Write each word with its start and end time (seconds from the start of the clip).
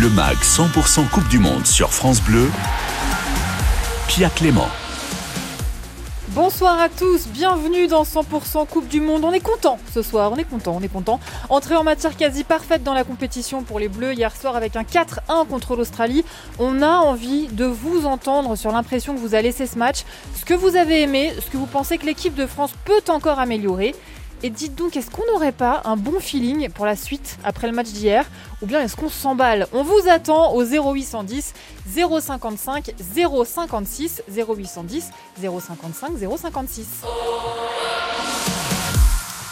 Le 0.00 0.10
MAG 0.10 0.38
100% 0.38 1.08
Coupe 1.08 1.28
du 1.28 1.38
Monde 1.38 1.66
sur 1.66 1.92
France 1.92 2.20
Bleu. 2.20 2.50
Pia 4.08 4.28
Clément. 4.28 4.66
Bonsoir 6.30 6.80
à 6.80 6.88
tous, 6.88 7.28
bienvenue 7.28 7.86
dans 7.86 8.02
100% 8.02 8.66
Coupe 8.66 8.88
du 8.88 9.00
Monde. 9.00 9.22
On 9.24 9.32
est 9.32 9.38
content 9.38 9.78
ce 9.92 10.02
soir, 10.02 10.32
on 10.32 10.36
est 10.36 10.50
content, 10.50 10.76
on 10.76 10.82
est 10.82 10.88
content. 10.88 11.20
Entrée 11.48 11.76
en 11.76 11.84
matière 11.84 12.16
quasi 12.16 12.42
parfaite 12.42 12.82
dans 12.82 12.92
la 12.92 13.04
compétition 13.04 13.62
pour 13.62 13.78
les 13.78 13.86
Bleus 13.86 14.14
hier 14.14 14.34
soir 14.34 14.56
avec 14.56 14.74
un 14.74 14.82
4-1 14.82 15.46
contre 15.48 15.76
l'Australie. 15.76 16.24
On 16.58 16.82
a 16.82 16.96
envie 16.96 17.46
de 17.46 17.64
vous 17.64 18.04
entendre 18.04 18.56
sur 18.56 18.72
l'impression 18.72 19.14
que 19.14 19.20
vous 19.20 19.36
a 19.36 19.42
laissé 19.42 19.68
ce 19.68 19.78
match, 19.78 19.98
ce 20.34 20.44
que 20.44 20.54
vous 20.54 20.74
avez 20.74 21.02
aimé, 21.02 21.32
ce 21.38 21.48
que 21.48 21.56
vous 21.56 21.66
pensez 21.66 21.98
que 21.98 22.06
l'équipe 22.06 22.34
de 22.34 22.46
France 22.46 22.72
peut 22.84 23.12
encore 23.12 23.38
améliorer. 23.38 23.94
Et 24.42 24.50
dites 24.50 24.74
donc, 24.74 24.96
est-ce 24.96 25.10
qu'on 25.10 25.24
n'aurait 25.32 25.52
pas 25.52 25.80
un 25.84 25.96
bon 25.96 26.20
feeling 26.20 26.68
pour 26.68 26.84
la 26.84 26.96
suite 26.96 27.38
après 27.44 27.66
le 27.66 27.72
match 27.72 27.88
d'hier 27.88 28.26
Ou 28.62 28.66
bien 28.66 28.80
est-ce 28.82 28.96
qu'on 28.96 29.08
s'emballe 29.08 29.66
On 29.72 29.82
vous 29.82 30.08
attend 30.10 30.52
au 30.52 30.62
0810 30.62 31.54
055 32.20 32.94
056 33.44 34.22
0810 34.28 35.10
055 35.40 36.12
056. 36.18 36.86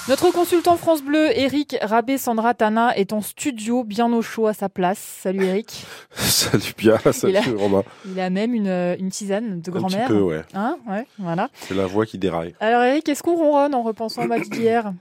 Notre 0.08 0.32
consultant 0.32 0.76
France 0.76 1.02
Bleu, 1.02 1.28
Eric 1.38 1.76
Rabé 1.80 2.18
Sandra 2.18 2.54
Tana, 2.54 2.96
est 2.98 3.12
en 3.12 3.20
studio, 3.20 3.84
bien 3.84 4.12
au 4.12 4.20
chaud 4.20 4.48
à 4.48 4.52
sa 4.52 4.68
place. 4.68 4.98
Salut 4.98 5.44
Eric. 5.44 5.86
salut 6.16 6.72
Pia, 6.76 6.98
salut 7.12 7.36
il 7.46 7.54
Romain. 7.54 7.84
Il 8.06 8.18
a 8.18 8.28
même 8.28 8.52
une, 8.52 8.66
une 8.98 9.10
tisane 9.10 9.60
de 9.60 9.70
grand-mère. 9.70 10.00
Un 10.00 10.06
petit 10.08 10.12
peu, 10.12 10.20
ouais. 10.22 10.42
Hein 10.54 10.76
ouais, 10.90 11.06
voilà. 11.18 11.50
C'est 11.54 11.74
la 11.74 11.86
voix 11.86 12.04
qui 12.04 12.18
déraille. 12.18 12.52
Alors 12.58 12.82
Eric, 12.82 13.08
est-ce 13.08 13.22
qu'on 13.22 13.36
ronronne 13.36 13.76
en 13.76 13.82
repensant 13.82 14.24
au 14.24 14.26
match 14.26 14.48
d'hier? 14.48 14.92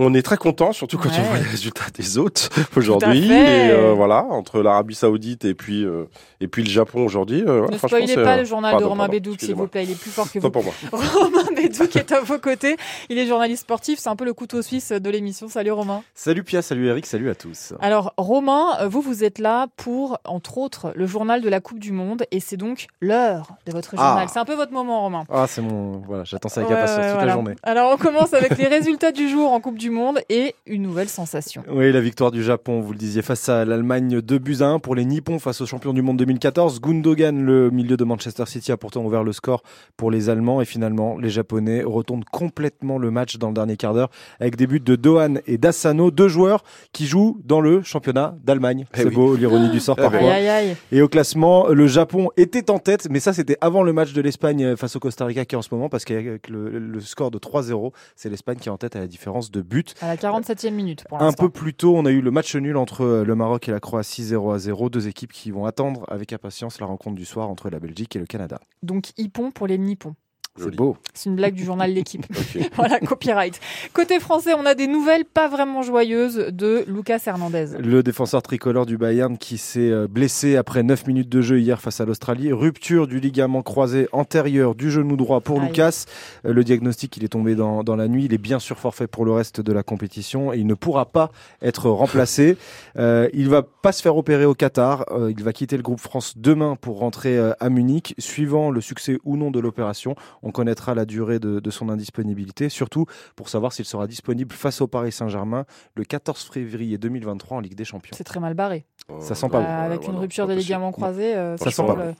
On 0.00 0.14
est 0.14 0.22
très 0.22 0.36
content, 0.36 0.72
surtout 0.72 0.96
quand 0.96 1.08
Ouais. 1.08 1.16
on 1.18 1.22
voit 1.24 1.38
les 1.38 1.42
résultats 1.42 1.86
des 1.94 2.18
autres 2.18 2.48
aujourd'hui. 2.76 3.30
Et 3.32 3.70
euh, 3.70 3.92
voilà, 3.96 4.24
entre 4.24 4.62
l'Arabie 4.62 4.94
Saoudite 4.94 5.44
et 5.44 5.54
puis 5.54 5.84
euh, 5.84 6.04
et 6.40 6.48
puis 6.48 6.62
le 6.62 6.70
Japon 6.70 7.04
aujourd'hui. 7.04 7.42
euh, 7.46 7.66
Ne 7.68 7.76
spoilez 7.78 8.14
pas 8.14 8.36
le 8.36 8.44
journal 8.44 8.70
Pardon, 8.72 8.86
de 8.86 8.90
Romain 8.90 9.08
Bédouk, 9.08 9.40
s'il 9.40 9.54
vous 9.54 9.66
plaît. 9.66 9.84
Il 9.84 9.90
est 9.90 10.00
plus 10.00 10.10
fort 10.10 10.30
que 10.30 10.38
Pas 10.38 10.46
vous. 10.48 10.52
pour 10.52 10.64
moi. 10.64 10.72
Romain 10.92 11.44
Bédouk 11.56 11.96
est 11.96 12.12
à 12.12 12.20
vos 12.20 12.38
côtés. 12.38 12.76
Il 13.08 13.18
est 13.18 13.26
journaliste 13.26 13.62
sportif. 13.62 13.98
C'est 13.98 14.08
un 14.08 14.16
peu 14.16 14.24
le 14.24 14.32
couteau 14.34 14.62
suisse 14.62 14.92
de 14.92 15.10
l'émission. 15.10 15.48
Salut 15.48 15.72
Romain. 15.72 16.02
Salut 16.14 16.44
Pia, 16.44 16.62
salut 16.62 16.86
Eric, 16.88 17.06
salut 17.06 17.28
à 17.30 17.34
tous. 17.34 17.74
Alors 17.80 18.12
Romain, 18.16 18.76
euh, 18.80 18.88
vous, 18.88 19.00
vous 19.00 19.24
êtes 19.24 19.38
là 19.38 19.66
pour, 19.76 20.18
entre 20.24 20.58
autres, 20.58 20.92
le 20.94 21.06
journal 21.06 21.40
de 21.42 21.48
la 21.48 21.60
Coupe 21.60 21.78
du 21.80 21.92
Monde. 21.92 22.24
Et 22.30 22.40
c'est 22.40 22.56
donc 22.56 22.86
l'heure 23.00 23.52
de 23.66 23.72
votre 23.72 23.94
Ah. 23.96 24.08
journal. 24.10 24.28
C'est 24.32 24.38
un 24.38 24.44
peu 24.44 24.54
votre 24.54 24.72
moment, 24.72 25.02
Romain. 25.02 25.24
Ah, 25.30 25.46
c'est 25.48 25.62
mon. 25.62 25.98
Voilà, 26.06 26.24
j'attends 26.24 26.48
ça 26.48 26.60
avec 26.60 26.70
impatience 26.72 26.98
ouais, 26.98 27.04
toute 27.04 27.12
voilà. 27.14 27.26
la 27.26 27.32
journée. 27.32 27.54
Alors 27.62 27.92
on 27.92 27.96
commence 27.96 28.32
avec 28.34 28.56
les 28.58 28.66
résultats 28.68 29.12
du 29.12 29.28
jour 29.28 29.52
en 29.52 29.60
Coupe 29.60 29.78
du 29.78 29.90
Monde 29.90 30.20
et 30.28 30.54
une 30.66 30.82
nouvelle 30.82 31.08
sensation. 31.08 31.62
Oui, 31.70 31.90
la 31.92 32.00
victoire 32.00 32.30
du 32.30 32.42
Japon, 32.42 32.80
vous 32.80 32.92
le 32.92 32.98
disiez, 32.98 33.22
face 33.22 33.48
à 33.48 33.64
l'Allemagne 33.64 34.20
2 34.20 34.38
buts 34.38 34.56
à 34.60 34.66
1 34.66 34.78
pour 34.78 34.94
les 34.94 35.04
Nippons 35.04 35.38
face 35.38 35.60
aux 35.60 35.66
champions 35.66 35.92
du 35.92 36.02
monde 36.02 36.16
2014. 36.28 36.80
Gundogan, 36.82 37.42
le 37.42 37.70
milieu 37.70 37.96
de 37.96 38.04
Manchester 38.04 38.44
City, 38.46 38.70
a 38.70 38.76
pourtant 38.76 39.02
ouvert 39.02 39.24
le 39.24 39.32
score 39.32 39.62
pour 39.96 40.10
les 40.10 40.28
Allemands 40.28 40.60
et 40.60 40.66
finalement, 40.66 41.16
les 41.16 41.30
Japonais 41.30 41.82
retournent 41.82 42.24
complètement 42.24 42.98
le 42.98 43.10
match 43.10 43.38
dans 43.38 43.48
le 43.48 43.54
dernier 43.54 43.78
quart 43.78 43.94
d'heure 43.94 44.10
avec 44.38 44.56
des 44.56 44.66
buts 44.66 44.78
de 44.80 44.94
Dohan 44.94 45.36
et 45.46 45.56
d'Asano, 45.56 46.10
deux 46.10 46.28
joueurs 46.28 46.64
qui 46.92 47.06
jouent 47.06 47.40
dans 47.44 47.62
le 47.62 47.82
championnat 47.82 48.34
d'Allemagne. 48.44 48.84
Eh 48.92 48.98
C'est 48.98 49.04
oui. 49.06 49.14
beau, 49.14 49.36
l'ironie 49.36 49.70
du 49.70 49.80
sort 49.80 49.96
Eh 49.98 50.02
ben. 50.02 50.10
parfois. 50.10 50.32
Aïe 50.32 50.48
aïe 50.48 50.68
aïe. 50.68 50.76
Et 50.92 51.00
au 51.00 51.08
classement, 51.08 51.68
le 51.68 51.86
Japon 51.86 52.28
était 52.36 52.70
en 52.70 52.78
tête, 52.78 53.08
mais 53.10 53.20
ça 53.20 53.32
c'était 53.32 53.56
avant 53.62 53.82
le 53.82 53.94
match 53.94 54.12
de 54.12 54.20
l'Espagne 54.20 54.76
face 54.76 54.96
au 54.96 55.00
Costa 55.00 55.24
Rica 55.24 55.46
qui 55.46 55.54
est 55.54 55.58
en 55.58 55.62
ce 55.62 55.72
moment, 55.72 55.88
parce 55.88 56.04
qu'avec 56.04 56.48
le, 56.50 56.78
le 56.78 57.00
score 57.00 57.30
de 57.30 57.38
3-0, 57.38 57.92
c'est 58.16 58.28
l'Espagne 58.28 58.58
qui 58.58 58.68
est 58.68 58.72
en 58.72 58.76
tête 58.76 58.96
à 58.96 59.00
la 59.00 59.06
différence 59.06 59.50
de 59.50 59.62
but. 59.62 59.94
À 60.02 60.08
la 60.08 60.16
47e 60.16 60.72
minute 60.72 61.04
pour 61.08 61.22
Un 61.22 61.32
peu 61.32 61.48
plus 61.48 61.72
tôt, 61.72 61.96
on 61.96 62.04
a 62.04 62.10
eu 62.10 62.20
le 62.20 62.30
match 62.30 62.54
nul 62.54 62.76
entre 62.76 63.02
euh, 63.02 63.24
le 63.24 63.34
Maroc 63.34 63.68
et 63.68 63.72
la 63.72 63.80
Croatie 63.80 64.24
0 64.24 64.52
à 64.52 64.58
0, 64.58 64.90
deux 64.90 65.08
équipes 65.08 65.32
qui 65.32 65.50
vont 65.50 65.64
attendre 65.64 66.04
avec 66.08 66.17
impatience 66.32 66.80
la 66.80 66.86
rencontre 66.86 67.16
du 67.16 67.24
soir 67.24 67.48
entre 67.48 67.70
la 67.70 67.80
Belgique 67.80 68.16
et 68.16 68.18
le 68.18 68.26
Canada. 68.26 68.60
Donc 68.82 69.12
Ippon 69.16 69.50
pour 69.50 69.66
les 69.66 69.78
Nippons. 69.78 70.14
C'est 70.56 70.74
beau. 70.74 70.96
C'est 71.14 71.30
une 71.30 71.36
blague 71.36 71.54
du 71.54 71.64
journal 71.64 71.92
L'équipe. 71.92 72.26
Voilà, 72.74 72.98
copyright. 73.00 73.60
Côté 73.92 74.18
français, 74.20 74.54
on 74.54 74.66
a 74.66 74.74
des 74.74 74.86
nouvelles 74.86 75.24
pas 75.24 75.48
vraiment 75.48 75.82
joyeuses 75.82 76.46
de 76.52 76.84
Lucas 76.86 77.20
Hernandez. 77.26 77.66
Le 77.78 78.02
défenseur 78.02 78.42
tricolore 78.42 78.86
du 78.86 78.96
Bayern 78.96 79.38
qui 79.38 79.58
s'est 79.58 79.90
euh, 79.90 80.06
blessé 80.08 80.56
après 80.56 80.82
9 80.82 81.06
minutes 81.06 81.28
de 81.28 81.40
jeu 81.42 81.60
hier 81.60 81.80
face 81.80 82.00
à 82.00 82.04
l'Australie. 82.04 82.52
Rupture 82.52 83.06
du 83.06 83.20
ligament 83.20 83.62
croisé 83.62 84.08
antérieur 84.12 84.74
du 84.74 84.90
genou 84.90 85.16
droit 85.16 85.40
pour 85.40 85.60
Aïe. 85.60 85.68
Lucas. 85.68 86.04
Euh, 86.44 86.52
Le 86.52 86.64
diagnostic, 86.64 87.16
il 87.16 87.24
est 87.24 87.28
tombé 87.28 87.54
dans, 87.54 87.84
dans 87.84 87.96
la 87.96 88.08
nuit. 88.08 88.24
Il 88.24 88.34
est 88.34 88.38
bien 88.38 88.58
sûr 88.58 88.78
forfait 88.78 89.06
pour 89.06 89.24
le 89.24 89.32
reste 89.32 89.60
de 89.60 89.72
la 89.72 89.82
compétition 89.82 90.52
et 90.52 90.58
il 90.58 90.66
ne 90.66 90.74
pourra 90.74 91.06
pas 91.06 91.30
être 91.62 91.88
remplacé. 91.90 92.56
Euh, 92.96 93.28
il 93.32 93.48
va 93.48 93.62
pas 93.62 93.92
se 93.92 94.02
faire 94.02 94.16
opérer 94.16 94.44
au 94.44 94.54
Qatar. 94.54 95.04
Euh, 95.12 95.30
il 95.30 95.44
va 95.44 95.52
quitter 95.52 95.76
le 95.76 95.82
groupe 95.82 96.00
France 96.00 96.34
demain 96.36 96.74
pour 96.74 96.98
rentrer 96.98 97.38
à 97.60 97.68
Munich. 97.68 98.14
Suivant 98.18 98.70
le 98.70 98.80
succès 98.80 99.18
ou 99.24 99.36
non 99.36 99.50
de 99.52 99.60
l'opération, 99.60 100.16
on 100.48 100.50
connaîtra 100.50 100.94
la 100.94 101.04
durée 101.04 101.38
de, 101.38 101.60
de 101.60 101.70
son 101.70 101.90
indisponibilité, 101.90 102.70
surtout 102.70 103.04
pour 103.36 103.48
savoir 103.50 103.72
s'il 103.74 103.84
sera 103.84 104.06
disponible 104.06 104.54
face 104.54 104.80
au 104.80 104.86
Paris 104.86 105.12
Saint-Germain 105.12 105.66
le 105.94 106.04
14 106.04 106.48
février 106.50 106.96
2023 106.96 107.58
en 107.58 107.60
Ligue 107.60 107.74
des 107.74 107.84
Champions. 107.84 108.16
C'est 108.16 108.24
très 108.24 108.40
mal 108.40 108.54
barré. 108.54 108.86
Ça 109.20 109.34
sent 109.34 109.48
pas 109.48 109.60
Bah, 109.60 109.66
bon. 109.80 109.84
avec 109.84 110.00
Ouais, 110.02 110.08
une 110.08 110.16
rupture 110.16 110.46
des 110.46 110.56
ligaments 110.56 110.90
croisés, 110.92 111.34
euh, 111.36 111.56
ça, 111.58 111.64
Ça 111.66 111.70
sent 111.70 111.76
semble, 111.76 111.94
pas 111.96 112.12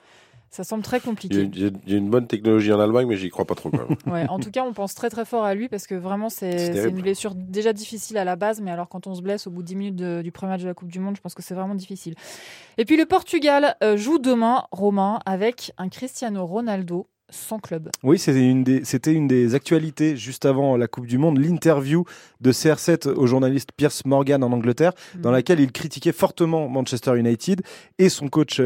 ça 0.50 0.64
semble 0.64 0.82
très 0.82 0.98
compliqué. 1.00 1.34
il 1.42 1.58
y 1.58 1.66
a- 1.66 1.70
il 1.86 1.92
y 1.92 1.94
a 1.94 1.98
une 1.98 2.08
bonne 2.08 2.26
technologie 2.26 2.72
en 2.72 2.80
Allemagne, 2.80 3.06
mais 3.06 3.16
j'y 3.16 3.28
crois 3.28 3.44
pas 3.44 3.54
trop. 3.54 3.70
Quand 3.70 3.86
même. 3.86 3.96
Ouais, 4.06 4.26
en 4.30 4.38
tout 4.38 4.50
cas, 4.50 4.62
on 4.64 4.72
pense 4.72 4.94
très 4.94 5.10
très 5.10 5.26
fort 5.26 5.44
à 5.44 5.54
lui 5.54 5.68
parce 5.68 5.86
que 5.86 5.94
vraiment, 5.94 6.28
c'est 6.30 6.88
une 6.88 7.00
blessure 7.02 7.34
déjà 7.34 7.72
difficile 7.74 8.16
à 8.18 8.24
la 8.24 8.34
base, 8.36 8.60
mais 8.62 8.70
alors 8.70 8.88
quand 8.88 9.06
on 9.06 9.14
se 9.14 9.20
blesse 9.22 9.46
au 9.46 9.50
bout 9.50 9.60
de 9.62 9.66
10 9.68 9.76
minutes 9.76 9.96
de- 9.96 10.22
du 10.22 10.32
premier 10.32 10.52
match 10.52 10.62
de 10.62 10.66
la 10.68 10.74
Coupe 10.74 10.88
du 10.90 11.00
Monde, 11.00 11.16
je 11.16 11.20
pense 11.20 11.34
que 11.34 11.42
c'est 11.42 11.54
vraiment 11.54 11.74
difficile. 11.74 12.14
Et 12.78 12.84
puis 12.86 12.96
le 12.96 13.04
Portugal 13.06 13.76
euh, 13.82 13.96
joue 13.98 14.18
demain, 14.18 14.64
Romain, 14.72 15.20
avec 15.26 15.72
un 15.78 15.88
Cristiano 15.90 16.46
Ronaldo 16.46 17.06
sans 17.30 17.58
club. 17.58 17.90
Oui, 18.02 18.18
c'était 18.18 18.48
une, 18.48 18.64
des, 18.64 18.84
c'était 18.84 19.12
une 19.12 19.28
des 19.28 19.54
actualités 19.54 20.16
juste 20.16 20.46
avant 20.46 20.76
la 20.76 20.86
Coupe 20.88 21.06
du 21.06 21.18
Monde, 21.18 21.38
l'interview 21.38 22.04
de 22.40 22.52
CR7 22.52 23.08
au 23.10 23.26
journaliste 23.26 23.70
Pierce 23.76 24.04
Morgan 24.06 24.42
en 24.42 24.52
Angleterre, 24.52 24.92
dans 25.16 25.28
Mhm. 25.30 25.34
laquelle 25.34 25.60
il 25.60 25.70
critiquait 25.72 26.12
fortement 26.12 26.68
Manchester 26.68 27.18
United 27.18 27.62
et 27.98 28.08
son 28.08 28.28
coach 28.28 28.60
euh, 28.60 28.64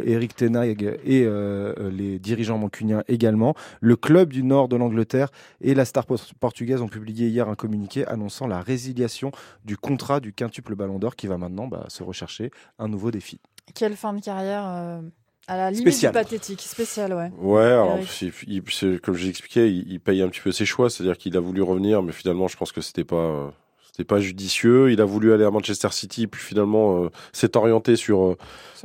euh, 0.00 0.02
Eric 0.06 0.34
Ten 0.36 0.56
Hag 0.56 0.82
et 1.04 1.24
euh, 1.24 1.90
les 1.90 2.18
dirigeants 2.18 2.58
mancuniens 2.58 3.02
également. 3.08 3.54
Le 3.80 3.96
club 3.96 4.32
du 4.32 4.42
nord 4.42 4.68
de 4.68 4.76
l'Angleterre 4.76 5.28
et 5.60 5.74
la 5.74 5.84
star 5.84 6.06
por- 6.06 6.18
portugaise 6.40 6.80
ont 6.80 6.88
publié 6.88 7.28
hier 7.28 7.48
un 7.48 7.54
communiqué 7.56 8.06
annonçant 8.06 8.46
la 8.46 8.60
résiliation 8.60 9.32
du 9.64 9.76
contrat 9.76 10.20
du 10.20 10.32
quintuple 10.32 10.74
Ballon 10.74 10.98
d'Or 10.98 11.14
qui 11.16 11.26
va 11.26 11.36
maintenant 11.38 11.66
bah, 11.66 11.84
se 11.88 12.02
rechercher 12.02 12.50
un 12.78 12.88
nouveau 12.88 13.10
défi. 13.10 13.40
Quelle 13.74 13.96
fin 13.96 14.14
de 14.14 14.20
carrière 14.22 14.64
euh, 14.66 15.00
à 15.48 15.56
la 15.56 15.70
limite 15.70 15.88
Spécial. 15.88 16.12
du 16.12 16.18
pathétique, 16.18 16.60
spécial, 16.62 17.12
ouais. 17.14 17.30
Ouais, 17.40 17.62
alors 17.64 17.98
il- 18.46 19.00
comme 19.00 19.14
j'ai 19.16 19.28
expliqué, 19.28 19.68
il, 19.68 19.90
il 19.90 19.98
paye 20.00 20.22
un 20.22 20.28
petit 20.28 20.40
peu 20.42 20.52
ses 20.52 20.64
choix, 20.66 20.90
c'est-à-dire 20.90 21.16
qu'il 21.18 21.36
a 21.36 21.40
voulu 21.40 21.62
revenir, 21.62 22.02
mais 22.02 22.12
finalement, 22.12 22.46
je 22.48 22.56
pense 22.56 22.70
que 22.72 22.80
c'était 22.80 23.04
pas. 23.04 23.16
euh, 23.16 23.48
C'était 23.90 24.04
pas 24.14 24.20
judicieux. 24.20 24.92
Il 24.92 25.00
a 25.00 25.04
voulu 25.04 25.32
aller 25.32 25.42
à 25.44 25.50
Manchester 25.50 25.88
City, 25.90 26.28
puis 26.28 26.40
finalement 26.40 27.02
euh, 27.04 27.08
s'est 27.32 27.56
orienté 27.56 27.96
sur 27.96 28.22
euh, 28.22 28.36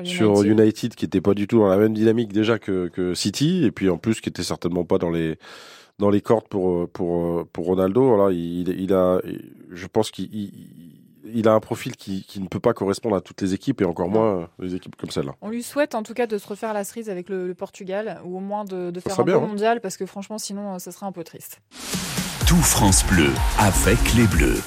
sur 0.05 0.31
United, 0.51 0.95
qui 0.95 1.05
était 1.05 1.21
pas 1.21 1.35
du 1.35 1.45
tout 1.45 1.59
dans 1.59 1.67
la 1.67 1.77
même 1.77 1.93
dynamique 1.93 2.33
déjà 2.33 2.57
que, 2.57 2.87
que 2.87 3.13
City, 3.13 3.63
et 3.63 3.69
puis 3.71 3.89
en 3.89 3.97
plus 3.99 4.21
qui 4.21 4.29
était 4.29 4.41
certainement 4.41 4.85
pas 4.85 4.97
dans 4.97 5.11
les 5.11 5.37
dans 5.99 6.09
les 6.09 6.21
cordes 6.21 6.47
pour 6.47 6.71
euh, 6.71 6.87
pour 6.91 7.45
pour 7.49 7.65
Ronaldo. 7.65 8.15
Voilà, 8.15 8.33
il, 8.33 8.67
il 8.69 8.91
a, 8.93 9.21
je 9.71 9.85
pense 9.85 10.09
qu'il 10.09 10.29
il- 11.25 11.47
a 11.47 11.53
un 11.53 11.59
profil 11.59 11.95
qui, 11.95 12.23
qui 12.23 12.39
ne 12.39 12.47
peut 12.47 12.59
pas 12.59 12.73
correspondre 12.73 13.15
à 13.15 13.21
toutes 13.21 13.41
les 13.41 13.53
équipes 13.53 13.81
et 13.81 13.85
encore 13.85 14.09
moins 14.09 14.41
euh, 14.41 14.45
des 14.59 14.75
équipes 14.75 14.95
comme 14.95 15.09
celle-là. 15.11 15.35
On 15.41 15.49
lui 15.49 15.63
souhaite 15.63 15.95
en 15.95 16.03
tout 16.03 16.13
cas 16.13 16.27
de 16.27 16.37
se 16.37 16.47
refaire 16.47 16.73
la 16.73 16.83
cerise 16.83 17.09
avec 17.09 17.29
le, 17.29 17.47
le 17.47 17.53
Portugal, 17.53 18.21
ou 18.25 18.37
au 18.37 18.39
moins 18.39 18.65
de, 18.65 18.91
faire 18.99 19.19
un 19.19 19.23
bien, 19.23 19.37
bon 19.37 19.45
hein. 19.45 19.47
mondial, 19.47 19.81
parce 19.81 19.97
que 19.97 20.05
franchement, 20.05 20.37
sinon, 20.37 20.75
euh, 20.75 20.79
ça 20.79 20.91
serait 20.91 21.05
un 21.05 21.11
peu 21.11 21.23
triste. 21.23 21.61
Tout 22.47 22.55
France 22.57 23.05
Bleu 23.07 23.29
avec 23.59 24.13
les 24.15 24.27
Bleus. 24.27 24.61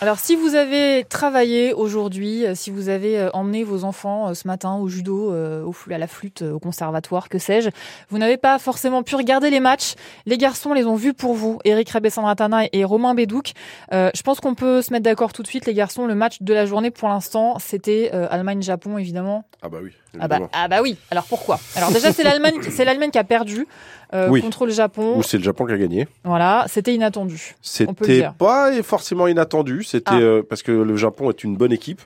Alors, 0.00 0.18
si 0.18 0.34
vous 0.36 0.54
avez 0.54 1.04
travaillé 1.08 1.72
aujourd'hui, 1.72 2.44
euh, 2.44 2.54
si 2.54 2.70
vous 2.70 2.88
avez 2.88 3.18
euh, 3.18 3.30
emmené 3.32 3.62
vos 3.64 3.84
enfants 3.84 4.28
euh, 4.28 4.34
ce 4.34 4.46
matin 4.46 4.74
au 4.74 4.88
judo, 4.88 5.32
à 5.32 5.98
la 5.98 6.06
flûte, 6.06 6.42
au 6.42 6.58
conservatoire, 6.58 7.28
que 7.28 7.38
sais-je, 7.38 7.70
vous 8.10 8.18
n'avez 8.18 8.36
pas 8.36 8.58
forcément 8.58 9.02
pu 9.02 9.14
regarder 9.14 9.50
les 9.50 9.60
matchs. 9.60 9.94
Les 10.26 10.36
garçons 10.36 10.72
les 10.72 10.84
ont 10.86 10.96
vus 10.96 11.14
pour 11.14 11.34
vous, 11.34 11.58
Eric 11.64 11.88
Rabessandratana 11.90 12.64
et 12.72 12.84
Romain 12.84 13.14
Bédouc. 13.14 13.52
Euh, 13.92 14.10
je 14.14 14.22
pense 14.22 14.40
qu'on 14.40 14.54
peut 14.54 14.82
se 14.82 14.92
mettre 14.92 15.04
d'accord 15.04 15.32
tout 15.32 15.42
de 15.42 15.48
suite, 15.48 15.66
les 15.66 15.74
garçons. 15.74 16.06
Le 16.06 16.14
match 16.14 16.42
de 16.42 16.52
la 16.52 16.66
journée 16.66 16.90
pour 16.90 17.08
l'instant, 17.08 17.58
c'était 17.58 18.10
Allemagne-Japon, 18.10 18.98
évidemment. 18.98 19.44
Ah 19.62 19.68
bah 19.68 19.78
oui. 19.82 19.92
Ah 20.20 20.28
bah, 20.28 20.38
ah 20.52 20.68
bah 20.68 20.80
oui. 20.82 20.96
Alors 21.10 21.24
pourquoi? 21.24 21.58
Alors 21.76 21.90
déjà, 21.90 22.12
c'est 22.12 22.22
l'Allemagne, 22.22 22.54
c'est 22.70 22.84
l'Allemagne 22.84 23.10
qui 23.10 23.18
a 23.18 23.24
perdu 23.24 23.66
euh, 24.12 24.28
Oui. 24.28 24.40
contre 24.42 24.66
le 24.66 24.72
Japon. 24.72 25.16
Ou 25.16 25.22
c'est 25.22 25.38
le 25.38 25.42
Japon 25.42 25.66
qui 25.66 25.72
a 25.72 25.78
gagné. 25.78 26.06
Voilà, 26.24 26.66
c'était 26.68 26.94
inattendu. 26.94 27.54
C'était 27.62 28.28
pas 28.38 28.70
forcément 28.82 29.26
inattendu. 29.26 29.82
C'était 29.82 30.04
Ah. 30.12 30.18
euh, 30.18 30.42
parce 30.48 30.62
que 30.62 30.72
le 30.72 30.96
Japon 30.96 31.30
est 31.30 31.42
une 31.44 31.56
bonne 31.56 31.72
équipe. 31.72 32.00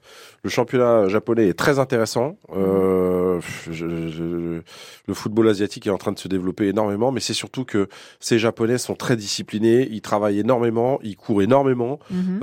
Le 0.45 0.51
championnat 0.51 1.09
japonais 1.09 1.49
est 1.49 1.59
très 1.59 1.79
intéressant. 1.79 2.37
Euh, 2.57 3.28
le 3.71 5.15
football 5.15 5.49
asiatique 5.49 5.87
est 5.87 5.91
en 5.91 5.99
train 5.99 6.13
de 6.13 6.19
se 6.19 6.29
développer 6.29 6.69
énormément, 6.69 7.13
mais 7.13 7.21
c'est 7.21 7.35
surtout 7.35 7.65
que 7.65 7.89
ces 8.21 8.39
Japonais 8.39 8.79
sont 8.79 8.95
très 8.95 9.17
disciplinés, 9.17 9.89
ils 9.91 10.01
travaillent 10.01 10.41
énormément, 10.41 10.99
ils 11.03 11.17
courent 11.17 11.43
énormément. 11.43 11.99
Mhm. 12.11 12.39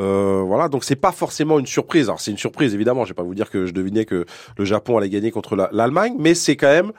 voilà, 0.45 0.69
donc 0.69 0.83
c'est 0.83 0.95
pas 0.95 1.11
forcément 1.11 1.59
une 1.59 1.67
surprise. 1.67 2.07
Alors 2.07 2.19
c'est 2.19 2.31
une 2.31 2.37
surprise 2.37 2.73
évidemment. 2.73 3.05
Je 3.05 3.09
vais 3.09 3.15
pas 3.15 3.23
vous 3.23 3.35
dire 3.35 3.49
que 3.49 3.65
je 3.65 3.73
devinais 3.73 4.05
que 4.05 4.25
le 4.57 4.65
Japon 4.65 4.97
allait 4.97 5.09
gagner 5.09 5.31
contre 5.31 5.55
l'Allemagne, 5.71 6.15
mais 6.17 6.33
c'est 6.33 6.55
quand 6.55 6.67
même 6.67 6.91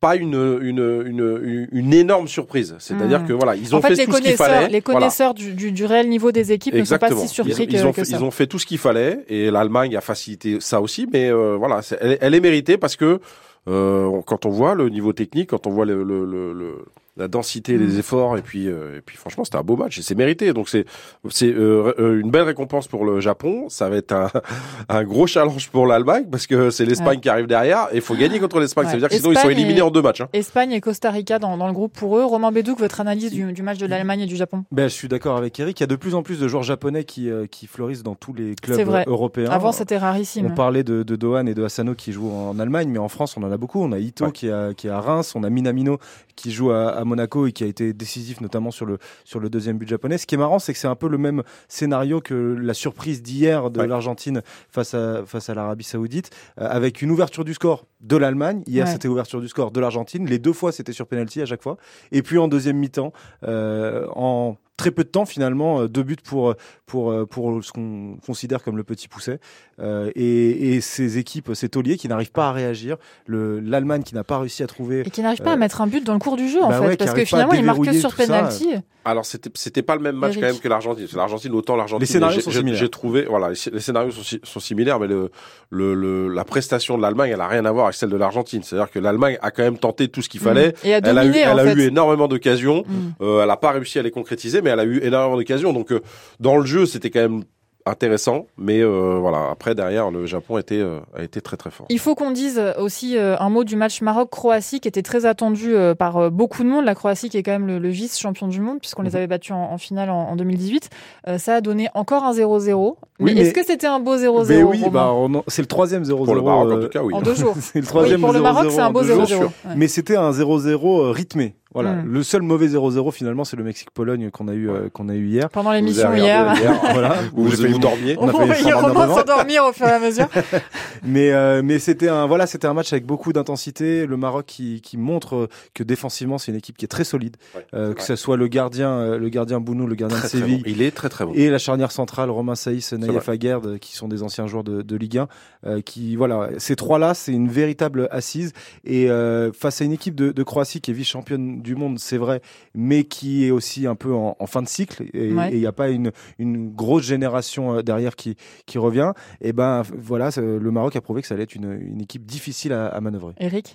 pas 0.00 0.16
une, 0.16 0.34
une, 0.62 1.04
une, 1.06 1.68
une 1.72 1.92
énorme 1.94 2.28
surprise. 2.28 2.76
C'est-à-dire 2.78 3.22
hmm. 3.22 3.26
que 3.28 3.32
voilà, 3.32 3.56
ils 3.56 3.74
ont 3.74 3.80
fait, 3.80 4.04
tout 4.04 4.12
ce 4.12 4.20
qu'il 4.20 4.36
fallait. 4.36 4.68
Les 4.68 4.82
connaisseurs 4.82 5.34
du, 5.34 5.54
du, 5.54 5.84
réel 5.84 6.08
niveau 6.08 6.32
des 6.32 6.52
équipes 6.52 6.74
ne 6.74 6.84
sont 6.84 6.98
pas 6.98 7.10
si 7.10 7.28
surpris 7.28 7.64
ils, 7.64 7.66
que, 7.68 7.72
ils 7.72 7.86
ont, 7.86 7.92
ça. 7.92 8.02
Ils 8.02 8.22
ont 8.22 8.30
fait 8.30 8.46
tout 8.46 8.58
ce 8.58 8.66
qu'il 8.66 8.78
fallait 8.78 9.24
et 9.28 9.50
l'Allemagne 9.50 9.96
a 9.96 10.00
facilité 10.00 10.58
ça 10.60 10.80
aussi, 10.80 11.06
mais 11.10 11.30
euh, 11.30 11.56
voilà, 11.56 11.80
elle, 12.00 12.18
elle, 12.20 12.34
est 12.34 12.40
méritée 12.40 12.76
parce 12.76 12.96
que 12.96 13.20
euh, 13.68 14.20
quand 14.26 14.46
on 14.46 14.50
voit 14.50 14.74
le 14.74 14.88
niveau 14.90 15.12
technique, 15.12 15.50
quand 15.50 15.66
on 15.66 15.70
voit 15.70 15.86
le, 15.86 16.02
le, 16.02 16.24
le 16.24 16.84
la 17.16 17.28
densité, 17.28 17.78
les 17.78 17.96
mm. 17.96 17.98
efforts, 17.98 18.36
et 18.36 18.42
puis, 18.42 18.68
euh, 18.68 18.98
et 18.98 19.00
puis 19.00 19.16
franchement, 19.16 19.44
c'était 19.44 19.56
un 19.56 19.62
beau 19.62 19.76
match 19.76 19.98
et 19.98 20.02
c'est 20.02 20.14
mérité. 20.14 20.52
Donc 20.52 20.68
c'est 20.68 20.84
c'est 21.30 21.52
euh, 21.52 21.94
euh, 21.98 22.20
une 22.20 22.30
belle 22.30 22.42
récompense 22.42 22.88
pour 22.88 23.04
le 23.04 23.20
Japon. 23.20 23.68
Ça 23.68 23.88
va 23.88 23.96
être 23.96 24.12
un, 24.12 24.30
un 24.88 25.04
gros 25.04 25.26
challenge 25.26 25.70
pour 25.70 25.86
l'Allemagne 25.86 26.26
parce 26.30 26.46
que 26.46 26.70
c'est 26.70 26.84
l'Espagne 26.84 27.20
qui 27.20 27.28
arrive 27.28 27.46
derrière 27.46 27.88
et 27.92 27.96
il 27.96 28.00
faut 28.02 28.14
gagner 28.14 28.38
contre 28.38 28.60
l'Espagne. 28.60 28.86
Ça 28.86 28.92
veut 28.92 28.98
dire 28.98 29.08
que 29.08 29.16
sinon 29.16 29.32
ils 29.32 29.38
sont 29.38 29.50
éliminés 29.50 29.82
en 29.82 29.90
deux 29.90 30.02
matchs. 30.02 30.20
Hein. 30.20 30.28
Espagne 30.32 30.72
et 30.72 30.80
Costa 30.80 31.10
Rica 31.10 31.38
dans, 31.38 31.56
dans, 31.56 31.66
le 31.66 31.72
groupe 31.72 31.94
pour 31.94 32.18
eux. 32.18 32.24
Romain 32.24 32.52
Bédouc, 32.52 32.78
votre 32.78 33.00
analyse 33.00 33.30
du, 33.30 33.52
du 33.52 33.62
match 33.62 33.78
de 33.78 33.86
l'Allemagne 33.86 34.20
et 34.20 34.26
du 34.26 34.36
Japon? 34.36 34.64
Ben, 34.70 34.88
Je 34.88 34.94
suis 34.94 35.08
d'accord 35.08 35.36
avec 35.36 35.58
Eric. 35.58 35.80
Il 35.80 35.82
y 35.82 35.84
a 35.84 35.88
de 35.88 35.96
plus 35.96 36.14
en 36.14 36.22
plus 36.22 36.38
de 36.38 36.48
joueurs 36.48 36.62
japonais 36.62 37.04
qui, 37.04 37.30
qui 37.50 37.66
fleurissent 37.66 38.02
dans 38.02 38.14
tous 38.14 38.34
les 38.34 38.54
clubs 38.54 39.04
européens. 39.06 39.50
Avant, 39.50 39.72
c'était 39.72 39.98
rarissime. 39.98 40.46
On 40.46 40.54
parlait 40.54 40.84
de, 40.84 41.02
de 41.02 41.16
Dohan 41.16 41.46
et 41.46 41.54
de 41.54 41.64
Asano 41.64 41.94
qui 41.94 42.12
jouent 42.12 42.30
en 42.30 42.58
Allemagne, 42.58 42.88
mais 42.90 42.98
en 42.98 43.08
France, 43.08 43.36
on 43.36 43.42
en 43.42 43.50
a 43.50 43.56
beaucoup. 43.56 43.82
On 43.82 43.92
a 43.92 43.98
Ito 43.98 44.30
qui, 44.30 44.50
a, 44.50 44.74
qui 44.74 44.88
est 44.88 44.90
à 44.90 45.00
Reims, 45.00 45.34
on 45.34 45.42
a 45.44 45.50
Minamino 45.50 45.98
qui 46.34 46.52
joue 46.52 46.70
à, 46.70 46.90
à 46.90 47.04
Monaco 47.06 47.46
et 47.46 47.52
qui 47.52 47.64
a 47.64 47.66
été 47.66 47.92
décisif, 47.92 48.40
notamment 48.40 48.70
sur 48.70 48.86
le, 48.86 48.98
sur 49.24 49.40
le 49.40 49.48
deuxième 49.48 49.78
but 49.78 49.88
japonais. 49.88 50.18
Ce 50.18 50.26
qui 50.26 50.34
est 50.34 50.38
marrant, 50.38 50.58
c'est 50.58 50.72
que 50.72 50.78
c'est 50.78 50.88
un 50.88 50.94
peu 50.94 51.08
le 51.08 51.18
même 51.18 51.42
scénario 51.68 52.20
que 52.20 52.34
la 52.34 52.74
surprise 52.74 53.22
d'hier 53.22 53.70
de 53.70 53.82
l'Argentine 53.82 54.42
face 54.68 54.94
à, 54.94 55.24
face 55.24 55.48
à 55.48 55.54
l'Arabie 55.54 55.84
Saoudite, 55.84 56.30
euh, 56.60 56.68
avec 56.68 57.02
une 57.02 57.10
ouverture 57.10 57.44
du 57.44 57.54
score 57.54 57.86
de 58.00 58.16
l'Allemagne. 58.16 58.62
Hier, 58.66 58.86
c'était 58.86 59.08
ouverture 59.08 59.40
du 59.40 59.48
score 59.48 59.70
de 59.70 59.80
l'Argentine. 59.80 60.26
Les 60.26 60.38
deux 60.38 60.52
fois, 60.52 60.72
c'était 60.72 60.92
sur 60.92 61.06
penalty 61.06 61.40
à 61.40 61.46
chaque 61.46 61.62
fois. 61.62 61.76
Et 62.12 62.22
puis 62.22 62.38
en 62.38 62.48
deuxième 62.48 62.76
mi-temps, 62.76 63.12
euh, 63.44 64.06
en 64.14 64.56
très 64.76 64.90
peu 64.90 65.04
de 65.04 65.08
temps 65.08 65.24
finalement, 65.24 65.80
euh, 65.80 65.88
deux 65.88 66.02
buts 66.02 66.16
pour 66.22 66.54
pour 66.84 67.26
pour 67.28 67.64
ce 67.64 67.72
qu'on 67.72 68.18
considère 68.24 68.62
comme 68.62 68.76
le 68.76 68.84
petit 68.84 69.08
pousset 69.08 69.40
euh, 69.78 70.10
et, 70.14 70.74
et 70.74 70.80
ces 70.80 71.18
équipes, 71.18 71.50
ces 71.54 71.68
tauliers 71.68 71.96
qui 71.96 72.08
n'arrivent 72.08 72.32
pas 72.32 72.48
à 72.48 72.52
réagir, 72.52 72.96
le 73.26 73.60
l'Allemagne 73.60 74.02
qui 74.02 74.14
n'a 74.14 74.24
pas 74.24 74.38
réussi 74.38 74.62
à 74.62 74.66
trouver 74.66 75.00
et 75.00 75.10
qui 75.10 75.20
n'arrive 75.20 75.42
pas 75.42 75.52
à 75.52 75.56
mettre 75.56 75.80
un 75.80 75.86
but 75.86 76.02
dans 76.02 76.14
le 76.14 76.18
cours 76.18 76.36
du 76.36 76.48
jeu 76.48 76.62
en 76.62 76.68
bah 76.68 76.80
fait, 76.80 76.96
parce 76.96 77.12
que 77.12 77.24
finalement 77.24 77.52
il 77.52 77.64
marque 77.64 77.84
que 77.84 77.92
sur 77.92 78.14
penalty. 78.14 78.68
Alors 79.04 79.24
c'était 79.24 79.50
c'était 79.54 79.82
pas 79.82 79.94
le 79.94 80.00
même 80.00 80.16
match 80.16 80.34
quand 80.34 80.40
même 80.40 80.58
que 80.58 80.68
l'Argentine. 80.68 81.06
L'Argentine 81.14 81.52
autant 81.52 81.76
l'Argentine. 81.76 82.00
Les 82.00 82.12
scénarios 82.12 82.40
sont 82.40 82.50
similaires. 82.50 82.80
J'ai 82.80 82.88
trouvé 82.88 83.26
voilà 83.28 83.50
les, 83.50 83.80
scénarios 83.80 84.10
sont, 84.10 84.38
sont, 84.42 84.60
similaires, 84.60 84.98
mais 84.98 85.06
le, 85.06 85.30
le, 85.70 86.28
la 86.28 86.44
prestation 86.44 86.96
de 86.96 87.02
l'Allemagne 87.02 87.30
elle 87.32 87.40
a 87.40 87.46
rien 87.46 87.64
à 87.66 87.70
voir 87.70 87.86
avec 87.86 87.96
celle 87.96 88.10
de 88.10 88.16
l'Argentine. 88.16 88.62
C'est-à-dire 88.62 88.90
que 88.90 88.98
l'Allemagne 88.98 89.38
a 89.42 89.50
quand 89.50 89.62
même 89.62 89.78
tenté 89.78 90.08
tout 90.08 90.22
ce 90.22 90.28
qu'il 90.28 90.40
fallait. 90.40 90.74
Et 90.84 90.94
a 90.94 91.00
elle 91.04 91.18
a 91.18 91.24
eu 91.24 91.36
elle 91.36 91.58
a 91.58 91.74
eu 91.74 91.80
énormément 91.82 92.28
d'occasions. 92.28 92.82
Mm. 92.86 93.22
Euh, 93.22 93.44
elle 93.44 93.50
a 93.50 93.56
pas 93.56 93.72
réussi 93.72 93.98
à 93.98 94.02
les 94.02 94.10
concrétiser, 94.10 94.62
mais 94.62 94.70
elle 94.70 94.80
a 94.80 94.84
eu 94.84 95.00
énormément 95.02 95.36
d'occasions. 95.36 95.72
Donc 95.72 95.92
euh, 95.92 96.00
dans 96.40 96.56
le 96.56 96.64
jeu 96.64 96.86
c'était 96.86 97.10
quand 97.10 97.20
même 97.20 97.44
intéressant, 97.86 98.46
mais 98.58 98.80
euh, 98.80 99.18
voilà. 99.20 99.50
Après 99.50 99.74
derrière, 99.74 100.10
le 100.10 100.26
Japon 100.26 100.58
était 100.58 100.80
euh, 100.80 100.98
a 101.16 101.22
été 101.22 101.40
très 101.40 101.56
très 101.56 101.70
fort. 101.70 101.86
Il 101.88 101.98
faut 101.98 102.14
qu'on 102.14 102.32
dise 102.32 102.60
aussi 102.78 103.16
euh, 103.16 103.36
un 103.38 103.48
mot 103.48 103.64
du 103.64 103.76
match 103.76 104.02
Maroc-Croatie 104.02 104.80
qui 104.80 104.88
était 104.88 105.02
très 105.02 105.24
attendu 105.24 105.74
par 105.98 106.30
beaucoup 106.30 106.62
de 106.62 106.68
monde. 106.68 106.84
La 106.84 106.94
Croatie 106.94 107.28
qui 107.28 107.38
est 107.38 107.42
quand 107.42 107.52
même 107.52 107.66
le, 107.66 107.88
vice 107.88 108.18
champion 108.18 108.48
du 108.48 108.60
monde 108.60 108.80
puisqu'on 108.80 109.02
les 109.02 109.10
mhm. 109.10 109.16
avait 109.16 109.26
battus 109.26 109.52
en, 109.52 109.78
finale 109.78 110.10
en, 110.10 110.36
2018. 110.36 110.90
ça 111.38 111.54
a 111.54 111.60
donné 111.60 111.88
encore 111.94 112.24
un 112.24 112.32
0-0. 112.32 112.96
Mais, 113.20 113.32
est-ce 113.32 113.54
que 113.54 113.64
c'était 113.64 113.86
un 113.86 114.00
beau 114.00 114.16
0-0 114.16 114.62
Oui, 114.64 114.84
bah, 114.90 115.12
c'est 115.46 115.62
le 115.62 115.68
troisième 115.68 116.02
0-0 116.02 116.24
pour 116.24 116.34
le 116.34 116.42
Maroc 116.42 116.72
en 116.72 116.80
tout 116.80 116.88
cas. 116.88 117.02
Oui. 117.02 117.14
En 117.14 117.22
deux 117.22 117.34
jours. 117.34 117.54
c'est 117.60 117.80
le 117.80 117.86
troisième 117.86 118.20
pour 118.20 118.32
le 118.32 118.40
Maroc, 118.40 118.66
c'est 118.70 118.80
un 118.80 118.90
beau 118.90 119.02
0-0. 119.02 119.48
Mais 119.76 119.88
c'était 119.88 120.16
un 120.16 120.30
0-0 120.30 121.12
rythmé. 121.12 121.54
Voilà. 121.76 121.92
Hmm. 121.92 122.10
Le 122.10 122.22
seul 122.22 122.40
mauvais 122.40 122.68
0-0 122.68 123.12
finalement, 123.12 123.44
c'est 123.44 123.58
le 123.58 123.62
Mexique-Pologne 123.62 124.30
qu'on 124.30 124.48
a 124.48 124.54
eu 124.54 124.70
euh, 124.70 124.88
qu'on 124.90 125.10
a 125.10 125.14
eu 125.14 125.26
hier. 125.26 125.50
Pendant 125.50 125.72
l'émission 125.72 126.14
hier. 126.14 126.54
voilà. 126.92 127.16
vous, 127.34 127.44
vous, 127.50 127.50
vous 127.50 127.78
dormiez. 127.78 128.16
On, 128.18 128.28
a 128.28 128.46
failli 128.46 128.70
s'endormir 128.70 129.62
au 129.66 129.74
fur 129.74 129.86
et 129.86 129.90
à 129.90 129.98
mesure. 129.98 130.26
mais 131.04 131.32
euh, 131.32 131.60
mais 131.62 131.78
c'était 131.78 132.08
un 132.08 132.24
voilà, 132.26 132.46
c'était 132.46 132.66
un 132.66 132.72
match 132.72 132.94
avec 132.94 133.04
beaucoup 133.04 133.34
d'intensité. 133.34 134.06
Le 134.06 134.16
Maroc 134.16 134.46
qui, 134.46 134.80
qui 134.80 134.96
montre 134.96 135.50
que 135.74 135.82
défensivement, 135.82 136.38
c'est 136.38 136.50
une 136.50 136.56
équipe 136.56 136.78
qui 136.78 136.86
est 136.86 136.88
très 136.88 137.04
solide. 137.04 137.36
euh, 137.74 137.92
que 137.92 138.02
ce 138.02 138.16
soit 138.16 138.38
le 138.38 138.48
gardien 138.48 138.92
euh, 138.92 139.18
le 139.18 139.28
gardien 139.28 139.60
Bounou, 139.60 139.86
le 139.86 139.96
gardien 139.96 140.18
de 140.18 140.26
Séville. 140.26 140.62
Il 140.64 140.80
est 140.80 140.92
très 140.92 141.10
très 141.10 141.26
bon. 141.26 141.32
Et 141.34 141.50
la 141.50 141.58
charnière 141.58 141.92
centrale 141.92 142.30
Romain 142.30 142.54
Saïs, 142.54 142.94
Naïef 142.94 143.28
Aguerd, 143.28 143.78
qui 143.80 143.94
sont 143.94 144.08
des 144.08 144.22
anciens 144.22 144.46
joueurs 144.46 144.64
de, 144.64 144.80
de 144.80 144.96
Ligue 144.96 145.18
1. 145.64 145.82
qui 145.82 146.16
voilà, 146.16 146.48
ces 146.56 146.74
trois 146.74 146.98
là, 146.98 147.12
c'est 147.12 147.32
une 147.32 147.48
véritable 147.48 148.08
assise. 148.10 148.54
Et 148.86 149.08
face 149.52 149.82
à 149.82 149.84
une 149.84 149.92
équipe 149.92 150.14
de, 150.14 150.32
de 150.32 150.42
Croatie 150.42 150.80
qui 150.80 150.90
est 150.90 150.94
vice 150.94 151.08
championne 151.08 151.60
du 151.66 151.76
monde, 151.76 151.98
c'est 151.98 152.16
vrai, 152.16 152.40
mais 152.74 153.04
qui 153.04 153.46
est 153.46 153.50
aussi 153.50 153.86
un 153.86 153.94
peu 153.96 154.14
en, 154.14 154.34
fin 154.46 154.62
de 154.62 154.68
cycle 154.68 155.02
et 155.12 155.28
il 155.28 155.58
n'y 155.58 155.66
a 155.66 155.72
pas 155.72 155.88
une, 155.88 156.12
une 156.38 156.70
grosse 156.70 157.04
génération 157.04 157.76
euh, 157.76 157.82
derrière 157.82 158.14
qui, 158.14 158.36
qui 158.64 158.78
revient. 158.78 159.12
Et 159.40 159.52
ben 159.52 159.82
voilà, 159.98 160.30
le 160.36 160.70
Maroc 160.70 160.94
a 160.96 161.00
prouvé 161.00 161.20
que 161.20 161.28
ça 161.28 161.34
allait 161.34 161.42
être 161.42 161.56
une, 161.56 161.72
une 161.72 162.00
équipe 162.00 162.24
difficile 162.24 162.72
à, 162.72 162.86
à 162.86 163.00
manœuvrer. 163.00 163.34
Eric 163.38 163.74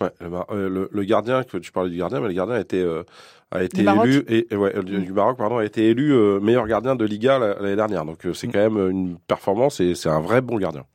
euh, 0.51 0.87
le, 0.91 1.03
gardien, 1.03 1.43
que 1.43 1.57
tu 1.57 1.71
parlais 1.71 1.89
du 1.89 1.97
gardien, 1.97 2.21
mais 2.21 2.29
le 2.29 2.33
gardien 2.33 2.55
a 2.55 2.61
été, 2.61 2.81
euh, 2.81 3.03
a 3.51 3.63
été 3.63 3.81
élu 3.81 4.23
et, 4.29 4.55
ouais, 4.55 4.81
du, 4.83 5.11
Maroc 5.11 5.37
pardon 5.37 5.57
a 5.57 5.65
été 5.65 5.89
élu 5.89 6.13
meilleur 6.41 6.67
gardien 6.67 6.95
de 6.95 7.03
Liga 7.03 7.37
l'année 7.37 7.75
dernière. 7.75 8.05
Donc 8.05 8.25
c'est 8.33 8.47
mm. 8.47 8.51
quand 8.51 8.69
même 8.69 8.89
une 8.89 9.17
performance 9.27 9.81
et 9.81 9.95
c'est 9.95 10.09
un 10.09 10.21
vrai 10.21 10.41
bon 10.41 10.57
gardien. 10.57 10.85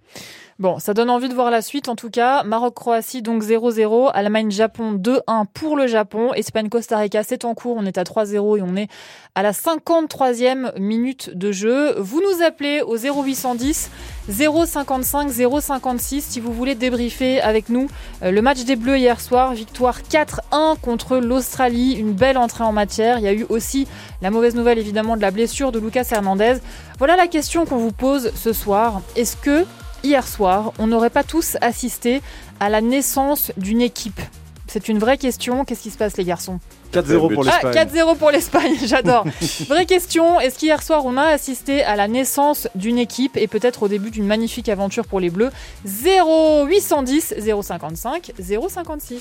Bon, 0.59 0.79
ça 0.79 0.95
donne 0.95 1.11
envie 1.11 1.29
de 1.29 1.35
voir 1.35 1.51
la 1.51 1.61
suite 1.61 1.91
en 1.91 1.97
tout 1.97 2.09
cas. 2.09 2.43
Maroc-Croatie 2.43 3.21
donc 3.21 3.43
0-0, 3.43 4.11
Allemagne-Japon 4.15 4.95
2-1 4.95 5.45
pour 5.53 5.77
le 5.77 5.87
Japon, 5.87 6.33
Espagne-Costa 6.33 6.97
Rica 6.97 7.23
c'est 7.23 7.45
en 7.45 7.53
cours, 7.53 7.77
on 7.79 7.85
est 7.85 7.99
à 7.99 8.05
3-0 8.05 8.57
et 8.57 8.63
on 8.63 8.75
est 8.75 8.89
à 9.35 9.43
la 9.43 9.53
53e 9.53 10.79
minute 10.81 11.29
de 11.37 11.53
jeu. 11.53 12.01
Vous 12.01 12.23
nous 12.23 12.43
appelez 12.43 12.81
au 12.81 12.97
0810 12.97 13.91
055 14.31 15.31
056 15.61 16.25
si 16.25 16.41
vous 16.41 16.55
voulez 16.55 16.75
débriefer 16.75 17.39
avec 17.43 17.69
nous 17.69 17.89
euh, 18.23 18.31
le 18.31 18.41
match 18.41 18.65
des 18.65 18.77
Bleus 18.77 18.97
hier 18.97 19.21
soir, 19.21 19.53
victoire 19.53 20.01
4-1 20.01 20.81
contre 20.81 21.19
l'Australie, 21.19 21.93
une 21.93 22.15
belle 22.15 22.39
entrée 22.39 22.65
en 22.65 22.73
matière. 22.73 23.19
Il 23.19 23.25
y 23.27 23.29
a 23.29 23.35
eu 23.35 23.45
aussi 23.51 23.87
la 24.23 24.31
mauvaise 24.31 24.55
nouvelle 24.55 24.79
évidemment 24.79 25.19
de 25.19 25.23
la 25.23 25.31
blessure 25.31 25.71
de 25.71 25.79
Lucas 25.79 26.09
Hernandez. 26.11 26.55
Voilà 26.97 27.15
la 27.15 27.27
question 27.27 27.67
qu'on 27.67 27.77
vous 27.77 27.93
pose 27.93 28.33
ce 28.35 28.55
soir. 28.55 29.03
Est-ce 29.17 29.37
que 29.37 29.67
hier 30.07 30.27
soir, 30.27 30.73
on 30.79 30.87
n'aurait 30.87 31.11
pas 31.11 31.25
tous 31.25 31.57
assisté 31.61 32.23
à 32.61 32.69
la 32.69 32.81
naissance 32.81 33.53
d'une 33.57 33.83
équipe 33.83 34.21
C'est 34.69 34.89
une 34.89 34.99
vraie 34.99 35.19
question. 35.19 35.65
Qu'est-ce 35.65 35.83
qui 35.83 35.91
se 35.91 35.99
passe, 35.99 36.17
les 36.17 36.25
garçons? 36.25 36.59
4-0 36.93 37.35
pour 37.35 37.45
l'Espagne. 37.45 37.75
Ah, 37.77 37.85
4-0 37.85 38.17
pour 38.17 38.31
l'Espagne, 38.31 38.75
j'adore. 38.85 39.25
Vraie 39.69 39.87
question, 39.87 40.41
est-ce 40.41 40.59
qu'hier 40.59 40.83
soir 40.83 41.05
on 41.05 41.17
a 41.17 41.25
assisté 41.25 41.83
à 41.85 41.97
la 41.97 42.09
naissance 42.09 42.69
d'une 42.75 42.99
équipe 42.99 43.37
et 43.37 43.49
peut-être 43.49 43.83
au 43.83 43.89
début 43.89 44.11
d'une 44.11 44.27
magnifique 44.27 44.69
aventure 44.69 45.07
pour 45.07 45.21
les 45.21 45.31
Bleus? 45.31 45.51
0810 45.85 47.35
055 47.63 48.33
056. 48.39 49.21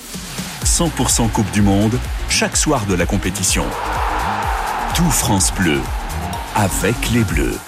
100% 0.64 1.30
Coupe 1.30 1.50
du 1.52 1.62
Monde, 1.62 1.98
chaque 2.28 2.56
soir 2.56 2.86
de 2.86 2.94
la 2.94 3.06
compétition. 3.06 3.64
Tout 4.94 5.10
France 5.10 5.52
Bleu, 5.52 5.80
avec 6.54 6.94
les 7.12 7.24
Bleus 7.24 7.58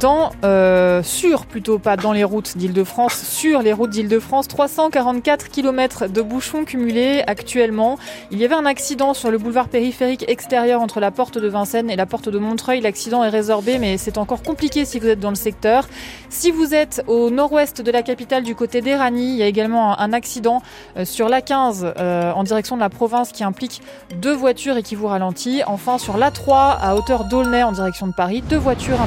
dans, 0.00 0.30
euh, 0.44 1.02
sur 1.02 1.46
plutôt 1.46 1.78
pas 1.78 1.96
dans 1.96 2.12
les 2.12 2.24
routes 2.24 2.56
d'Île-de-France, 2.56 3.14
sur 3.14 3.62
les 3.62 3.72
routes 3.72 3.90
d'Île-de-France, 3.90 4.48
344 4.48 5.48
km 5.48 6.08
de 6.08 6.22
bouchons 6.22 6.64
cumulés 6.64 7.22
actuellement. 7.26 7.98
Il 8.30 8.38
y 8.38 8.44
avait 8.44 8.54
un 8.54 8.66
accident 8.66 9.14
sur 9.14 9.30
le 9.30 9.38
boulevard 9.38 9.68
périphérique 9.68 10.24
extérieur 10.28 10.80
entre 10.80 11.00
la 11.00 11.10
porte 11.10 11.38
de 11.38 11.48
Vincennes 11.48 11.90
et 11.90 11.96
la 11.96 12.06
porte 12.06 12.28
de 12.28 12.38
Montreuil. 12.38 12.80
L'accident 12.80 13.24
est 13.24 13.28
résorbé, 13.28 13.78
mais 13.78 13.98
c'est 13.98 14.18
encore 14.18 14.42
compliqué 14.42 14.84
si 14.84 14.98
vous 14.98 15.08
êtes 15.08 15.20
dans 15.20 15.30
le 15.30 15.36
secteur. 15.36 15.88
Si 16.28 16.50
vous 16.50 16.74
êtes 16.74 17.02
au 17.06 17.30
nord-ouest 17.30 17.80
de 17.80 17.90
la 17.90 18.02
capitale, 18.02 18.42
du 18.42 18.54
côté 18.54 18.80
d'Erani, 18.80 19.32
il 19.32 19.36
y 19.36 19.42
a 19.42 19.46
également 19.46 19.98
un 19.98 20.12
accident 20.12 20.62
euh, 20.96 21.04
sur 21.04 21.28
l'A15 21.28 21.94
euh, 21.98 22.32
en 22.32 22.44
direction 22.44 22.76
de 22.76 22.80
la 22.80 22.90
province 22.90 23.32
qui 23.32 23.44
implique 23.44 23.82
deux 24.20 24.34
voitures 24.34 24.76
et 24.76 24.82
qui 24.82 24.94
vous 24.94 25.06
ralentit. 25.06 25.62
Enfin, 25.66 25.98
sur 25.98 26.16
l'A3 26.16 26.76
à 26.80 26.96
hauteur 26.96 27.24
d'Aulnay 27.24 27.62
en 27.62 27.72
direction 27.72 28.06
de 28.06 28.12
Paris, 28.12 28.42
deux 28.42 28.58
voitures 28.58 28.98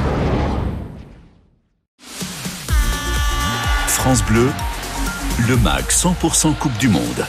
France 4.00 4.24
Bleu, 4.24 4.50
le 5.50 5.58
MAC 5.58 5.91
100% 5.91 6.56
Coupe 6.56 6.77
du 6.77 6.88
Monde. 6.88 7.25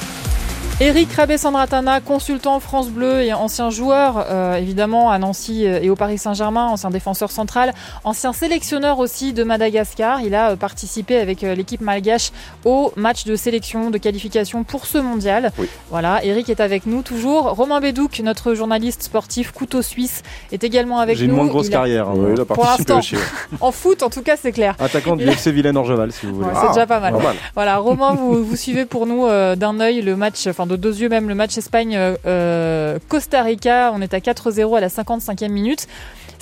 Eric 0.83 1.13
Rabé-Sandratana, 1.13 2.01
consultant 2.01 2.59
France 2.59 2.89
Bleu 2.89 3.21
et 3.21 3.35
ancien 3.35 3.69
joueur 3.69 4.25
euh, 4.31 4.57
évidemment 4.57 5.11
à 5.11 5.19
Nancy 5.19 5.67
et 5.67 5.91
au 5.91 5.95
Paris 5.95 6.17
Saint-Germain, 6.17 6.69
ancien 6.69 6.89
défenseur 6.89 7.31
central, 7.31 7.75
ancien 8.03 8.33
sélectionneur 8.33 8.99
aussi 8.99 9.35
de 9.35 9.45
Madagascar. 9.45 10.23
Il 10.23 10.35
a 10.35 10.53
euh, 10.53 10.57
participé 10.57 11.19
avec 11.19 11.45
euh, 11.45 11.55
l'équipe 11.55 11.83
malgache 11.83 12.31
au 12.65 12.95
match 12.97 13.25
de 13.25 13.37
sélection 13.37 13.91
de 13.91 13.99
qualification 13.99 14.65
pour 14.65 14.87
ce 14.87 14.97
mondial. 14.97 15.53
Voilà, 15.91 16.25
Eric 16.25 16.49
est 16.49 16.61
avec 16.61 16.87
nous 16.87 17.03
toujours. 17.03 17.51
Romain 17.51 17.81
Bédouc, 17.83 18.19
notre 18.21 18.55
journaliste 18.55 19.03
sportif 19.03 19.53
couteau 19.53 19.83
suisse, 19.83 20.23
est 20.51 20.65
également 20.65 21.01
avec 21.01 21.17
nous. 21.17 21.21
J'ai 21.21 21.27
une 21.27 21.33
moins 21.33 21.47
grosse 21.47 21.69
carrière. 21.69 22.09
Hein, 22.09 22.15
oui, 22.17 22.43
pour 22.47 22.65
l'instant, 22.65 23.01
en 23.61 23.71
foot 23.71 24.03
en 24.03 24.09
tout 24.09 24.23
cas 24.23 24.39
c'est 24.41 24.53
clair. 24.53 24.77
Attaquant 24.79 25.17
du 25.17 25.29
FC 25.29 25.53
Vilaine-Orgeval 25.53 26.11
si 26.11 26.25
vous 26.25 26.37
voulez. 26.37 26.49
c'est 26.59 26.69
déjà 26.69 26.87
pas 26.87 27.01
mal. 27.01 27.15
Voilà, 27.55 27.77
Romain, 27.77 28.15
vous, 28.15 28.43
vous 28.43 28.57
suivez 28.57 28.87
pour 28.87 29.07
nous 29.07 29.27
d'un 29.29 29.79
œil 29.81 30.01
le 30.01 30.17
match, 30.17 30.47
enfin 30.47 30.70
de 30.71 30.77
deux 30.77 31.01
yeux 31.01 31.09
même 31.09 31.29
le 31.29 31.35
match 31.35 31.59
Espagne-Costa 31.59 32.21
euh, 32.27 32.99
Rica. 33.43 33.93
On 33.95 34.01
est 34.01 34.15
à 34.15 34.19
4-0 34.19 34.77
à 34.77 34.81
la 34.81 34.89
55e 34.89 35.49
minute. 35.49 35.87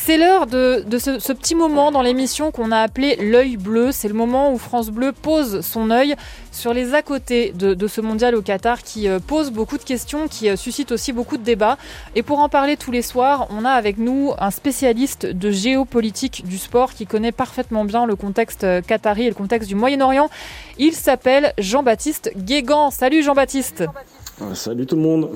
C'est 0.01 0.17
l'heure 0.17 0.47
de, 0.47 0.85
ce, 0.97 1.33
petit 1.33 1.55
moment 1.55 1.91
dans 1.91 2.03
l'émission 2.03 2.51
qu'on 2.53 2.71
a 2.71 2.79
appelé 2.79 3.17
l'œil 3.17 3.57
bleu. 3.57 3.91
C'est 3.93 4.09
le 4.09 4.15
moment 4.15 4.53
où 4.53 4.57
France 4.57 4.91
Bleu 4.91 5.13
pose 5.13 5.61
son 5.61 5.91
œil 5.91 6.15
sur 6.53 6.73
les 6.73 6.95
à 6.95 7.03
côté 7.03 7.53
de, 7.53 7.87
ce 7.87 8.01
mondial 8.01 8.35
au 8.35 8.41
Qatar 8.41 8.83
qui 8.83 9.09
euh, 9.09 9.19
pose 9.19 9.51
beaucoup 9.51 9.77
de 9.77 9.83
questions, 9.83 10.29
qui 10.29 10.49
euh, 10.49 10.57
suscite 10.57 10.93
aussi 10.93 11.13
beaucoup 11.13 11.37
de 11.37 11.43
débats. 11.43 11.77
Et 12.15 12.23
pour 12.23 12.39
en 12.39 12.49
parler 12.49 12.77
tous 12.77 12.93
les 12.93 13.03
soirs, 13.03 13.49
on 13.51 13.65
a 13.65 13.71
avec 13.71 13.99
nous 13.99 14.33
un 14.39 14.51
spécialiste 14.51 15.27
de 15.27 15.51
géopolitique 15.51 16.47
du 16.47 16.59
sport 16.59 16.95
qui 16.95 17.07
connaît 17.07 17.33
parfaitement 17.33 17.85
bien 17.85 18.07
le 18.07 18.17
contexte 18.17 18.65
qatari 18.87 19.25
et 19.25 19.29
le 19.29 19.35
contexte 19.35 19.69
du 19.69 19.75
Moyen-Orient. 19.75 20.31
Il 20.79 20.95
s'appelle 20.95 21.53
Jean-Baptiste 21.59 22.31
Guégan. 22.37 22.91
Salut 22.91 23.23
Jean-Baptiste. 23.23 23.85
Tout 24.39 24.97
le 24.97 25.03
monde. 25.03 25.31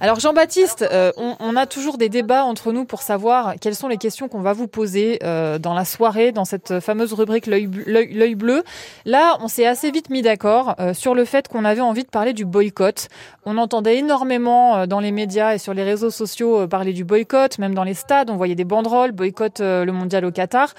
Alors 0.00 0.18
Jean-Baptiste, 0.20 0.86
euh, 0.90 1.12
on, 1.16 1.56
a 1.56 1.66
toujours 1.66 1.98
des 1.98 2.08
débats 2.08 2.44
entre 2.44 2.72
nous 2.72 2.84
pour 2.84 3.00
savoir 3.00 3.54
quelles 3.60 3.76
sont 3.76 3.88
les 3.88 3.96
questions 3.96 4.28
qu'on 4.28 4.40
va 4.40 4.52
vous 4.52 4.66
poser 4.66 5.18
euh, 5.22 5.58
dans 5.58 5.72
la 5.72 5.84
soirée, 5.84 6.32
dans 6.32 6.44
cette 6.44 6.80
fameuse 6.80 7.12
rubrique 7.12 7.46
l'œil 7.46 8.34
bleu. 8.34 8.64
Là, 9.06 9.38
on 9.40 9.48
s'est 9.48 9.66
assez 9.66 9.90
vite 9.90 10.10
mis 10.10 10.20
d'accord 10.20 10.74
euh, 10.80 10.94
sur 10.94 11.14
le 11.14 11.24
fait 11.24 11.48
qu'on 11.48 11.64
avait 11.64 11.80
envie 11.80 12.02
de 12.02 12.08
parler 12.10 12.32
du 12.32 12.44
boycott. 12.44 13.08
On 13.46 13.56
entendait 13.56 13.96
énormément 13.96 14.86
dans 14.86 15.00
les 15.00 15.12
médias 15.12 15.54
et 15.54 15.58
sur 15.58 15.74
les 15.74 15.84
réseaux 15.84 16.10
sociaux 16.10 16.66
parler 16.66 16.92
du 16.92 17.04
boycott, 17.04 17.58
même 17.58 17.74
dans 17.74 17.84
les 17.84 17.94
stades, 17.94 18.30
on 18.30 18.36
voyait 18.36 18.54
des 18.54 18.64
banderoles, 18.64 19.12
boycott 19.12 19.60
le 19.60 19.90
mondial 19.90 20.24
au 20.24 20.30
Qatar. 20.30 20.74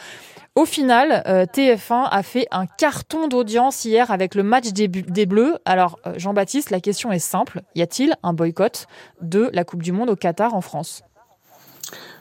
Au 0.58 0.64
final, 0.64 1.22
euh, 1.28 1.46
TF1 1.46 2.08
a 2.10 2.24
fait 2.24 2.48
un 2.50 2.66
carton 2.66 3.28
d'audience 3.28 3.84
hier 3.84 4.10
avec 4.10 4.36
le 4.36 4.44
match 4.44 4.72
des, 4.72 4.88
Bleus. 5.26 5.58
Alors, 5.66 6.00
euh, 6.08 6.14
Jean-Baptiste, 6.16 6.70
la 6.70 6.80
question 6.80 7.12
est 7.12 7.20
simple. 7.20 7.62
Y 7.76 7.82
a-t-il 7.82 8.14
un 8.24 8.32
boycott 8.32 8.88
de 9.22 9.50
la 9.52 9.66
Coupe 9.66 9.84
du 9.84 9.92
Monde 9.92 10.10
au 10.10 10.16
Qatar 10.16 10.54
en 10.54 10.62
France? 10.62 11.04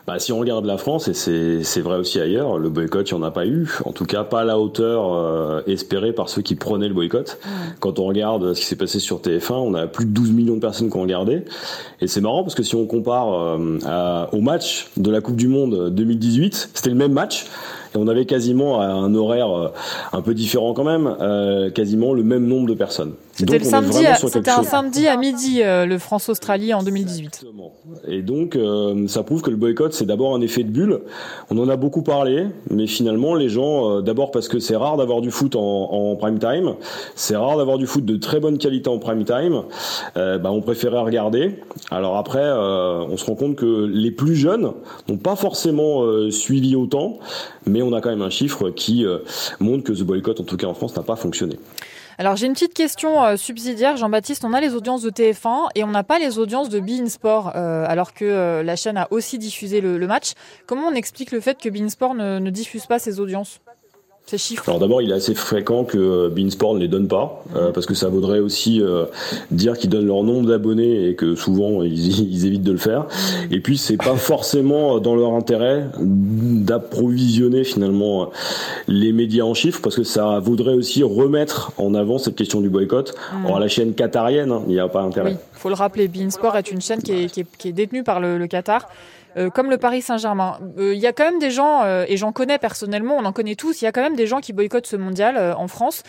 Bah, 0.09 0.19
si 0.19 0.33
on 0.33 0.41
regarde 0.41 0.67
la 0.67 0.79
France, 0.79 1.07
et 1.09 1.15
c'est 1.15 1.81
vrai 1.81 1.97
aussi 1.97 2.21
ailleurs, 2.21 2.59
le 2.59 2.69
boycott, 2.71 3.09
il 3.09 3.15
n'y 3.15 3.21
en 3.21 3.23
a 3.23 3.31
pas 3.31 3.47
eu. 3.47 3.71
En 3.85 3.93
tout 3.93 4.05
cas, 4.05 4.25
pas 4.25 4.41
à 4.41 4.45
la 4.45 4.59
hauteur 4.59 5.15
euh, 5.15 5.63
espérée 5.69 6.13
par 6.13 6.29
ceux 6.29 6.43
qui 6.43 6.57
prenaient 6.57 6.89
le 6.89 6.95
boycott. 6.95 7.39
Quand 7.79 8.01
on 8.01 8.05
regarde 8.05 8.53
ce 8.53 8.61
qui 8.61 8.67
s'est 8.67 8.77
passé 8.77 8.99
sur 8.99 9.21
TF1, 9.21 9.53
on 9.53 9.75
a 9.75 9.87
plus 9.87 10.07
de 10.07 10.11
12 10.11 10.33
millions 10.33 10.57
de 10.57 10.61
personnes 10.61 10.91
qui 10.91 10.97
ont 10.97 11.03
regardé. 11.03 11.45
Et 12.01 12.09
c'est 12.09 12.21
marrant 12.21 12.43
parce 12.43 12.57
que 12.57 12.65
si 12.65 12.75
on 12.75 12.87
compare 12.87 13.59
au 14.33 14.41
match 14.41 14.89
de 14.97 15.11
la 15.11 15.21
Coupe 15.21 15.37
du 15.37 15.47
Monde 15.47 15.91
2018, 15.91 16.71
c'était 16.75 16.91
le 16.91 16.97
même 16.97 17.13
match 17.13 17.47
on 17.97 18.09
avait 18.09 18.27
quasiment 18.27 18.81
un 18.81 19.15
horaire 19.15 19.51
euh, 19.51 19.69
un 20.13 20.23
peu 20.23 20.35
différent 20.35 20.75
quand 20.75 20.85
même, 20.85 21.17
euh, 21.21 21.71
quasiment 21.71 22.13
le 22.13 22.23
même 22.23 22.47
nombre 22.47 22.69
de 22.69 22.75
personnes. 22.75 23.15
C'était 23.37 23.59
le 23.59 23.65
samedi, 23.65 24.05
c'était 24.29 24.51
un 24.51 24.63
samedi 24.63 25.09
à 25.09 25.17
midi 25.17 25.63
euh, 25.63 25.87
le 25.87 25.99
France-Australie 25.99 26.73
en 26.73 26.83
2018. 26.83 27.45
Et 28.09 28.23
donc 28.23 28.59
ça 29.09 29.23
prouve 29.23 29.43
que 29.43 29.51
le 29.51 29.57
boycott 29.57 29.93
c'est 29.93 30.07
d'abord 30.07 30.35
un 30.35 30.41
effet 30.41 30.63
de 30.63 30.71
bulle. 30.71 31.01
On 31.51 31.59
en 31.59 31.69
a 31.69 31.77
beaucoup 31.77 32.03
parlé, 32.03 32.47
mais 32.71 32.87
finalement 32.87 33.35
les 33.35 33.49
gens, 33.49 34.01
d'abord 34.01 34.31
parce 34.31 34.49
que 34.49 34.59
c'est 34.59 34.77
rare 34.77 34.97
d'avoir 34.97 35.21
du 35.21 35.31
foot 35.31 35.57
en, 35.57 36.17
prime 36.17 36.39
time, 36.39 36.75
c'est 37.15 37.37
rare 37.37 37.57
d'avoir 37.57 37.79
du 37.79 37.87
foot 37.87 38.05
de 38.05 38.17
très 38.17 38.41
bonne 38.41 38.59
qualité 38.59 38.89
en 38.89 38.99
prime 38.99 39.25
time. 39.25 39.63
bah, 40.15 40.51
on 40.51 40.61
préférait 40.61 41.01
regarder. 41.01 41.57
Alors 41.91 42.17
après, 42.17 42.51
on 42.51 43.17
se 43.17 43.25
rend 43.25 43.35
compte 43.35 43.57
que 43.57 43.87
les 43.87 44.11
plus 44.11 44.37
jeunes 44.37 44.73
n'ont 45.09 45.19
pas 45.19 45.37
forcément 45.37 46.05
suivi 46.31 46.77
autant, 46.77 47.19
mais 47.67 47.83
on 47.83 47.93
a 47.93 48.01
quand 48.01 48.11
même 48.11 48.23
un 48.23 48.31
chiffre 48.31 48.71
qui 48.71 49.05
euh, 49.05 49.19
montre 49.61 49.85
que 49.85 49.95
ce 49.95 50.05
boycott, 50.05 50.41
en 50.41 50.45
tout 50.45 50.57
cas 50.57 50.67
en 50.67 50.75
France, 50.75 50.97
n'a 50.97 51.03
pas 51.03 51.17
fonctionné. 51.17 51.59
Alors 52.19 52.37
j'ai 52.37 52.47
une 52.47 52.53
petite 52.53 52.75
question 52.75 53.25
euh, 53.25 53.37
subsidiaire, 53.37 53.97
Jean-Baptiste. 53.97 54.45
On 54.45 54.53
a 54.53 54.61
les 54.61 54.75
audiences 54.75 55.03
de 55.03 55.11
TF1 55.11 55.69
et 55.75 55.85
on 55.85 55.89
n'a 55.89 56.05
pas 56.05 56.19
les 56.19 56.39
audiences 56.39 56.69
de 56.69 56.81
Bein 56.81 57.09
Sport, 57.09 57.53
euh, 57.57 57.85
alors 57.89 58.15
que 58.15 58.63
la 58.63 58.77
chaîne 58.77 58.97
a 58.97 59.09
aussi 59.11 59.39
diffusé 59.39 59.81
le, 59.81 60.07
match. 60.07 60.33
Comment 60.67 60.89
on 60.89 60.95
explique 60.95 61.33
le 61.33 61.41
fait 61.41 61.61
que 61.61 61.69
Bein 61.69 61.89
Sport 61.89 62.15
ne 62.15 62.51
diffuse 62.51 62.87
pas 62.87 62.99
ses 62.99 63.21
audiences? 63.21 63.61
Ces 64.27 64.39
chiffres 64.39 64.65
Alors 64.67 64.81
d'abord, 64.81 65.03
il 65.03 65.11
est 65.11 65.15
assez 65.15 65.35
fréquent 65.35 65.85
que 65.85 65.99
euh, 65.99 66.29
Beansport 66.31 66.75
ne 66.75 66.81
les 66.81 66.89
donne 66.89 67.09
pas, 67.09 67.45
euh, 67.55 67.73
parce 67.73 67.85
que 67.85 67.95
ça 67.95 68.09
vaudrait 68.09 68.39
aussi 68.39 68.81
euh, 68.81 69.05
dire 69.51 69.77
qu'ils 69.77 69.91
donnent 69.91 70.07
leur 70.07 70.23
nombre 70.23 70.49
d'abonnés 70.49 71.09
et 71.09 71.15
que 71.15 71.35
souvent 71.35 71.83
ils, 71.83 72.47
évitent 72.47 72.63
de 72.63 72.73
le 72.73 72.79
faire. 72.79 73.07
Et 73.51 73.61
puis 73.61 73.77
c'est 73.77 73.99
pas 73.99 74.17
forcément 74.17 74.99
dans 74.99 75.15
leur 75.15 75.33
intérêt 75.33 75.87
d'approvisionner 76.01 77.65
finalement 77.65 78.31
les 78.89 79.13
médias 79.13 79.45
en 79.45 79.55
chiffres, 79.55 79.81
parce 79.83 79.97
que 79.97 80.05
ça 80.05 80.39
vaudrait 80.41 80.75
aussi 80.75 81.03
remettre 81.03 81.73
en 81.77 81.95
avant 81.95 82.17
cette 82.17 82.37
question 82.37 82.61
du 82.61 82.71
boycott. 82.71 83.15
Mm. 83.33 83.47
Or 83.47 83.61
la 83.61 83.69
chaîne 83.69 83.93
qatarienne, 83.93 84.53
hein, 84.53 84.63
il 84.69 84.73
n'y 84.73 84.81
a 84.81 84.89
pas 84.89 85.03
intérêt. 85.03 85.33
Oui, 85.33 85.37
faut 85.53 85.69
le 85.69 85.75
rappeler, 85.75 86.09
Beansport 86.09 86.57
est 86.57 86.71
une 86.71 86.81
chaîne 86.81 87.03
qui 87.03 87.13
est, 87.13 87.73
détenue 87.73 88.05
par 88.05 88.21
le 88.21 88.47
Qatar. 88.47 88.89
Euh, 89.37 89.51
comme 89.51 89.71
le 89.71 89.79
Paris 89.79 90.03
Saint-Germain. 90.03 90.59
Il 90.77 90.83
euh, 90.83 90.95
y 90.95 91.07
a 91.07 91.13
quand 91.13 91.25
même 91.25 91.39
des 91.39 91.51
gens, 91.51 91.83
euh, 91.85 92.05
et 92.09 92.17
j'en 92.17 92.33
connais 92.33 92.59
personnellement, 92.59 93.17
on 93.17 93.25
en 93.25 93.33
connaît 93.33 93.57
tous, 93.57 93.83
il 93.83 93.85
y 93.85 93.89
a 93.89 93.93
quand 93.93 94.03
même 94.03 94.17
des 94.17 94.27
gens 94.27 94.41
qui 94.41 94.53
boycottent 94.53 94.87
ce 94.87 94.97
mondial 94.97 95.55
en 95.57 95.69
France. 95.69 96.03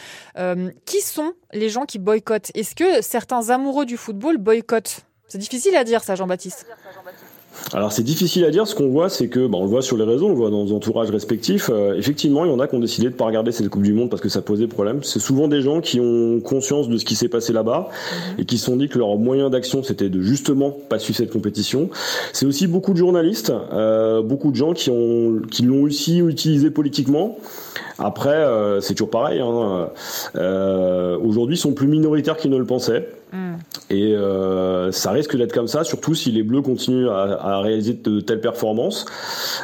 qui 0.86 1.02
sont 1.02 1.34
les 1.54 1.70
gens 1.70 1.86
qui 1.86 2.00
boycottent? 2.00 2.52
Est-ce 2.56 2.76
que 2.76 3.02
certains 3.02 3.50
amoureux 3.50 3.86
du 3.86 3.98
football 3.98 4.38
boycottent? 4.38 5.06
C'est 5.28 5.38
difficile 5.38 5.76
à 5.76 5.84
dire 5.84 6.04
ça, 6.04 6.16
Jean-Baptiste. 6.16 6.68
Alors 7.74 7.92
c'est 7.92 8.04
difficile 8.04 8.46
à 8.46 8.52
dire. 8.52 8.68
Ce 8.68 8.76
qu'on 8.76 8.90
voit, 8.90 9.10
c'est 9.10 9.28
que, 9.28 9.48
bah, 9.48 9.58
on 9.60 9.64
le 9.64 9.70
voit 9.70 9.82
sur 9.82 9.98
les 9.98 10.04
réseaux, 10.04 10.28
on 10.28 10.30
le 10.30 10.36
voit 10.36 10.50
dans 10.50 10.64
nos 10.66 10.74
entourages 10.74 11.10
respectifs. 11.10 11.70
Euh, 11.74 11.96
effectivement, 11.96 12.46
il 12.46 12.52
y 12.52 12.54
en 12.54 12.60
a 12.60 12.68
qui 12.68 12.76
ont 12.76 12.80
décidé 12.80 13.10
de 13.10 13.16
pas 13.16 13.26
regarder 13.26 13.52
cette 13.52 13.70
Coupe 13.70 13.84
du 13.84 13.94
Monde 13.94 14.10
parce 14.10 14.22
que 14.22 14.30
ça 14.30 14.42
posait 14.42 14.68
problème. 14.68 15.00
C'est 15.04 15.20
souvent 15.20 15.48
des 15.48 15.62
gens 15.62 15.82
qui 15.82 16.00
ont 16.00 16.40
conscience 16.40 16.90
de 16.90 16.98
ce 16.98 17.06
qui 17.06 17.16
s'est 17.16 17.30
passé 17.30 17.54
là-bas 17.54 17.90
mhm. 17.90 18.42
et 18.42 18.46
qui 18.46 18.58
se 18.58 18.66
sont 18.66 18.76
dit 18.76 18.90
que 18.90 19.00
leur 19.00 19.18
moyen 19.18 19.50
d'action 19.50 19.84
c'était 19.84 20.10
de 20.10 20.22
justement 20.22 20.72
pas 20.72 21.00
suivre 21.00 21.18
cette 21.18 21.32
compétition. 21.32 21.90
C'est 22.34 22.46
aussi 22.46 22.68
beaucoup 22.68 22.94
de 22.94 22.98
journalistes, 22.98 23.54
euh, 23.74 24.22
beaucoup 24.22 24.52
de 24.52 24.56
gens 24.56 24.74
qui 24.74 24.90
ont 24.90 25.42
qui 25.52 25.64
l'ont 25.64 25.84
aussi 25.84 26.20
utilisé 26.20 26.70
politiquement. 26.70 27.38
Après, 27.98 28.30
euh, 28.30 28.82
c'est 28.82 28.94
toujours 28.94 29.10
pareil. 29.10 29.40
Hein. 29.40 29.90
Euh, 30.36 31.18
Aujourd'hui, 31.20 31.56
ils 31.56 31.60
sont 31.60 31.74
plus 31.74 31.88
minoritaires 31.88 32.38
qu'ils 32.38 32.52
ne 32.52 32.58
le 32.58 32.66
pensaient. 32.66 33.10
Mm. 33.32 33.45
Et 33.90 34.16
euh, 34.16 34.92
ça 34.92 35.12
risque 35.12 35.38
d'être 35.38 35.54
comme 35.54 35.68
ça, 35.68 35.84
surtout 35.84 36.16
si 36.16 36.32
les 36.32 36.44
Bleus 36.44 36.62
continuent 36.62 37.10
à, 37.10 37.60
réaliser 37.60 37.94
de 37.94 38.20
telles 38.20 38.42
performances. 38.42 39.06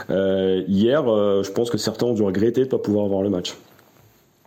Euh, 0.09 0.63
hier, 0.67 1.11
euh, 1.11 1.43
je 1.43 1.51
pense 1.51 1.69
que 1.69 1.77
certains 1.77 2.05
ont 2.05 2.13
dû 2.13 2.21
regretter 2.21 2.61
de 2.61 2.65
ne 2.65 2.71
pas 2.71 2.77
pouvoir 2.77 3.07
voir 3.07 3.23
le 3.23 3.29
match. 3.29 3.55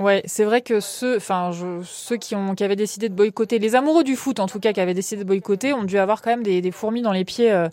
Ouais, 0.01 0.23
c'est 0.25 0.43
vrai 0.43 0.61
que 0.61 0.81
ceux, 0.81 1.17
enfin, 1.17 1.53
ceux 1.85 2.17
qui 2.17 2.35
ont, 2.35 2.57
qui 2.57 2.65
avaient 2.65 2.75
décidé 2.75 3.09
de 3.09 3.15
boycotter, 3.15 3.61
les 3.61 3.77
amoureux 3.77 4.03
du 4.03 4.17
foot 4.17 4.41
en 4.41 4.47
tout 4.47 4.59
cas, 4.59 4.73
qui 4.73 4.81
avaient 4.81 4.95
décidé 4.95 5.23
de 5.23 5.27
boycotter, 5.27 5.73
ont 5.73 5.85
dû 5.85 5.99
avoir 5.99 6.21
quand 6.21 6.31
même 6.31 6.43
des, 6.43 6.61
des 6.61 6.73
fourmis 6.73 7.01
dans 7.01 7.13
les 7.13 7.25
pieds 7.25 7.53
euh, 7.53 7.69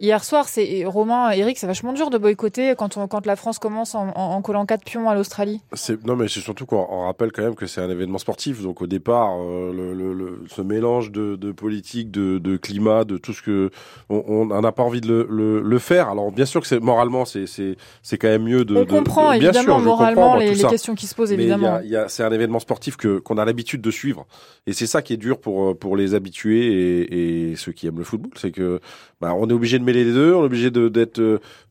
hier 0.00 0.22
soir. 0.22 0.48
C'est 0.48 0.84
Romain, 0.86 1.30
Eric, 1.32 1.58
c'est 1.58 1.66
vachement 1.66 1.92
dur 1.92 2.10
de 2.10 2.18
boycotter 2.18 2.74
quand 2.78 2.96
on, 2.96 3.08
quand 3.08 3.26
la 3.26 3.34
France 3.34 3.58
commence 3.58 3.96
en, 3.96 4.06
en, 4.10 4.40
collant 4.40 4.66
quatre 4.66 4.84
pions 4.84 5.10
à 5.10 5.16
l'Australie. 5.16 5.62
Non, 6.04 6.14
mais 6.14 6.28
c'est 6.28 6.38
surtout 6.38 6.64
qu'on 6.64 7.06
rappelle 7.06 7.32
quand 7.32 7.42
même 7.42 7.56
que 7.56 7.66
c'est 7.66 7.80
un 7.80 7.90
événement 7.90 8.18
sportif. 8.18 8.62
Donc 8.62 8.80
au 8.80 8.86
départ, 8.86 9.32
euh, 9.40 9.72
le, 9.72 10.14
le, 10.14 10.44
ce 10.48 10.62
mélange 10.62 11.10
de, 11.10 11.34
de 11.34 11.50
politique, 11.50 12.12
de, 12.12 12.38
de, 12.38 12.56
climat, 12.56 13.02
de 13.02 13.16
tout 13.18 13.32
ce 13.32 13.42
que 13.42 13.70
on 14.10 14.46
n'a 14.46 14.72
pas 14.72 14.84
envie 14.84 15.00
de 15.00 15.26
le, 15.28 15.60
le, 15.60 15.78
faire. 15.80 16.08
Alors 16.08 16.30
bien 16.30 16.46
sûr 16.46 16.60
que 16.60 16.68
c'est 16.68 16.78
moralement, 16.78 17.24
c'est 17.24 17.46
c'est 17.48 18.18
quand 18.18 18.28
même 18.28 18.44
mieux 18.44 18.64
de. 18.64 18.76
On 18.76 18.86
comprend 18.86 19.32
évidemment 19.32 19.80
moralement 19.80 20.36
les, 20.36 20.54
les 20.54 20.64
questions 20.64 20.94
qui 20.94 21.08
se 21.08 21.16
posent 21.16 21.32
évidemment 21.32 21.63
c'est 22.08 22.22
un 22.22 22.32
événement 22.32 22.58
sportif 22.60 22.96
que 22.96 23.18
qu'on 23.18 23.38
a 23.38 23.44
l'habitude 23.44 23.80
de 23.80 23.90
suivre, 23.90 24.26
et 24.66 24.72
c'est 24.72 24.86
ça 24.86 25.02
qui 25.02 25.12
est 25.12 25.18
dur 25.18 25.40
pour 25.40 25.78
pour 25.78 25.96
les 25.96 26.14
habitués 26.14 26.66
et, 26.66 27.50
et 27.50 27.56
ceux 27.56 27.72
qui 27.72 27.86
aiment 27.86 27.98
le 27.98 28.04
football, 28.04 28.32
c'est 28.36 28.50
que 28.50 28.80
bah, 29.24 29.32
on 29.34 29.48
est 29.48 29.54
obligé 29.54 29.78
de 29.78 29.84
mêler 29.84 30.04
les 30.04 30.12
deux, 30.12 30.34
on 30.34 30.42
est 30.42 30.44
obligé 30.44 30.70
de 30.70 30.88
d'être 30.88 31.18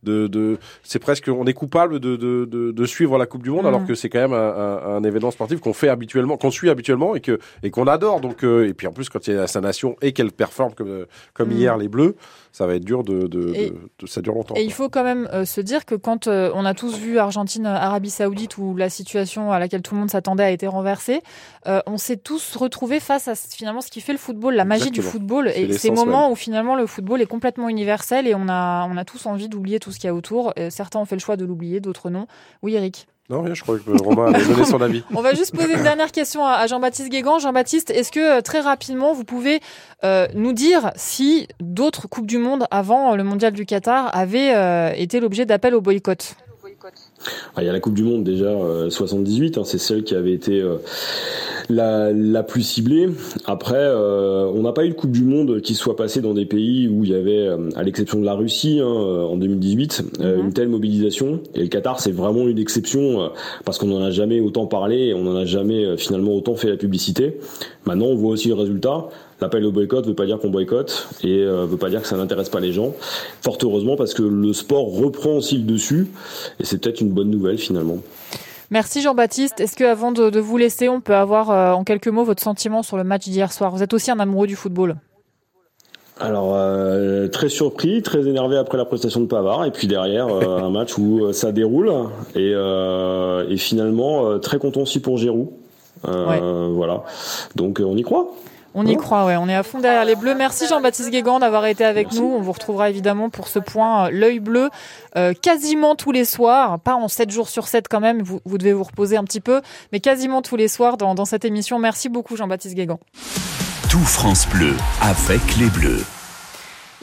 de, 0.03 0.27
de, 0.27 0.57
c'est 0.81 0.97
presque 0.97 1.29
on 1.29 1.45
est 1.45 1.53
coupable 1.53 1.99
de, 1.99 2.15
de, 2.15 2.45
de, 2.45 2.85
suivre 2.85 3.19
la 3.19 3.27
Coupe 3.27 3.43
du 3.43 3.51
Monde, 3.51 3.67
alors 3.67 3.81
mm. 3.81 3.85
que 3.85 3.93
c'est 3.93 4.09
quand 4.09 4.19
même 4.19 4.33
un, 4.33 4.97
un, 4.97 5.03
événement 5.03 5.29
sportif 5.29 5.59
qu'on 5.59 5.71
fait 5.71 5.87
habituellement, 5.87 6.35
qu'on 6.35 6.49
suit 6.49 6.71
habituellement 6.71 7.15
et 7.15 7.21
que 7.21 7.37
et 7.61 7.69
qu'on 7.69 7.85
adore. 7.85 8.21
Donc 8.21 8.43
euh, 8.43 8.67
et 8.67 8.73
puis 8.73 8.87
en 8.87 8.91
plus 8.91 9.07
quand 9.09 9.27
il 9.27 9.35
y 9.35 9.37
a 9.37 9.45
sa 9.45 9.61
nation 9.61 9.95
et 10.01 10.13
qu'elle 10.13 10.31
performe 10.31 10.73
comme 10.73 11.05
comme 11.35 11.49
mm. 11.49 11.57
hier 11.57 11.77
les 11.77 11.89
Bleus 11.89 12.15
ça 12.51 12.67
va 12.67 12.75
être 12.75 12.85
dur 12.85 13.03
de, 13.03 13.25
de, 13.25 13.73
ça 14.05 14.21
dure 14.21 14.35
longtemps. 14.35 14.53
Et 14.55 14.63
il 14.63 14.71
faut 14.71 14.87
quand 14.87 15.03
même 15.03 15.27
euh, 15.33 15.43
se 15.43 15.59
dire 15.59 15.85
que 15.85 15.95
quand 15.95 16.27
euh, 16.27 16.51
on 16.53 16.65
a 16.65 16.75
tous 16.75 16.99
vu 16.99 17.17
Argentine, 17.17 17.65
Arabie 17.65 18.11
Saoudite, 18.11 18.59
où 18.59 18.75
la 18.75 18.89
situation 18.89 19.51
à 19.51 19.57
laquelle 19.57 19.81
tout 19.81 19.95
le 19.95 20.01
monde 20.01 20.11
s'attendait 20.11 20.43
a 20.43 20.51
été 20.51 20.67
renversé. 20.67 21.21
on 21.65 21.97
s'est 21.97 22.17
tous 22.17 22.55
retrouvés 22.55 22.99
face 22.99 23.27
à 23.27 23.35
finalement 23.35 23.81
ce 23.81 23.89
qui 23.89 24.01
fait 24.01 24.11
le 24.11 24.19
football, 24.19 24.53
la 24.53 24.65
magie 24.65 24.91
du 24.91 25.01
football 25.01 25.47
et 25.47 25.73
ces 25.73 25.91
moments 25.91 26.31
où 26.31 26.35
finalement 26.35 26.75
le 26.75 26.85
football 26.85 27.21
est 27.21 27.25
complètement 27.25 27.42
universel 27.69 28.27
et 28.27 28.35
on 28.35 28.47
a 28.49 28.87
on 28.89 28.97
a 28.97 29.05
tous 29.05 29.25
envie 29.25 29.49
d'oublier 29.49 29.79
tout 29.79 29.91
ce 29.91 29.99
qu'il 29.99 30.07
y 30.07 30.09
a 30.09 30.15
autour. 30.15 30.53
certains 30.69 30.99
ont 30.99 31.05
fait 31.05 31.15
le 31.15 31.21
choix 31.21 31.37
de 31.37 31.45
l'oublier, 31.45 31.79
d'autres 31.79 32.09
non. 32.09 32.27
Oui, 32.61 32.75
Eric. 32.75 33.07
Non, 33.29 33.41
rien, 33.41 33.53
je 33.53 33.61
crois 33.61 33.79
que 33.79 34.03
Romain 34.03 34.33
avait 34.33 34.45
donné 34.45 34.65
son 34.65 34.81
avis. 34.81 35.01
On 35.15 35.21
va 35.21 35.33
juste 35.33 35.55
poser 35.55 35.73
une 35.73 35.83
dernière 35.83 36.11
question 36.11 36.45
à 36.45 36.67
Jean-Baptiste 36.67 37.09
Guégan. 37.09 37.39
Jean-Baptiste, 37.39 37.89
est-ce 37.89 38.11
que 38.11 38.39
euh, 38.39 38.41
très 38.41 38.59
rapidement, 38.59 39.13
vous 39.13 39.23
pouvez 39.23 39.61
euh, 40.03 40.27
nous 40.35 40.51
dire 40.51 40.91
si 40.95 41.47
d'autres 41.61 42.09
Coupes 42.09 42.27
du 42.27 42.37
Monde 42.37 42.65
avant 42.69 43.15
le 43.15 43.23
Mondial 43.23 43.53
du 43.53 43.65
Qatar 43.65 44.13
avaient 44.13 44.53
euh, 44.53 44.91
été 44.97 45.21
l'objet 45.21 45.45
d'appels 45.45 45.73
au 45.73 45.79
boycott? 45.79 46.35
Ah, 47.55 47.63
il 47.63 47.65
y 47.65 47.69
a 47.69 47.73
la 47.73 47.79
Coupe 47.79 47.93
du 47.93 48.03
Monde 48.03 48.23
déjà 48.23 48.51
78, 48.89 49.57
hein, 49.57 49.61
c'est 49.63 49.77
celle 49.77 50.03
qui 50.03 50.15
avait 50.15 50.33
été 50.33 50.63
la, 51.69 52.11
la 52.11 52.43
plus 52.43 52.63
ciblée. 52.63 53.09
Après, 53.45 53.75
euh, 53.77 54.51
on 54.53 54.61
n'a 54.61 54.71
pas 54.71 54.85
eu 54.85 54.89
de 54.89 54.93
Coupe 54.93 55.11
du 55.11 55.23
Monde 55.23 55.61
qui 55.61 55.75
soit 55.75 55.95
passée 55.95 56.21
dans 56.21 56.33
des 56.33 56.45
pays 56.45 56.87
où 56.87 57.03
il 57.03 57.11
y 57.11 57.15
avait, 57.15 57.47
euh, 57.47 57.69
à 57.75 57.83
l'exception 57.83 58.19
de 58.19 58.25
la 58.25 58.33
Russie 58.33 58.79
hein, 58.81 58.87
euh, 58.87 59.25
en 59.25 59.37
2018, 59.37 60.19
mhm. 60.19 60.39
une 60.39 60.53
telle 60.53 60.69
mobilisation. 60.69 61.41
Et 61.55 61.61
le 61.61 61.67
Qatar, 61.67 61.99
c'est 61.99 62.11
vraiment 62.11 62.47
une 62.47 62.59
exception 62.59 63.31
parce 63.65 63.77
qu'on 63.77 63.87
n'en 63.87 64.01
a 64.01 64.11
jamais 64.11 64.39
autant 64.39 64.65
parlé 64.65 65.07
et 65.07 65.13
on 65.13 65.23
n'en 65.23 65.35
a 65.35 65.45
jamais 65.45 65.97
finalement 65.97 66.33
autant 66.33 66.55
fait 66.55 66.69
la 66.69 66.77
publicité. 66.77 67.39
Maintenant, 67.85 68.05
on 68.05 68.15
voit 68.15 68.31
aussi 68.31 68.47
le 68.49 68.55
résultat. 68.55 69.09
L'appel 69.43 69.65
au 69.65 69.73
boycott 69.73 70.05
ne 70.05 70.11
veut 70.11 70.15
pas 70.15 70.25
dire 70.25 70.39
qu'on 70.39 70.49
boycotte 70.49 71.09
et 71.21 71.43
ne 71.43 71.65
veut 71.65 71.75
pas 71.75 71.89
dire 71.89 72.01
que 72.01 72.07
ça 72.07 72.15
n'intéresse 72.15 72.47
pas 72.47 72.61
les 72.61 72.71
gens. 72.71 72.93
Fort 73.41 73.57
heureusement 73.61 73.97
parce 73.97 74.13
que 74.13 74.23
le 74.23 74.53
sport 74.53 74.85
reprend 74.85 75.31
aussi 75.31 75.57
le 75.57 75.63
dessus 75.63 76.07
et 76.61 76.63
c'est 76.63 76.77
peut-être 76.77 77.01
une 77.01 77.09
bonne 77.09 77.29
nouvelle 77.29 77.57
finalement. 77.57 77.97
Merci 78.71 79.01
Jean-Baptiste. 79.01 79.59
Est-ce 79.59 79.75
que 79.75 79.83
avant 79.83 80.13
de, 80.13 80.39
vous 80.39 80.57
laisser, 80.57 80.87
on 80.87 81.01
peut 81.01 81.13
avoir 81.13 81.51
euh, 81.51 81.73
en 81.73 81.83
quelques 81.83 82.07
mots 82.07 82.23
votre 82.23 82.41
sentiment 82.41 82.83
sur 82.83 82.95
le 82.95 83.03
match 83.03 83.25
d'hier 83.25 83.51
soir? 83.51 83.69
Vous 83.75 83.83
êtes 83.83 83.93
aussi 83.93 84.11
un 84.11 84.19
amoureux 84.19 84.47
du 84.47 84.55
football. 84.55 84.95
Alors 86.21 86.53
euh, 86.55 87.27
très 87.27 87.49
surpris, 87.49 88.01
très 88.01 88.27
énervé 88.27 88.55
après 88.55 88.77
la 88.77 88.85
prestation 88.85 89.19
de 89.19 89.25
Pavard 89.25 89.65
et 89.65 89.71
puis 89.71 89.87
derrière 89.87 90.27
euh, 90.29 90.57
un 90.63 90.69
match 90.69 90.97
où 90.97 91.33
ça 91.33 91.51
déroule 91.51 91.91
et, 92.33 92.53
et 92.53 93.57
finalement 93.57 94.39
très 94.39 94.57
content 94.57 94.81
aussi 94.81 95.01
pour 95.01 95.17
Giroud. 95.17 95.49
Voilà. 96.03 97.03
Donc 97.55 97.81
on 97.83 97.97
y 97.97 98.03
croit. 98.03 98.31
On 98.75 98.85
y 98.85 98.95
croit, 98.97 99.25
ouais. 99.25 99.35
On 99.37 99.47
est 99.47 99.55
à 99.55 99.63
fond 99.63 99.79
derrière 99.79 100.05
les 100.05 100.15
Bleus. 100.15 100.35
Merci 100.35 100.67
Jean-Baptiste 100.67 101.09
Guégan 101.09 101.39
d'avoir 101.39 101.65
été 101.65 101.85
avec 101.85 102.11
nous. 102.13 102.23
On 102.23 102.41
vous 102.41 102.51
retrouvera 102.51 102.89
évidemment 102.89 103.29
pour 103.29 103.47
ce 103.47 103.59
point 103.59 104.07
euh, 104.07 104.09
l'œil 104.11 104.39
bleu 104.39 104.69
euh, 105.15 105.33
quasiment 105.33 105.95
tous 105.95 106.11
les 106.11 106.25
soirs, 106.25 106.79
pas 106.79 106.95
en 106.95 107.07
7 107.07 107.29
jours 107.29 107.49
sur 107.49 107.67
7 107.67 107.87
quand 107.87 107.99
même. 107.99 108.21
Vous, 108.21 108.57
devez 108.57 108.73
vous 108.73 108.83
reposer 108.83 109.17
un 109.17 109.23
petit 109.23 109.41
peu, 109.41 109.61
mais 109.91 109.99
quasiment 109.99 110.41
tous 110.41 110.55
les 110.55 110.67
soirs 110.67 110.97
dans, 110.97 111.13
dans 111.15 111.25
cette 111.25 111.45
émission. 111.45 111.77
Merci 111.77 112.09
beaucoup 112.09 112.35
Jean-Baptiste 112.35 112.75
Guégan. 112.75 112.99
Tout 113.89 113.99
France 113.99 114.47
Bleu 114.47 114.73
avec 115.01 115.41
les 115.57 115.67
Bleus. 115.67 116.03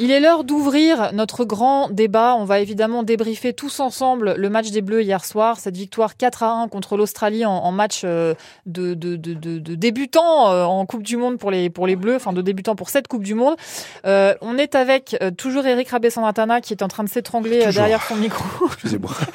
Il 0.03 0.11
est 0.11 0.19
l'heure 0.19 0.45
d'ouvrir 0.45 1.11
notre 1.13 1.45
grand 1.45 1.91
débat. 1.91 2.35
On 2.39 2.47
va 2.47 2.61
évidemment 2.61 3.03
débriefer 3.03 3.53
tous 3.53 3.81
ensemble 3.81 4.33
le 4.35 4.49
match 4.49 4.71
des 4.71 4.81
Bleus 4.81 5.03
hier 5.03 5.23
soir, 5.27 5.59
cette 5.59 5.77
victoire 5.77 6.17
4 6.17 6.43
à 6.43 6.53
1 6.63 6.69
contre 6.69 6.97
l'Australie 6.97 7.45
en, 7.45 7.71
match 7.71 8.01
euh, 8.05 8.33
de, 8.65 8.95
de, 8.95 9.17
de, 9.17 9.35
de 9.35 9.75
débutants 9.75 10.51
euh, 10.51 10.65
en 10.65 10.87
Coupe 10.87 11.03
du 11.03 11.19
Monde 11.19 11.37
pour 11.37 11.51
les, 11.51 11.69
pour 11.69 11.87
les 11.87 11.97
Bleus, 11.97 12.17
enfin 12.17 12.33
de 12.33 12.41
débutants 12.41 12.77
pour 12.77 12.89
cette 12.89 13.09
Coupe 13.09 13.25
du 13.25 13.35
Monde. 13.35 13.57
Euh, 14.07 14.35
on 14.41 14.57
est 14.57 14.75
avec 14.75 15.19
toujours 15.37 15.67
Eric 15.67 15.91
Rabé-Santana 15.91 16.63
qui 16.63 16.73
est 16.73 16.83
en 16.83 16.89
train 16.89 17.05
de 17.05 17.11
s'étrangler 17.11 17.59
derrière 17.71 18.03
son 18.03 18.17
micro. 18.17 18.43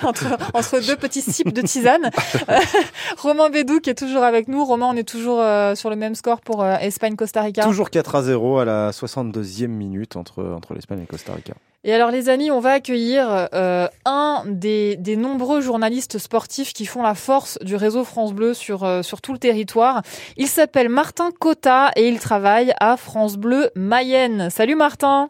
entre, 0.03 0.35
entre, 0.55 0.83
deux 0.83 0.95
petits 0.95 1.21
sips 1.21 1.53
de 1.53 1.61
tisane. 1.61 2.09
Romain 3.19 3.51
Bédou 3.51 3.81
qui 3.81 3.91
est 3.91 3.99
toujours 3.99 4.23
avec 4.23 4.47
nous. 4.47 4.65
Romain, 4.65 4.87
on 4.91 4.95
est 4.95 5.07
toujours 5.07 5.43
sur 5.75 5.91
le 5.91 5.95
même 5.95 6.15
score 6.15 6.41
pour 6.41 6.65
Espagne-Costa 6.65 7.43
Rica. 7.43 7.61
Toujours 7.65 7.91
4 7.91 8.15
à 8.15 8.23
0 8.23 8.57
à 8.57 8.65
la 8.65 8.89
62e 8.89 9.67
minute 9.67 10.15
entre 10.15 10.54
entre 10.55 10.73
l'Espagne 10.73 11.01
et 11.01 11.05
Costa 11.05 11.33
Rica. 11.33 11.53
Et 11.87 11.93
alors 11.93 12.09
les 12.09 12.29
amis, 12.29 12.49
on 12.49 12.59
va 12.59 12.71
accueillir 12.71 13.47
euh, 13.53 13.87
un 14.05 14.43
des, 14.47 14.97
nombreux 15.15 15.61
journalistes 15.61 16.17
sportifs 16.17 16.73
qui 16.73 16.87
font 16.87 17.03
la 17.03 17.13
force 17.13 17.59
du 17.61 17.75
réseau 17.75 18.03
France 18.03 18.33
Bleu 18.33 18.55
sur, 18.55 18.83
euh, 18.83 19.03
sur 19.03 19.21
tout 19.21 19.33
le 19.33 19.37
territoire. 19.37 20.01
Il 20.35 20.47
s'appelle 20.47 20.89
Martin 20.89 21.29
Cotta 21.29 21.91
et 21.95 22.07
il 22.07 22.19
travaille 22.19 22.73
à 22.79 22.97
France 22.97 23.37
Bleu 23.37 23.69
Mayenne. 23.75 24.49
Salut 24.49 24.73
Martin 24.73 25.29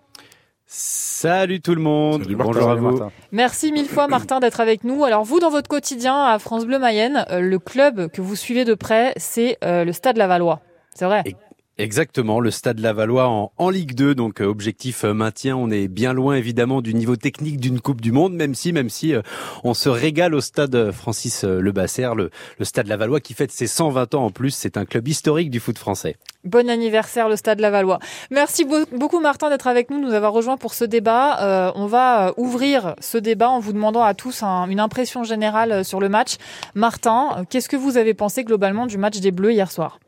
Salut 0.65 1.59
tout 1.59 1.75
le 1.75 1.81
monde. 1.81 2.23
Bonjour 2.29 2.69
à 2.69 2.75
vous. 2.75 3.01
Merci 3.33 3.73
mille 3.73 3.87
fois 3.87 4.07
Martin 4.07 4.39
d'être 4.39 4.61
avec 4.61 4.85
nous. 4.85 5.03
Alors 5.03 5.25
vous 5.25 5.41
dans 5.41 5.49
votre 5.49 5.67
quotidien 5.67 6.23
à 6.23 6.39
France 6.39 6.65
Bleu 6.65 6.79
Mayenne, 6.79 7.25
euh, 7.31 7.41
le 7.41 7.59
club 7.59 8.09
que 8.09 8.21
vous 8.21 8.37
suivez 8.37 8.63
de 8.63 8.75
près, 8.75 9.13
c'est 9.17 9.57
le 9.61 9.91
Stade 9.91 10.15
Lavallois. 10.15 10.61
C'est 10.93 11.05
vrai. 11.05 11.23
Exactement, 11.77 12.39
le 12.39 12.51
Stade 12.51 12.79
Lavallois 12.79 13.27
en, 13.57 13.69
Ligue 13.69 13.95
2, 13.95 14.15
donc 14.15 14.39
euh, 14.39 14.45
objectif 14.45 15.03
euh, 15.03 15.13
maintien. 15.13 15.57
On 15.57 15.69
est 15.69 15.89
bien 15.89 16.13
loin 16.13 16.35
évidemment 16.35 16.81
du 16.81 16.93
niveau 16.93 17.17
technique 17.17 17.59
d'une 17.59 17.81
Coupe 17.81 17.99
du 17.99 18.13
Monde, 18.13 18.33
même 18.33 18.55
si, 18.55 18.71
même 18.71 18.89
si 18.89 19.13
euh, 19.13 19.21
on 19.65 19.73
se 19.73 19.89
régale 19.89 20.35
au 20.35 20.39
Stade 20.39 20.91
Francis 20.91 21.43
Le 21.43 21.71
Basser, 21.73 22.09
le, 22.15 22.29
le 22.59 22.65
Stade 22.65 22.87
Lavallois 22.87 23.19
qui 23.19 23.33
fête 23.33 23.51
ses 23.51 23.67
120 23.67 24.15
ans 24.15 24.23
en 24.23 24.29
plus. 24.29 24.51
C'est 24.51 24.77
un 24.77 24.85
club 24.85 25.05
historique 25.05 25.49
du 25.49 25.59
foot 25.59 25.77
français. 25.77 26.15
Bon 26.45 26.69
anniversaire 26.69 27.27
le 27.27 27.35
Stade 27.35 27.59
Lavallois. 27.59 27.99
Merci 28.31 28.63
beaucoup 28.63 29.19
Martin 29.19 29.49
d'être 29.49 29.67
avec 29.67 29.89
nous, 29.89 29.99
nous 29.99 30.13
avoir 30.13 30.31
rejoint 30.31 30.55
pour 30.55 30.73
ce 30.73 30.85
débat. 30.85 31.73
on 31.75 31.87
va 31.87 32.33
ouvrir 32.37 32.95
ce 33.01 33.17
débat 33.17 33.49
en 33.49 33.59
vous 33.59 33.73
demandant 33.73 34.03
à 34.03 34.13
tous 34.13 34.43
une 34.43 34.79
impression 34.79 35.25
générale 35.25 35.83
sur 35.83 35.99
le 35.99 36.07
match. 36.07 36.35
Martin, 36.73 37.43
qu'est-ce 37.49 37.67
que 37.67 37.75
vous 37.75 37.97
avez 37.97 38.13
pensé 38.13 38.45
globalement 38.45 38.85
du 38.85 38.97
match 38.97 39.19
des 39.19 39.31
Bleus 39.31 39.51
hier 39.51 39.71
soir? 39.71 39.99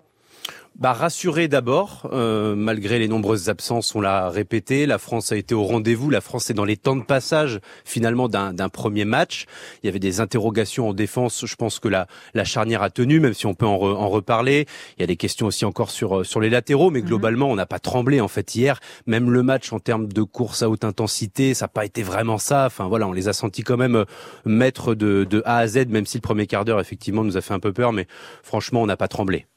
Bah, 0.78 0.94
rassuré 0.94 1.48
d'abord, 1.48 2.08
euh, 2.14 2.54
malgré 2.56 3.00
les 3.00 3.08
nombreuses 3.08 3.50
absences, 3.50 3.96
on 3.96 4.02
l'a 4.02 4.30
répété, 4.30 4.86
la 4.86 5.00
France 5.00 5.32
a 5.32 5.36
été 5.36 5.56
au 5.56 5.64
rendez-vous, 5.64 6.12
la 6.12 6.22
France 6.22 6.52
est 6.52 6.54
dans 6.54 6.66
les 6.66 6.78
temps 6.78 6.96
de 6.96 7.04
passage 7.04 7.60
finalement 7.84 8.30
d'un 8.30 8.70
premier 8.70 9.04
match. 9.04 9.46
Il 9.82 9.88
y 9.88 9.90
avait 9.90 9.98
des 9.98 10.20
interrogations 10.20 10.90
en 10.90 10.94
défense, 10.94 11.46
je 11.48 11.56
pense 11.56 11.80
que 11.80 11.88
la, 11.88 12.06
la 12.36 12.44
charnière 12.44 12.84
a 12.84 12.92
tenu, 12.92 13.20
même 13.20 13.34
si 13.34 13.48
on 13.48 13.56
peut 13.56 13.66
en, 13.66 13.82
en 13.82 14.08
reparler. 14.08 14.68
Il 14.98 15.02
y 15.02 15.04
a 15.04 15.08
des 15.08 15.16
questions 15.16 15.48
aussi 15.48 15.66
encore 15.66 15.90
sur, 15.90 16.24
sur 16.24 16.40
les 16.40 16.50
latéraux, 16.52 16.92
mais 16.92 17.02
mhm. 17.02 17.08
globalement 17.08 17.50
on 17.50 17.56
n'a 17.56 17.66
pas 17.66 17.80
tremblé 17.80 18.22
en 18.22 18.28
fait 18.28 18.56
hier. 18.56 18.80
Même 19.08 19.32
le 19.32 19.42
match 19.42 19.74
en 19.74 19.80
termes 19.80 20.08
de 20.08 20.22
course 20.22 20.62
à 20.62 20.70
haute 20.70 20.84
intensité, 20.84 21.56
ça 21.56 21.66
n'a 21.66 21.70
pas 21.70 21.86
été 21.86 22.04
vraiment 22.04 22.38
ça. 22.38 22.66
Enfin 22.68 22.88
voilà, 22.88 23.08
on 23.08 23.14
les 23.14 23.28
a 23.28 23.34
sentis 23.34 23.64
quand 23.64 23.78
même 23.78 23.96
euh, 23.96 24.06
maîtres 24.46 24.94
de, 24.94 25.24
de 25.24 25.42
A 25.46 25.58
à 25.58 25.68
Z, 25.68 25.88
même 25.88 26.06
si 26.06 26.18
le 26.18 26.22
premier 26.22 26.46
quart 26.46 26.66
d'heure 26.66 26.80
effectivement 26.80 27.24
nous 27.24 27.36
a 27.36 27.42
fait 27.42 27.56
un 27.56 27.60
peu 27.60 27.74
peur, 27.74 27.94
mais 27.94 28.06
franchement 28.44 28.84
on 28.84 28.86
n'a 28.86 28.98
pas 28.98 29.08
tremblé. 29.08 29.48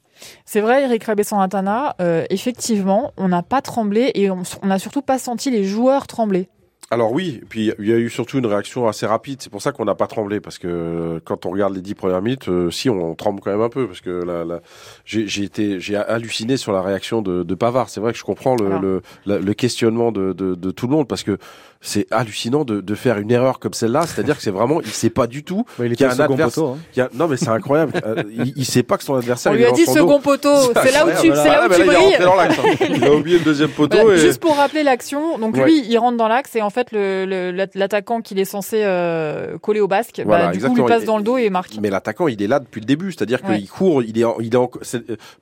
C'est 0.45 0.61
vrai, 0.61 0.83
Eric 0.83 1.05
Rabé-Santana, 1.05 1.97
euh, 2.01 2.25
effectivement, 2.31 3.13
on 3.17 3.29
n'a 3.29 3.43
pas 3.43 3.63
tremblé 3.63 4.11
et 4.15 4.31
on 4.31 4.43
n'a 4.63 4.79
surtout 4.79 5.03
pas 5.03 5.19
senti 5.19 5.51
les 5.51 5.65
joueurs 5.65 6.07
trembler. 6.07 6.49
Alors 6.92 7.12
oui, 7.12 7.40
puis 7.48 7.70
il 7.79 7.87
y 7.87 7.92
a 7.92 7.96
eu 7.96 8.11
surtout 8.11 8.38
une 8.38 8.46
réaction 8.46 8.88
assez 8.88 9.07
rapide. 9.07 9.40
C'est 9.40 9.48
pour 9.48 9.62
ça 9.62 9.70
qu'on 9.70 9.85
n'a 9.85 9.94
pas 9.94 10.09
tremblé 10.09 10.40
parce 10.40 10.59
que 10.59 10.66
euh, 10.66 11.20
quand 11.24 11.46
on 11.46 11.50
regarde 11.50 11.72
les 11.72 11.83
dix 11.83 11.94
premières 11.94 12.20
minutes, 12.20 12.48
euh, 12.48 12.68
si 12.72 12.90
on, 12.90 13.14
tremble 13.14 13.38
quand 13.40 13.53
même 13.53 13.61
un 13.61 13.68
peu 13.68 13.87
parce 13.87 14.00
que 14.00 14.11
là, 14.11 14.61
j'ai 15.05 15.44
été, 15.44 15.79
j'ai 15.79 15.94
halluciné 15.94 16.57
sur 16.57 16.72
la 16.72 16.83
réaction 16.83 17.22
de, 17.22 17.44
de 17.44 17.55
Pavard. 17.55 17.88
C'est 17.90 18.00
vrai 18.00 18.11
que 18.11 18.18
je 18.18 18.24
comprends 18.24 18.57
le, 18.57 19.03
le, 19.24 19.38
le 19.38 19.55
questionnement 19.55 20.11
de, 20.11 20.33
de, 20.33 20.57
de, 20.57 20.70
tout 20.72 20.88
le 20.88 20.92
monde 20.92 21.07
parce 21.07 21.22
que 21.22 21.38
c'est 21.81 22.07
hallucinant 22.11 22.64
de, 22.64 22.81
de, 22.81 22.94
faire 22.96 23.18
une 23.18 23.31
erreur 23.31 23.61
comme 23.61 23.72
celle-là. 23.72 24.07
C'est-à-dire 24.07 24.37
que 24.37 24.42
c'est 24.42 24.50
vraiment, 24.50 24.81
il 24.81 24.90
sait 24.90 25.11
pas 25.11 25.29
du 25.29 25.44
tout 25.44 25.64
qu'il 25.76 26.00
y 26.00 26.05
a 26.05 26.12
un 26.12 26.18
adversaire. 26.18 26.64
Hein. 26.98 27.09
Non, 27.14 27.29
mais 27.29 27.37
c'est 27.37 27.48
incroyable. 27.48 27.92
Euh, 28.05 28.22
il, 28.31 28.53
il, 28.57 28.64
sait 28.66 28.83
pas 28.83 28.98
que 28.98 29.05
son 29.05 29.14
adversaire. 29.14 29.53
On 29.53 29.55
lui 29.55 29.64
a 29.64 29.70
dit 29.70 29.87
second 29.87 30.20
poteau. 30.20 30.55
C'est 30.83 30.92
là 30.92 31.07
où 31.07 31.11
tu, 31.20 31.29
c'est 31.29 31.48
là 31.48 31.66
où 31.66 31.72
tu 31.72 31.85
brilles. 31.85 32.16
Hein. 32.16 32.48
Il 32.90 33.05
a 33.05 33.14
oublié 33.14 33.38
le 33.38 33.44
deuxième 33.44 33.70
poteau. 33.70 34.11
et... 34.11 34.18
Juste 34.18 34.40
pour 34.40 34.57
rappeler 34.57 34.83
l'action. 34.83 35.38
Donc 35.38 35.57
lui, 35.57 35.87
il 35.87 35.96
rentre 35.96 36.16
dans 36.16 36.29
l'axe 36.29 36.57
et 36.57 36.62
en 36.62 36.70
fait 36.70 36.80
le, 36.93 37.51
l'attaquant 37.75 38.21
qu'il 38.21 38.38
est 38.38 38.45
censé 38.45 38.83
euh, 38.85 39.59
coller 39.59 39.81
au 39.81 39.88
basque, 39.88 40.23
bah, 40.27 40.49
du 40.49 40.61
coup, 40.61 40.75
lui 40.75 40.85
passe 40.85 41.05
dans 41.05 41.16
le 41.16 41.23
dos 41.23 41.37
et 41.38 41.51
marque. 41.51 41.73
Mais 41.81 41.90
l'attaquant, 41.90 42.29
il 42.29 42.43
est 42.43 42.47
là 42.47 42.59
depuis 42.59 42.81
le 42.81 42.87
début. 42.87 43.12
C'est-à-dire 43.12 43.43
qu'il 43.43 43.69
court, 43.69 44.03
il 44.03 44.19
est, 44.19 44.25
il 44.40 44.55
est, 44.55 44.57
en... 44.57 44.71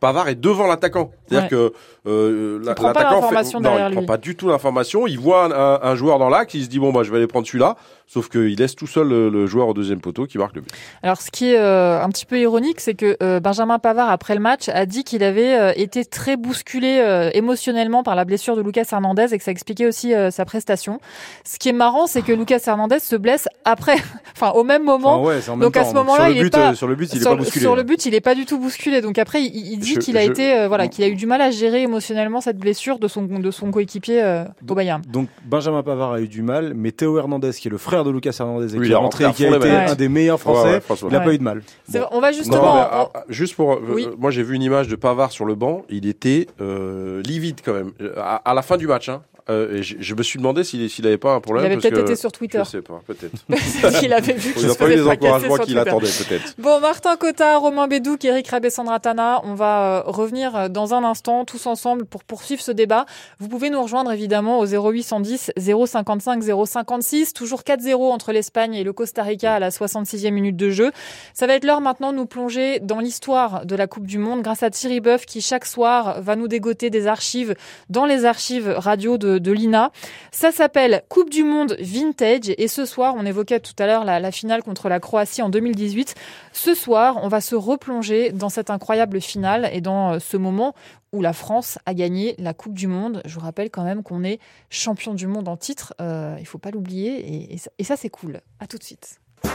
Pavard 0.01 0.29
est 0.29 0.35
devant 0.35 0.67
l'attaquant. 0.67 1.11
C'est-à-dire 1.27 1.49
que 1.49 1.73
euh, 2.07 2.61
l'attaquant 2.65 3.29
fait... 3.29 3.61
non, 3.61 3.89
il 3.89 3.95
prend 3.95 4.05
pas 4.05 4.17
du 4.17 4.37
tout 4.37 4.49
l'information. 4.49 5.07
Il 5.07 5.19
voit 5.19 5.45
un, 5.45 5.91
un 5.91 5.95
joueur 5.95 6.19
dans 6.19 6.29
l'axe, 6.29 6.55
il 6.55 6.65
se 6.65 6.69
dit 6.69 6.79
bon 6.79 6.93
bah 6.93 7.03
je 7.03 7.11
vais 7.11 7.19
aller 7.19 7.27
prendre 7.27 7.47
celui-là. 7.47 7.77
Sauf 8.11 8.31
qu'il 8.31 8.57
laisse 8.57 8.75
tout 8.75 8.87
seul 8.87 9.07
le, 9.09 9.47
joueur 9.47 9.69
au 9.69 9.75
deuxième 9.75 10.01
poteau 10.01 10.25
qui 10.25 10.39
marque 10.39 10.57
le 10.57 10.63
but. 10.63 10.71
Alors 11.03 11.21
ce 11.21 11.31
qui 11.31 11.53
est 11.53 11.59
euh, 11.59 12.03
un 12.03 12.09
petit 12.09 12.25
peu 12.25 12.41
ironique, 12.41 12.81
c'est 12.81 12.95
que 12.95 13.19
euh, 13.23 13.39
Benjamin 13.39 13.79
Pavard 13.79 14.09
après 14.09 14.35
le 14.35 14.41
match 14.41 14.71
a 14.71 14.87
dit 14.87 15.05
qu'il 15.05 15.23
avait 15.23 15.59
euh, 15.59 15.73
été 15.77 16.07
très 16.07 16.39
bousculé 16.39 17.29
émotionnellement 17.35 18.03
par 18.03 18.15
la 18.17 18.25
blessure 18.25 18.57
de 18.57 18.63
Lucas 18.63 18.87
Hernandez 18.91 19.27
et 19.35 19.37
que 19.37 19.45
ça 19.45 19.51
expliquait 19.51 19.87
aussi 19.87 20.15
sa 20.31 20.45
prestation. 20.47 21.01
Ce 21.45 21.59
qui 21.59 21.69
est 21.69 21.75
marrant, 21.75 22.07
c'est 22.07 22.23
que 22.23 22.33
Lucas 22.33 22.61
Hernandez 22.67 22.99
se 22.99 23.15
blesse 23.15 23.47
après, 23.67 23.97
enfin 24.35 24.53
au 24.53 24.65
même 24.65 24.85
moment. 24.85 25.21
Enfin, 25.21 25.29
ouais, 25.29 25.41
c'est 25.43 25.51
en 25.51 25.57
même 25.57 25.67
donc 25.67 25.77
à 25.77 25.85
ce 25.85 25.93
moment-là, 25.93 26.31
il 26.31 26.39
est 26.39 26.51
pas 26.51 26.75
sur 26.75 26.89
le 26.89 26.95
but, 26.95 27.13
il 27.13 27.19
est 27.19 27.21
sur, 27.21 27.31
pas 27.31 27.37
le- 27.37 27.43
bousculé. 27.43 27.63
sur 27.63 27.77
le 27.77 27.83
but, 27.83 28.07
il 28.07 28.15
est 28.15 28.23
pas 28.23 28.35
du 28.35 28.47
tout 28.47 28.59
bousculé. 28.59 29.03
Donc 29.03 29.19
après, 29.19 29.43
il, 29.43 29.55
il 29.55 29.79
dit 29.79 29.99
qu'il 29.99 30.17
a 30.17 30.25
je- 30.25 30.31
été, 30.31 30.67
voilà, 30.67 30.89
qu'il 30.89 31.05
a 31.05 31.09
eu 31.09 31.15
du 31.15 31.27
mal 31.27 31.43
à 31.43 31.51
gérer 31.51 31.83
émotionnellement 31.83 32.41
cette 32.41 32.59
blessure 32.59 32.99
de 32.99 33.07
son 33.07 33.23
de 33.23 33.51
son 33.51 33.71
coéquipier 33.71 34.45
au 34.67 34.75
Bayern. 34.75 35.03
Donc 35.07 35.29
Benjamin 35.45 35.83
Pavard 35.83 36.15
a 36.15 36.21
eu 36.23 36.29
du 36.29 36.41
mal, 36.41 36.73
mais 36.75 36.93
Théo 36.93 37.19
Hernandez, 37.19 37.51
qui 37.53 37.69
est 37.69 37.71
le 37.71 37.77
frère 37.79 37.98
de 38.05 38.11
Lucas 38.11 38.37
Hernandez 38.39 38.75
et 38.75 38.79
Oui, 38.79 38.85
qui 38.85 38.89
il 38.89 38.93
est 38.93 38.95
a 38.95 38.99
rentré 38.99 39.25
et 39.25 39.33
qui 39.33 39.45
a 39.45 39.49
été 39.49 39.59
balles. 39.59 39.91
un 39.91 39.95
des 39.95 40.09
meilleurs 40.09 40.37
Ouais, 40.37 40.41
français, 40.41 40.71
ouais, 40.75 40.81
franchement. 40.81 41.09
il 41.11 41.13
n'a 41.13 41.19
Ouais. 41.21 41.25
pas 41.25 41.35
eu 41.35 41.39
de 41.39 41.43
mal. 41.43 41.63
Bon. 41.89 42.01
On 42.11 42.21
va 42.21 42.31
Non, 42.31 42.37
justement. 42.37 42.63
mais, 42.63 42.69
en- 42.69 42.89
ah, 42.91 43.09
ah, 43.15 43.25
juste 43.29 43.55
pour, 43.57 43.73
euh, 43.73 43.81
Oui. 43.91 44.07
euh, 44.09 44.15
moi 44.19 44.31
j'ai 44.31 44.43
vu 44.43 44.55
une 44.55 44.63
image 44.63 44.89
de 44.89 44.97
Pavard 44.97 45.33
sur 45.33 45.45
le 45.45 45.55
banc, 45.55 45.83
il 45.89 46.07
était 46.07 46.47
euh, 46.61 47.23
livide 47.23 47.61
quand 47.65 47.73
même 47.75 47.93
Euh, 48.01 48.13
à, 48.17 48.37
à 48.51 48.55
la 48.55 48.63
fin 48.63 48.77
du 48.77 48.87
match. 48.87 49.09
Hein. 49.09 49.23
Euh, 49.51 49.83
je, 49.83 49.97
je 49.99 50.15
me 50.15 50.23
suis 50.23 50.39
demandé 50.39 50.63
s'il 50.65 50.89
s'il 50.91 51.07
avait 51.07 51.17
pas 51.19 51.35
un 51.35 51.41
problème. 51.41 51.65
il 51.65 51.67
avait 51.73 51.77
peut-être 51.81 51.95
que- 51.95 52.01
été 52.01 52.17
sur 52.17 52.33
Twitter. 52.33 52.61
Je 52.65 52.71
sais 52.71 52.83
pas, 52.83 53.01
peut-être. 53.07 53.33
Qu'il 54.01 54.13
avait 54.13 54.33
vu 54.35 54.53
Il 54.57 54.71
a 54.71 54.75
pas 54.75 54.87
eu 54.89 54.97
les 54.97 55.07
encouragements 55.07 55.57
qu'il 55.57 55.79
attendait, 55.79 56.07
peut-être. 56.09 56.55
Bon, 56.59 56.81
Martin 56.81 57.17
Cotta, 57.17 57.57
Romain 57.59 57.89
Bédouc, 57.89 58.25
Eric 58.25 58.49
Rabessandratana, 58.49 59.41
on 59.45 59.55
va 59.55 59.99
euh, 59.99 60.03
revenir 60.07 60.55
euh, 60.57 60.69
dans 60.69 60.95
un 60.95 61.03
instant 61.05 61.45
tous 61.45 61.67
ensemble 61.67 62.05
pour 62.05 62.25
poursuivre 62.25 62.61
ce 62.63 62.73
débat. 62.73 63.07
Vous 63.39 63.49
pouvez 63.49 63.71
nous 63.71 63.83
rejoindre 63.83 64.13
évidemment 64.13 64.59
au 64.59 64.67
0810 64.67 65.53
055 65.57 66.43
056, 66.67 67.33
toujours 67.33 67.63
4-0 67.63 67.95
entre 68.13 68.33
l'Espagne 68.33 68.75
et 68.75 68.85
le 68.85 68.93
Costa 68.93 69.23
Rica 69.23 69.55
à 69.55 69.59
la 69.59 69.71
66e 69.71 70.31
minute 70.31 70.57
de 70.57 70.71
jeu. 70.71 70.91
Ça 71.35 71.47
va 71.47 71.55
être 71.55 71.65
l'heure 71.65 71.81
maintenant 71.81 72.13
de 72.13 72.19
nous 72.19 72.27
plonger 72.27 72.81
dans 72.81 72.99
l'histoire 73.01 73.65
de 73.65 73.75
la 73.77 73.87
Coupe 73.87 74.07
du 74.07 74.19
Monde 74.19 74.43
grâce 74.43 74.63
à 74.63 74.71
Thierry 74.71 75.01
Boeuf 75.01 75.25
qui 75.27 75.41
chaque 75.41 75.65
soir 75.65 76.21
va 76.21 76.37
nous 76.37 76.49
dégoter 76.49 76.91
des 76.91 77.07
archives 77.07 77.55
dans 77.89 78.05
les 78.05 78.25
archives 78.25 78.75
radio 78.77 79.19
de, 79.19 79.38
de 79.39 79.53
l'INA. 79.53 79.91
Ça 80.31 80.53
s'appelle 80.53 81.03
Coupe 81.09 81.31
du 81.31 81.45
Monde 81.45 81.77
Vintage 81.81 82.53
et 82.57 82.69
ce 82.69 82.85
soir, 82.85 83.15
on 83.17 83.25
évoquait 83.25 83.61
tout 83.61 83.75
à 83.79 83.87
l'heure 83.87 84.05
la, 84.05 84.31
finale 84.31 84.63
contre 84.63 84.89
la 84.89 85.01
Croatie 85.01 85.43
en 85.43 85.49
2018. 85.49 86.15
Ce 86.53 86.75
soir, 86.75 87.19
on 87.23 87.29
va 87.29 87.41
se 87.41 87.55
replonger 87.55 88.33
dans 88.33 88.49
cette 88.49 88.71
incroyable 88.71 89.21
finale 89.21 89.69
et 89.73 89.81
dans 89.81 90.15
euh, 90.15 90.19
ce 90.19 90.37
moment 90.37 90.75
où 91.13 91.23
la 91.23 91.33
France 91.33 91.79
a 91.87 91.95
gagné 91.95 92.35
la 92.39 92.55
Coupe 92.55 92.75
du 92.75 92.87
Monde. 92.87 93.23
Je 93.25 93.35
vous 93.35 93.41
rappelle 93.41 93.71
quand 93.71 93.85
même 93.85 94.03
qu'on 94.03 94.25
est 94.25 94.39
champion 94.71 95.15
du 95.15 95.27
monde 95.27 95.49
en 95.49 95.57
titre, 95.57 95.95
euh, 96.01 96.37
il 96.39 96.47
faut 96.47 96.59
pas 96.59 96.71
l'oublier 96.71 97.53
et, 97.79 97.85
ça, 97.85 97.97
c'est 97.97 98.11
cool. 98.11 98.41
À 98.61 98.67
tout 98.67 98.79
de 98.79 98.83
suite. 98.83 99.21
Et 99.45 99.49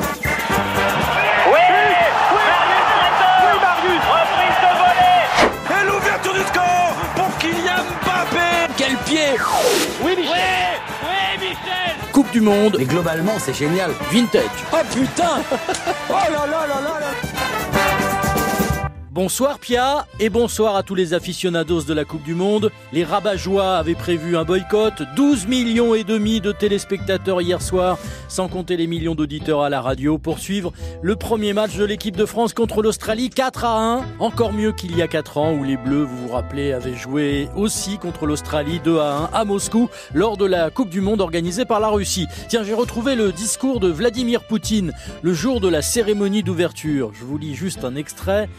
Oui 9.14 10.16
Michel. 10.16 10.34
Oui, 11.04 11.40
Michel. 11.40 12.12
Coupe 12.12 12.32
du 12.32 12.42
Monde, 12.42 12.78
Mais 12.80 12.86
globalement, 12.86 13.34
c'est 13.38 13.54
génial. 13.54 13.92
vintage. 14.12 14.42
Oh 14.72 14.78
putain. 14.92 15.42
Oh 16.10 16.14
là 16.14 16.46
là 16.48 16.68
là 16.68 16.82
là 16.82 17.00
là 17.00 17.12
Bonsoir 19.14 19.60
Pia 19.60 20.08
et 20.20 20.32
bonsoir 20.32 20.76
à 20.76 20.82
tous 20.82 20.96
les 20.96 21.14
aficionados 21.14 21.84
de 21.84 21.94
la 21.94 22.04
Coupe 22.04 22.24
du 22.24 22.34
Monde. 22.34 22.72
Les 22.92 23.04
rabat-joie 23.04 23.78
avaient 23.78 23.94
prévu 23.94 24.36
un 24.36 24.44
boycott, 24.44 25.04
12 25.16 25.46
millions 25.46 25.94
et 25.94 26.04
demi 26.04 26.42
de 26.42 26.52
téléspectateurs 26.52 27.40
hier 27.40 27.62
soir, 27.62 28.00
sans 28.28 28.48
compter 28.48 28.76
les 28.76 28.88
millions 28.88 29.14
d'auditeurs 29.14 29.62
à 29.62 29.70
la 29.70 29.82
radio, 29.82 30.18
pour 30.18 30.40
suivre 30.40 30.74
le 31.04 31.16
premier 31.16 31.54
match 31.54 31.78
de 31.78 31.86
l'équipe 31.86 32.18
de 32.18 32.26
France 32.26 32.56
contre 32.56 32.82
l'Australie 32.82 33.30
4 33.30 33.66
à 33.66 33.98
1. 33.98 34.06
Encore 34.18 34.52
mieux 34.52 34.72
qu'il 34.72 34.98
y 34.98 35.04
a 35.04 35.08
4 35.08 35.38
ans 35.38 35.54
où 35.54 35.64
les 35.64 35.78
Bleus, 35.78 36.06
vous 36.06 36.28
vous 36.28 36.34
rappelez, 36.34 36.74
avaient 36.74 36.96
joué 36.96 37.50
aussi 37.56 38.00
contre 38.00 38.26
l'Australie 38.26 38.80
2 38.84 38.98
à 38.98 39.16
1 39.16 39.30
à 39.32 39.46
Moscou 39.46 39.92
lors 40.16 40.38
de 40.38 40.46
la 40.46 40.72
Coupe 40.72 40.90
du 40.90 41.02
Monde 41.02 41.22
organisée 41.22 41.66
par 41.66 41.80
la 41.80 41.90
Russie. 41.90 42.26
Tiens, 42.48 42.64
j'ai 42.64 42.74
retrouvé 42.74 43.14
le 43.14 43.32
discours 43.32 43.80
de 43.80 43.90
Vladimir 43.90 44.42
Poutine 44.42 44.92
le 45.22 45.36
jour 45.36 45.62
de 45.62 45.68
la 45.68 45.84
cérémonie 45.84 46.42
d'ouverture. 46.42 47.12
Je 47.14 47.26
vous 47.26 47.38
lis 47.38 47.54
juste 47.54 47.86
un 47.86 47.94
extrait. 47.94 48.50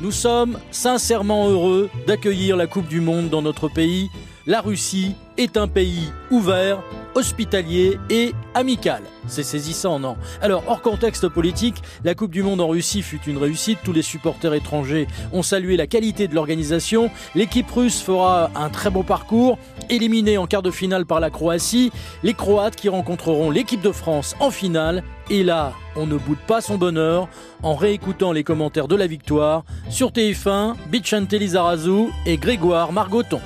Nous 0.00 0.10
sommes 0.10 0.58
sincèrement 0.70 1.48
heureux 1.48 1.90
d'accueillir 2.06 2.56
la 2.56 2.66
Coupe 2.66 2.88
du 2.88 3.00
Monde 3.00 3.28
dans 3.28 3.42
notre 3.42 3.68
pays. 3.68 4.10
La 4.46 4.60
Russie 4.60 5.14
est 5.38 5.56
un 5.56 5.68
pays 5.68 6.12
ouvert, 6.30 6.82
hospitalier 7.14 7.98
et 8.10 8.32
amical. 8.54 9.02
C'est 9.26 9.42
saisissant, 9.42 9.98
non? 9.98 10.16
Alors, 10.40 10.64
hors 10.66 10.82
contexte 10.82 11.28
politique, 11.28 11.82
la 12.04 12.14
Coupe 12.14 12.32
du 12.32 12.42
Monde 12.42 12.60
en 12.60 12.68
Russie 12.68 13.02
fut 13.02 13.20
une 13.26 13.38
réussite. 13.38 13.78
Tous 13.84 13.92
les 13.92 14.02
supporters 14.02 14.54
étrangers 14.54 15.06
ont 15.32 15.42
salué 15.42 15.76
la 15.76 15.86
qualité 15.86 16.28
de 16.28 16.34
l'organisation. 16.34 17.10
L'équipe 17.34 17.70
russe 17.70 18.00
fera 18.00 18.50
un 18.54 18.68
très 18.68 18.90
beau 18.90 19.02
parcours, 19.02 19.58
éliminée 19.90 20.38
en 20.38 20.46
quart 20.46 20.62
de 20.62 20.70
finale 20.70 21.06
par 21.06 21.20
la 21.20 21.30
Croatie. 21.30 21.92
Les 22.22 22.34
Croates 22.34 22.76
qui 22.76 22.88
rencontreront 22.88 23.50
l'équipe 23.50 23.82
de 23.82 23.92
France 23.92 24.34
en 24.40 24.50
finale. 24.50 25.02
Et 25.30 25.44
là, 25.44 25.72
on 25.96 26.06
ne 26.06 26.16
boude 26.16 26.38
pas 26.46 26.60
son 26.60 26.76
bonheur 26.76 27.28
en 27.62 27.74
réécoutant 27.74 28.32
les 28.32 28.44
commentaires 28.44 28.88
de 28.88 28.96
la 28.96 29.06
victoire 29.06 29.64
sur 29.88 30.10
TF1, 30.10 30.74
Bichante 30.90 31.32
Lizarazu 31.32 32.08
et 32.26 32.36
Grégoire 32.36 32.92
Margoton. 32.92 33.40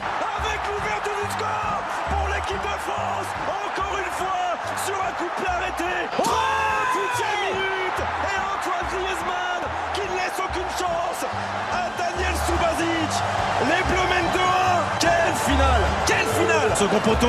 Second 16.86 17.00
poteau. 17.00 17.26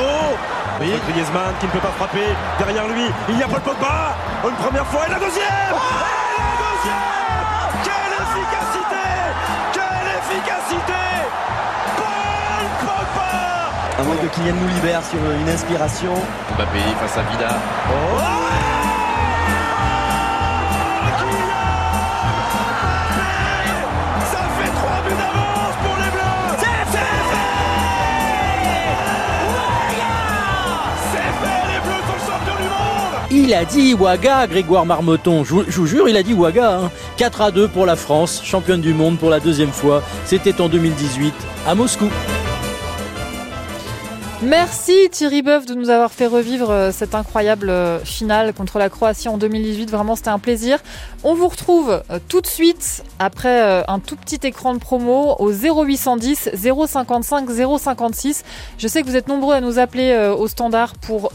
Oui, 0.79 0.93
Griezmann 1.09 1.51
qui 1.59 1.65
ne 1.65 1.71
peut 1.71 1.79
pas 1.79 1.93
frapper. 1.97 2.29
Derrière 2.59 2.87
lui, 2.89 3.05
il 3.27 3.39
y 3.39 3.41
a 3.41 3.47
Paul 3.47 3.59
Pogba. 3.61 4.15
Une 4.47 4.53
première 4.53 4.85
fois. 4.85 5.07
Et 5.07 5.09
la 5.09 5.17
deuxième. 5.17 5.47
Et 5.47 6.37
la 6.37 6.53
deuxième. 6.61 7.81
Quelle 7.83 8.13
efficacité. 8.21 9.05
Quelle 9.73 10.09
efficacité. 10.21 11.01
Paul 11.97 12.67
Pogba. 12.85 13.33
À 13.99 14.03
moins 14.03 14.17
que 14.17 14.27
Kylian 14.27 14.53
nous 14.61 14.67
libère 14.75 15.01
sur 15.03 15.17
une 15.17 15.49
inspiration. 15.49 16.13
Mbappé 16.55 16.83
face 17.01 17.17
à 17.17 17.23
Vida. 17.31 17.49
Ça 17.49 18.86
Il 33.47 33.53
a 33.53 33.63
dit 33.63 33.93
Ouaga, 33.93 34.45
Grégoire 34.45 34.85
Marmoton. 34.85 35.45
Je 35.45 35.53
vous, 35.53 35.85
jure, 35.85 36.09
il 36.09 36.17
a 36.17 36.21
dit 36.21 36.33
Ouaga. 36.33 36.79
hein. 36.79 36.91
4 37.15 37.39
à 37.39 37.49
2 37.51 37.69
pour 37.69 37.85
la 37.85 37.95
France, 37.95 38.41
championne 38.43 38.81
du 38.81 38.93
monde 38.93 39.17
pour 39.17 39.29
la 39.29 39.39
deuxième 39.39 39.71
fois. 39.71 40.03
C'était 40.25 40.59
en 40.59 40.67
2018 40.67 41.33
à 41.65 41.73
Moscou. 41.73 42.09
Merci 44.43 45.09
Thierry 45.09 45.41
Boeuf 45.41 45.65
de 45.65 45.73
nous 45.73 45.89
avoir 45.89 46.11
fait 46.11 46.27
revivre 46.27 46.69
euh, 46.69 46.91
cette 46.91 47.15
incroyable 47.15 47.71
euh, 47.71 47.97
finale 48.05 48.53
contre 48.53 48.77
la 48.77 48.87
Croatie 48.87 49.29
en 49.29 49.39
2018. 49.39 49.89
Vraiment, 49.89 50.15
c'était 50.15 50.29
un 50.29 50.37
plaisir. 50.37 50.77
On 51.23 51.33
vous 51.33 51.47
retrouve 51.47 52.03
euh, 52.11 52.19
tout 52.27 52.41
de 52.41 52.45
suite 52.45 53.03
après 53.17 53.83
un 53.87 53.97
tout 53.97 54.15
petit 54.15 54.39
écran 54.43 54.75
de 54.75 54.79
promo 54.79 55.35
au 55.39 55.51
0810 55.51 56.51
055 56.53 57.49
056. 57.79 58.43
Je 58.77 58.87
sais 58.87 59.01
que 59.01 59.07
vous 59.07 59.15
êtes 59.15 59.27
nombreux 59.27 59.55
à 59.55 59.61
nous 59.61 59.79
appeler 59.79 60.15
au 60.37 60.47
standard 60.47 60.93
pour 60.93 61.31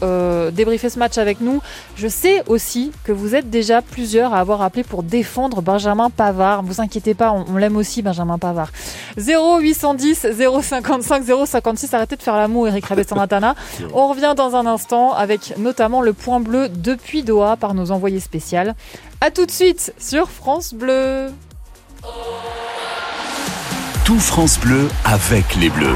débriefer 0.53 0.89
ce 0.89 0.97
match 0.97 1.17
avec 1.17 1.41
nous. 1.41 1.61
Je 1.97 2.07
sais 2.07 2.41
aussi 2.47 2.93
que 3.03 3.11
vous 3.11 3.35
êtes 3.35 3.49
déjà 3.49 3.81
plusieurs 3.81 4.33
à 4.33 4.39
avoir 4.39 4.61
appelé 4.61 4.83
pour 4.85 5.03
défendre 5.03 5.61
Benjamin 5.61 6.09
Pavard. 6.09 6.63
Ne 6.63 6.69
vous 6.69 6.79
inquiétez 6.79 7.15
pas, 7.15 7.33
on, 7.33 7.43
on 7.49 7.57
l'aime 7.57 7.75
aussi 7.75 8.01
Benjamin 8.01 8.37
Pavard. 8.37 8.71
0810 9.17 10.27
055 10.61 11.23
056. 11.45 11.93
Arrêtez 11.93 12.15
de 12.15 12.23
faire 12.23 12.37
l'amour, 12.37 12.69
Eric 12.69 12.85
On 13.93 14.07
revient 14.07 14.33
dans 14.35 14.55
un 14.55 14.65
instant 14.65 15.13
avec 15.13 15.57
notamment 15.57 16.01
le 16.01 16.13
point 16.13 16.39
bleu 16.39 16.69
depuis 16.69 17.23
Doha 17.23 17.57
par 17.57 17.73
nos 17.73 17.91
envoyés 17.91 18.19
spéciaux. 18.19 18.43
A 19.21 19.31
tout 19.31 19.45
de 19.45 19.51
suite 19.51 19.93
sur 19.97 20.29
France 20.29 20.73
Bleu. 20.73 21.29
Tout 24.05 24.19
France 24.19 24.59
Bleu 24.59 24.89
avec 25.05 25.55
les 25.55 25.69
Bleus. 25.69 25.95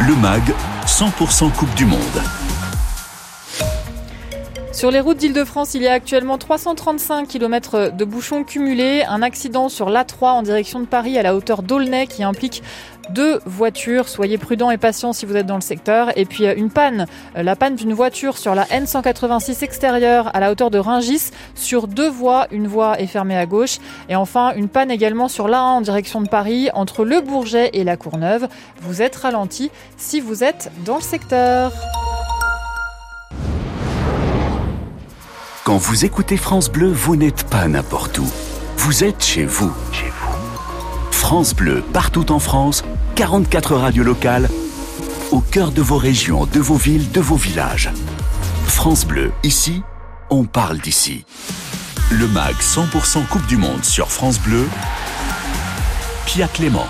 Le 0.00 0.14
MAG, 0.14 0.42
100% 0.86 1.50
Coupe 1.52 1.74
du 1.74 1.84
Monde. 1.84 1.98
Sur 4.72 4.90
les 4.90 5.00
routes 5.00 5.18
d'Île-de-France, 5.18 5.74
il 5.74 5.82
y 5.82 5.88
a 5.88 5.92
actuellement 5.92 6.38
335 6.38 7.28
km 7.28 7.90
de 7.92 8.04
bouchons 8.04 8.44
cumulés. 8.44 9.02
Un 9.06 9.20
accident 9.20 9.68
sur 9.68 9.90
l'A3 9.90 10.26
en 10.26 10.42
direction 10.42 10.80
de 10.80 10.86
Paris 10.86 11.18
à 11.18 11.22
la 11.22 11.34
hauteur 11.34 11.62
d'Aulnay 11.62 12.06
qui 12.06 12.22
implique 12.22 12.62
deux 13.12 13.40
voitures. 13.44 14.08
Soyez 14.08 14.38
prudents 14.38 14.70
et 14.70 14.78
patients 14.78 15.12
si 15.12 15.26
vous 15.26 15.36
êtes 15.36 15.46
dans 15.46 15.56
le 15.56 15.60
secteur. 15.60 16.16
Et 16.16 16.24
puis 16.24 16.46
euh, 16.46 16.54
une 16.56 16.70
panne, 16.70 17.06
euh, 17.36 17.42
la 17.42 17.56
panne 17.56 17.76
d'une 17.76 17.92
voiture 17.92 18.38
sur 18.38 18.54
la 18.54 18.64
N186 18.64 19.64
extérieure 19.64 20.30
à 20.34 20.40
la 20.40 20.50
hauteur 20.50 20.70
de 20.70 20.78
Ringis 20.78 21.30
sur 21.54 21.88
deux 21.88 22.08
voies. 22.08 22.46
Une 22.50 22.66
voie 22.66 23.00
est 23.00 23.06
fermée 23.06 23.36
à 23.36 23.46
gauche. 23.46 23.78
Et 24.08 24.16
enfin, 24.16 24.52
une 24.56 24.68
panne 24.68 24.90
également 24.90 25.28
sur 25.28 25.48
l'A1 25.48 25.56
en 25.56 25.80
direction 25.80 26.20
de 26.20 26.28
Paris 26.28 26.70
entre 26.74 27.04
le 27.04 27.20
Bourget 27.20 27.70
et 27.72 27.84
la 27.84 27.96
Courneuve. 27.96 28.48
Vous 28.80 29.02
êtes 29.02 29.16
ralenti 29.16 29.70
si 29.96 30.20
vous 30.20 30.44
êtes 30.44 30.70
dans 30.84 30.96
le 30.96 31.02
secteur. 31.02 31.72
Quand 35.64 35.76
vous 35.76 36.04
écoutez 36.04 36.36
France 36.36 36.70
Bleu, 36.70 36.90
vous 36.90 37.16
n'êtes 37.16 37.44
pas 37.44 37.68
n'importe 37.68 38.18
où. 38.18 38.26
Vous 38.76 39.04
êtes. 39.04 39.22
Chez 39.22 39.44
vous. 39.44 39.72
France 41.20 41.54
Bleu, 41.54 41.84
partout 41.92 42.32
en 42.32 42.40
France, 42.40 42.82
44 43.14 43.76
radios 43.76 44.02
locales, 44.02 44.48
au 45.30 45.38
cœur 45.40 45.70
de 45.70 45.80
vos 45.80 45.98
régions, 45.98 46.46
de 46.46 46.58
vos 46.58 46.74
villes, 46.74 47.12
de 47.12 47.20
vos 47.20 47.36
villages. 47.36 47.90
France 48.66 49.04
Bleu, 49.04 49.30
ici, 49.44 49.82
on 50.30 50.44
parle 50.44 50.78
d'ici. 50.78 51.24
Le 52.10 52.26
MAG 52.26 52.56
100% 52.56 53.28
Coupe 53.28 53.46
du 53.46 53.58
Monde 53.58 53.84
sur 53.84 54.10
France 54.10 54.40
Bleu, 54.40 54.66
Pia 56.26 56.48
Clément. 56.48 56.88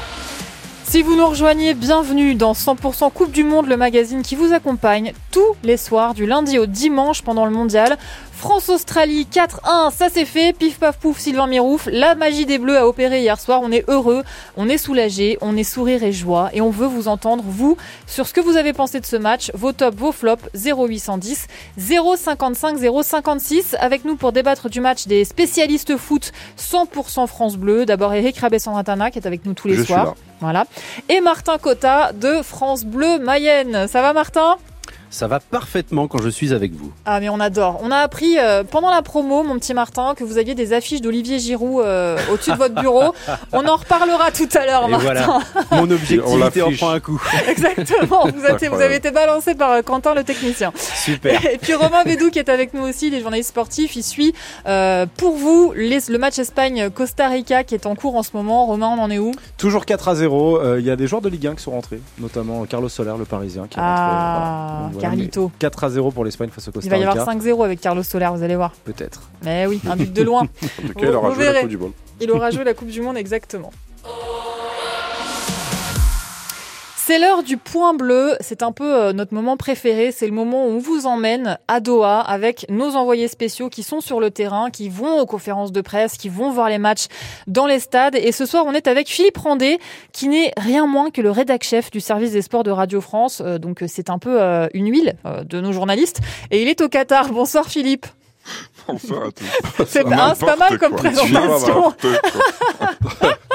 Si 0.85 1.03
vous 1.03 1.17
nous 1.17 1.29
rejoignez, 1.29 1.75
bienvenue 1.75 2.35
dans 2.35 2.53
100% 2.53 3.13
Coupe 3.13 3.33
du 3.33 3.45
Monde, 3.45 3.67
le 3.67 3.77
magazine 3.77 4.23
qui 4.23 4.37
vous 4.37 4.53
accompagne 4.53 5.13
tous 5.31 5.55
les 5.65 5.77
soirs 5.77 6.15
du 6.15 6.25
lundi 6.25 6.59
au 6.59 6.67
dimanche 6.67 7.23
pendant 7.23 7.45
le 7.45 7.53
mondial. 7.53 7.99
France-Australie 8.41 9.29
4-1, 9.31 9.93
ça 9.93 10.07
c'est 10.11 10.25
fait. 10.25 10.55
Pif 10.55 10.79
paf 10.79 10.97
pouf, 10.99 11.19
Sylvain 11.19 11.47
Mirouf. 11.47 11.91
La 11.93 12.15
magie 12.15 12.47
des 12.47 12.57
Bleus 12.57 12.79
a 12.79 12.89
opéré 12.89 13.21
hier 13.21 13.39
soir. 13.39 13.61
On 13.63 13.71
est 13.71 13.85
heureux, 13.87 14.25
on 14.57 14.67
est 14.67 14.79
soulagé, 14.79 15.37
on 15.43 15.59
est 15.59 15.63
sourire 15.63 16.03
et 16.03 16.11
joie. 16.11 16.49
Et 16.55 16.63
on 16.63 16.71
veut 16.71 16.87
vous 16.87 17.07
entendre, 17.07 17.45
vous, 17.47 17.77
sur 18.07 18.27
ce 18.27 18.33
que 18.33 18.41
vous 18.41 18.57
avez 18.57 18.73
pensé 18.73 18.99
de 18.99 19.05
ce 19.05 19.17
match, 19.17 19.51
vos 19.53 19.73
tops, 19.73 19.95
vos 19.95 20.11
flops, 20.11 20.49
0810 20.55 21.49
055 21.77 22.79
056. 23.03 23.77
Avec 23.79 24.07
nous 24.07 24.17
pour 24.17 24.33
débattre 24.33 24.71
du 24.71 24.81
match 24.81 25.07
des 25.07 25.27
spécialistes 25.27 25.99
foot 25.99 26.33
100% 26.59 27.27
France 27.27 27.59
Bleu. 27.59 27.85
D'abord 27.85 28.15
Eric 28.15 28.39
Rabessandratana 28.39 29.11
qui 29.11 29.19
est 29.19 29.27
avec 29.27 29.45
nous 29.45 29.53
tous 29.53 29.69
les 29.69 29.77
Je 29.77 29.83
soirs. 29.83 30.15
Voilà. 30.41 30.65
Et 31.11 31.21
Martin 31.21 31.59
Cotta 31.59 32.13
de 32.15 32.41
France 32.41 32.85
Bleu 32.85 33.19
Mayenne. 33.19 33.87
Ça 33.87 34.01
va 34.01 34.15
Martin? 34.15 34.57
Ça 35.13 35.27
va 35.27 35.41
parfaitement 35.41 36.07
quand 36.07 36.23
je 36.23 36.29
suis 36.29 36.55
avec 36.55 36.73
vous. 36.73 36.93
Ah 37.05 37.19
mais 37.19 37.29
on 37.29 37.41
adore. 37.41 37.81
On 37.83 37.91
a 37.91 37.97
appris 37.97 38.39
euh, 38.39 38.63
pendant 38.63 38.91
la 38.91 39.03
promo, 39.03 39.43
mon 39.43 39.59
petit 39.59 39.75
Martin, 39.75 40.15
que 40.17 40.23
vous 40.23 40.39
aviez 40.39 40.55
des 40.55 40.73
affiches 40.73 41.01
d'Olivier 41.01 41.41
Giroud 41.41 41.85
euh, 41.85 42.17
au-dessus 42.33 42.53
de 42.53 42.57
votre 42.57 42.81
bureau. 42.81 43.13
On 43.53 43.67
en 43.67 43.75
reparlera 43.77 44.31
tout 44.31 44.49
à 44.55 44.65
l'heure, 44.67 44.89
Martin. 44.89 45.05
voilà, 45.05 45.27
mon 45.73 45.79
On 45.79 45.91
objectivité 45.91 46.23
en 46.33 46.37
l'affiche. 46.39 46.79
prend 46.79 46.91
un 46.91 47.01
coup. 47.01 47.21
Exactement. 47.49 48.23
Vous, 48.23 48.29
êtes- 48.29 48.35
vous 48.39 48.47
Incroyable. 48.67 48.83
avez 48.83 48.95
été 48.97 49.11
balancé 49.11 49.55
par 49.57 49.73
euh, 49.73 49.83
Quentin, 49.83 50.15
le 50.15 50.23
technicien. 50.23 50.73
Super. 50.77 51.45
Et 51.47 51.59
puis 51.59 51.75
Romain 51.75 52.05
Bédou 52.05 52.31
qui 52.31 52.39
est 52.39 52.49
avec 52.49 52.73
nous 52.73 52.83
aussi, 52.83 53.11
les 53.11 53.21
journalistes 53.21 53.49
sportifs. 53.51 53.97
Il 53.97 54.05
suit 54.05 54.33
euh, 54.67 55.07
pour 55.17 55.35
vous 55.37 55.73
les- 55.75 55.99
le 56.09 56.19
match 56.19 56.39
Espagne-Costa 56.39 57.29
Rica 57.29 57.65
qui 57.65 57.75
est 57.75 57.87
en 57.87 57.97
cours 57.97 58.15
en 58.17 58.23
ce 58.23 58.31
moment. 58.35 58.67
Romain, 58.67 58.95
on 58.97 59.03
en 59.03 59.11
est 59.11 59.19
où? 59.19 59.33
Toujours 59.59 59.85
4 59.87 60.09
à 60.09 60.15
0. 60.15 60.59
Euh, 60.61 60.77
Il 60.81 60.87
y 60.87 60.91
a 60.91 60.95
des 60.97 61.09
joueurs 61.09 61.23
de 61.23 61.29
Ligue 61.29 61.49
1 61.49 61.55
qui 61.57 61.63
sont 61.65 61.73
rentrés, 61.73 62.01
notamment 62.19 62.65
Carlos 62.67 62.89
Soler, 62.89 63.15
le 63.19 63.25
Parisien, 63.25 63.67
qui 63.69 63.77
est 63.79 63.83
rentré. 63.83 63.95
Ah, 64.03 64.39
Voilà. 64.39 64.81
Donc 64.83 64.93
voilà, 64.93 65.00
Carlito. 65.01 65.47
mais 65.47 65.59
4 65.59 65.85
à 65.85 65.91
0 65.91 66.11
pour 66.11 66.25
l'Espagne 66.25 66.51
face 66.51 66.69
au 66.69 66.73
Costa 66.73 66.87
Il 66.87 66.91
va 66.91 66.99
y 66.99 67.05
avoir 67.05 67.27
Rica. 67.29 67.51
5-0 67.51 67.65
avec 67.65 67.81
Carlos 67.81 68.03
Soler, 68.03 68.29
vous 68.35 68.43
allez 68.43 68.57
voir. 68.57 68.73
Peut-être. 68.85 69.23
Mais 69.43 69.67
oui, 69.67 69.81
un 69.89 69.97
but 69.97 70.13
de 70.13 70.23
loin. 70.23 70.43
En 70.85 70.87
tout 70.89 70.95
cas, 70.95 71.07
il 71.07 71.15
aura 71.15 71.35
joué 71.35 71.45
la. 71.53 71.61
Coupe 71.61 71.69
du 71.69 71.79
Monde. 71.79 71.93
Il 72.21 72.31
aura 72.31 72.51
joué 72.51 72.65
la 72.65 72.75
Coupe 72.75 72.89
du 72.89 73.01
Monde 73.01 73.17
exactement. 73.17 73.73
C'est 77.11 77.19
l'heure 77.19 77.43
du 77.43 77.57
point 77.57 77.93
bleu. 77.93 78.37
C'est 78.39 78.63
un 78.63 78.71
peu 78.71 78.95
euh, 78.95 79.13
notre 79.13 79.35
moment 79.35 79.57
préféré. 79.57 80.13
C'est 80.13 80.27
le 80.27 80.33
moment 80.33 80.67
où 80.67 80.69
on 80.69 80.79
vous 80.79 81.07
emmène 81.07 81.59
à 81.67 81.81
Doha 81.81 82.21
avec 82.21 82.67
nos 82.69 82.95
envoyés 82.95 83.27
spéciaux 83.27 83.69
qui 83.69 83.83
sont 83.83 84.01
sur 84.01 84.21
le 84.21 84.31
terrain, 84.31 84.71
qui 84.71 84.89
vont 84.89 85.19
aux 85.19 85.27
conférences 85.27 85.73
de 85.73 85.81
presse, 85.81 86.17
qui 86.17 86.29
vont 86.29 86.53
voir 86.53 86.69
les 86.69 86.79
matchs 86.79 87.07
dans 87.49 87.67
les 87.67 87.81
stades. 87.81 88.15
Et 88.15 88.31
ce 88.31 88.47
soir, 88.47 88.63
on 88.65 88.75
est 88.75 88.87
avec 88.87 89.09
Philippe 89.09 89.39
Randé, 89.39 89.81
qui 90.13 90.29
n'est 90.29 90.53
rien 90.57 90.87
moins 90.87 91.11
que 91.11 91.21
le 91.21 91.33
rédac 91.33 91.65
chef 91.65 91.91
du 91.91 91.99
service 91.99 92.31
des 92.31 92.43
sports 92.43 92.63
de 92.63 92.71
Radio 92.71 93.01
France. 93.01 93.43
Euh, 93.45 93.59
donc, 93.59 93.83
euh, 93.83 93.87
c'est 93.89 94.09
un 94.09 94.21
peu 94.21 94.39
une 94.73 94.89
huile 94.89 95.17
de 95.25 95.61
nos 95.61 95.73
journalistes. 95.73 96.21
Et 96.53 96.63
il 96.63 96.69
est 96.69 96.81
au 96.81 96.89
Qatar. 96.89 97.33
Bonsoir, 97.33 97.67
Philippe. 97.67 98.07
Bonsoir 98.87 99.23
à 99.25 99.33
tous. 99.33 99.85
C'est 99.89 100.05
pas, 100.05 100.37
c'est 100.37 100.47
pas 100.47 100.55
mal 100.55 100.79
comme 100.79 100.95
présentation. 100.95 101.93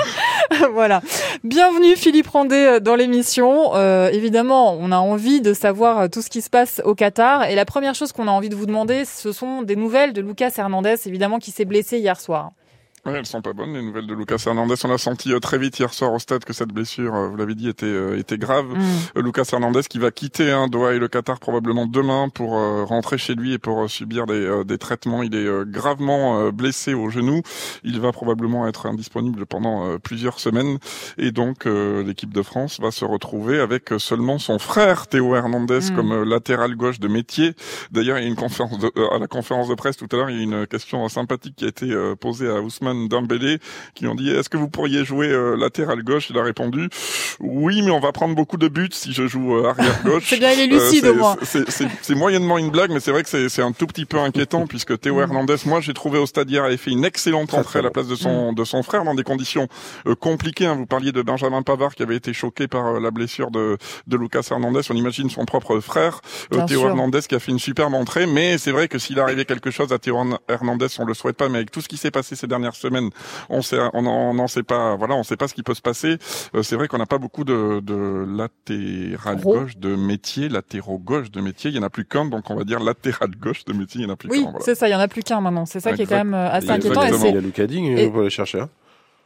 voilà. 0.73 1.01
Bienvenue 1.43 1.95
Philippe 1.95 2.27
Randé 2.27 2.55
euh, 2.55 2.79
dans 2.79 2.95
l'émission. 2.95 3.75
Euh, 3.75 4.09
évidemment, 4.09 4.77
on 4.79 4.91
a 4.91 4.97
envie 4.97 5.41
de 5.41 5.53
savoir 5.53 5.99
euh, 5.99 6.07
tout 6.07 6.21
ce 6.21 6.29
qui 6.29 6.41
se 6.41 6.49
passe 6.49 6.81
au 6.85 6.95
Qatar. 6.95 7.45
Et 7.49 7.55
la 7.55 7.65
première 7.65 7.95
chose 7.95 8.11
qu'on 8.11 8.27
a 8.27 8.31
envie 8.31 8.49
de 8.49 8.55
vous 8.55 8.65
demander, 8.65 9.05
ce 9.05 9.31
sont 9.31 9.61
des 9.61 9.75
nouvelles 9.75 10.13
de 10.13 10.21
Lucas 10.21 10.51
Hernandez, 10.57 10.95
évidemment, 11.05 11.39
qui 11.39 11.51
s'est 11.51 11.65
blessé 11.65 11.99
hier 11.99 12.19
soir. 12.19 12.51
Ouais, 13.05 13.13
elles 13.19 13.25
sont 13.27 13.43
pas 13.43 13.53
bonnes, 13.53 13.73
les 13.75 13.83
nouvelles 13.83 14.07
de 14.07 14.15
Lucas 14.15 14.43
Hernandez. 14.47 14.73
On 14.83 14.89
a 14.91 14.97
senti 14.97 15.31
euh, 15.31 15.39
très 15.39 15.59
vite 15.59 15.77
hier 15.77 15.93
soir 15.93 16.11
au 16.11 16.17
stade 16.17 16.43
que 16.43 16.53
cette 16.53 16.69
blessure, 16.69 17.13
euh, 17.13 17.27
vous 17.27 17.35
l'avez 17.37 17.53
dit, 17.53 17.69
était, 17.69 17.85
euh, 17.85 18.17
était 18.17 18.39
grave. 18.39 18.65
Mm. 18.65 19.19
Lucas 19.21 19.47
Hernandez 19.53 19.81
qui 19.87 19.99
va 19.99 20.09
quitter 20.09 20.49
hein, 20.49 20.67
Doha 20.67 20.95
et 20.95 20.97
le 20.97 21.07
Qatar 21.07 21.39
probablement 21.39 21.85
demain 21.85 22.29
pour 22.29 22.53
rentrer 22.87 23.19
chez 23.19 23.35
lui 23.35 23.53
et 23.53 23.59
pour 23.59 23.87
subir 23.91 24.25
des, 24.25 24.63
des 24.65 24.77
traitements. 24.79 25.21
Il 25.21 25.35
est 25.35 25.47
gravement 25.67 26.49
blessé 26.51 26.95
au 26.95 27.09
genou. 27.11 27.41
Il 27.83 27.99
va 27.99 28.11
probablement 28.11 28.67
être 28.67 28.87
indisponible 28.87 29.45
pendant 29.45 29.99
plusieurs 29.99 30.39
semaines. 30.39 30.79
Et 31.19 31.31
donc, 31.31 31.65
l'équipe 31.65 32.33
de 32.33 32.41
France 32.41 32.79
va 32.79 32.89
se 32.91 33.05
retrouver 33.05 33.59
avec 33.59 33.89
seulement 33.99 34.39
son 34.39 34.57
frère 34.57 35.05
Théo 35.07 35.35
Hernandez 35.35 35.75
Mm. 35.91 35.95
comme 35.95 36.23
latéral 36.23 36.75
gauche 36.75 36.99
de 36.99 37.07
métier. 37.07 37.53
D'ailleurs, 37.91 38.17
il 38.17 38.23
y 38.23 38.25
a 38.25 38.29
une 38.29 38.35
conférence 38.35 38.79
de- 38.79 38.91
à 39.13 39.19
la 39.19 39.27
conférence 39.27 39.67
de 39.67 39.75
presse 39.75 39.97
tout 39.97 40.07
à 40.11 40.15
l'heure, 40.15 40.29
il 40.29 40.37
y 40.37 40.39
a 40.39 40.43
une 40.43 40.65
question 40.67 41.07
sympathique 41.09 41.55
qui 41.57 41.65
a 41.65 41.67
été 41.67 41.93
posée 42.19 42.49
à 42.49 42.61
Ousmane 42.61 42.94
Dembélé, 43.07 43.59
qui 43.93 44.07
ont 44.07 44.15
dit 44.15 44.29
est-ce 44.31 44.49
que 44.49 44.57
vous 44.57 44.69
pourriez 44.69 45.03
jouer 45.05 45.27
euh, 45.27 45.55
latéral 45.55 46.01
gauche? 46.03 46.29
Il 46.29 46.37
a 46.37 46.43
répondu 46.43 46.89
oui, 47.39 47.81
mais 47.81 47.91
on 47.91 47.99
va 47.99 48.11
prendre 48.11 48.33
beaucoup 48.35 48.57
de 48.57 48.67
buts 48.67 48.89
si 48.91 49.11
je 49.13 49.27
joue 49.27 49.55
euh, 49.57 49.69
arrière 49.69 50.01
gauche. 50.03 50.23
C'est 50.27 50.37
bien, 50.39 50.51
il 50.53 50.61
est 50.61 50.67
lucide, 50.67 51.05
au 51.07 51.15
moins. 51.15 51.35
C'est 51.43 52.15
moyennement 52.15 52.57
une 52.57 52.69
blague, 52.69 52.91
mais 52.91 52.99
c'est 52.99 53.11
vrai 53.11 53.23
que 53.23 53.49
c'est 53.49 53.61
un 53.61 53.71
tout 53.71 53.87
petit 53.87 54.05
peu 54.05 54.19
inquiétant 54.19 54.67
puisque 54.67 54.97
Théo 54.99 55.15
Mm. 55.15 55.21
Hernandez, 55.21 55.55
moi 55.65 55.81
j'ai 55.81 55.93
trouvé 55.93 56.19
au 56.19 56.25
stade 56.25 56.49
hier, 56.49 56.63
avait 56.63 56.77
fait 56.77 56.91
une 56.91 57.05
excellente 57.05 57.53
entrée 57.53 57.79
à 57.79 57.81
la 57.81 57.89
place 57.89 58.07
de 58.07 58.15
son 58.15 58.53
de 58.53 58.63
son 58.63 58.83
frère 58.83 59.03
dans 59.03 59.15
des 59.15 59.23
conditions 59.23 59.67
euh, 60.07 60.15
compliquées. 60.15 60.65
hein. 60.65 60.75
Vous 60.75 60.85
parliez 60.85 61.11
de 61.11 61.21
Benjamin 61.21 61.61
Pavard 61.61 61.95
qui 61.95 62.03
avait 62.03 62.15
été 62.15 62.33
choqué 62.33 62.67
par 62.67 62.85
euh, 62.95 62.99
la 62.99 63.11
blessure 63.11 63.51
de 63.51 63.77
de 64.07 64.17
Lucas 64.17 64.47
Hernandez. 64.51 64.81
On 64.89 64.95
imagine 64.95 65.29
son 65.29 65.45
propre 65.45 65.79
frère 65.79 66.21
euh, 66.53 66.65
Théo 66.65 66.79
sûr. 66.81 66.89
Hernandez 66.89 67.21
qui 67.27 67.35
a 67.35 67.39
fait 67.39 67.51
une 67.51 67.59
superbe 67.59 67.93
entrée, 67.93 68.25
mais 68.25 68.57
c'est 68.57 68.71
vrai 68.71 68.87
que 68.87 68.99
s'il 68.99 69.19
arrivait 69.19 69.45
quelque 69.45 69.71
chose 69.71 69.91
à 69.93 69.99
Théo 69.99 70.17
Hernandez, 70.49 70.87
on 70.99 71.05
le 71.05 71.13
souhaite 71.13 71.37
pas, 71.37 71.49
mais 71.49 71.57
avec 71.59 71.71
tout 71.71 71.81
ce 71.81 71.87
qui 71.87 71.97
s'est 71.97 72.11
passé 72.11 72.35
ces 72.35 72.47
dernières 72.47 72.75
semaines, 72.75 72.84
on 73.49 73.61
sait, 73.61 73.77
on 73.93 74.33
n'en 74.33 74.47
sait 74.47 74.63
pas, 74.63 74.95
voilà, 74.95 75.15
on 75.15 75.23
sait 75.23 75.37
pas 75.37 75.47
ce 75.47 75.53
qui 75.53 75.63
peut 75.63 75.73
se 75.73 75.81
passer. 75.81 76.17
Euh, 76.55 76.63
c'est 76.63 76.75
vrai 76.75 76.87
qu'on 76.87 76.97
n'a 76.97 77.05
pas 77.05 77.17
beaucoup 77.17 77.43
de, 77.43 77.79
de 77.81 78.25
latéral 78.37 79.41
gauche 79.41 79.77
de 79.77 79.95
métier, 79.95 80.49
latéraux 80.49 80.97
gauche 80.97 81.31
de 81.31 81.41
métier. 81.41 81.71
Il 81.71 81.75
y 81.75 81.79
en 81.79 81.83
a 81.83 81.89
plus 81.89 82.05
qu'un, 82.05 82.25
donc 82.25 82.49
on 82.49 82.55
va 82.55 82.63
dire 82.63 82.79
latéral 82.79 83.31
gauche 83.39 83.65
de 83.65 83.73
métier. 83.73 84.01
Il 84.01 84.07
y 84.07 84.09
en 84.09 84.13
a 84.13 84.15
plus 84.15 84.29
Oui, 84.29 84.43
qu'un. 84.43 84.51
Voilà. 84.51 84.65
c'est 84.65 84.75
ça, 84.75 84.87
il 84.87 84.91
y 84.91 84.95
en 84.95 84.99
a 84.99 85.07
plus 85.07 85.23
qu'un 85.23 85.41
maintenant. 85.41 85.65
C'est 85.65 85.79
ça 85.79 85.93
qui 85.93 86.01
est 86.01 86.05
quand 86.05 86.15
même 86.17 86.33
euh, 86.33 86.49
assez 86.51 86.69
inquiétant. 86.69 87.03
Et. 87.03 87.09
Il 87.29 87.35
y 87.35 87.37
a 87.37 87.41
Lucas 87.41 87.67
Digne, 87.67 87.85
Et- 87.97 88.05
vous 88.05 88.11
pouvez 88.11 88.21
aller 88.23 88.29
chercher. 88.29 88.61
Hein. 88.61 88.69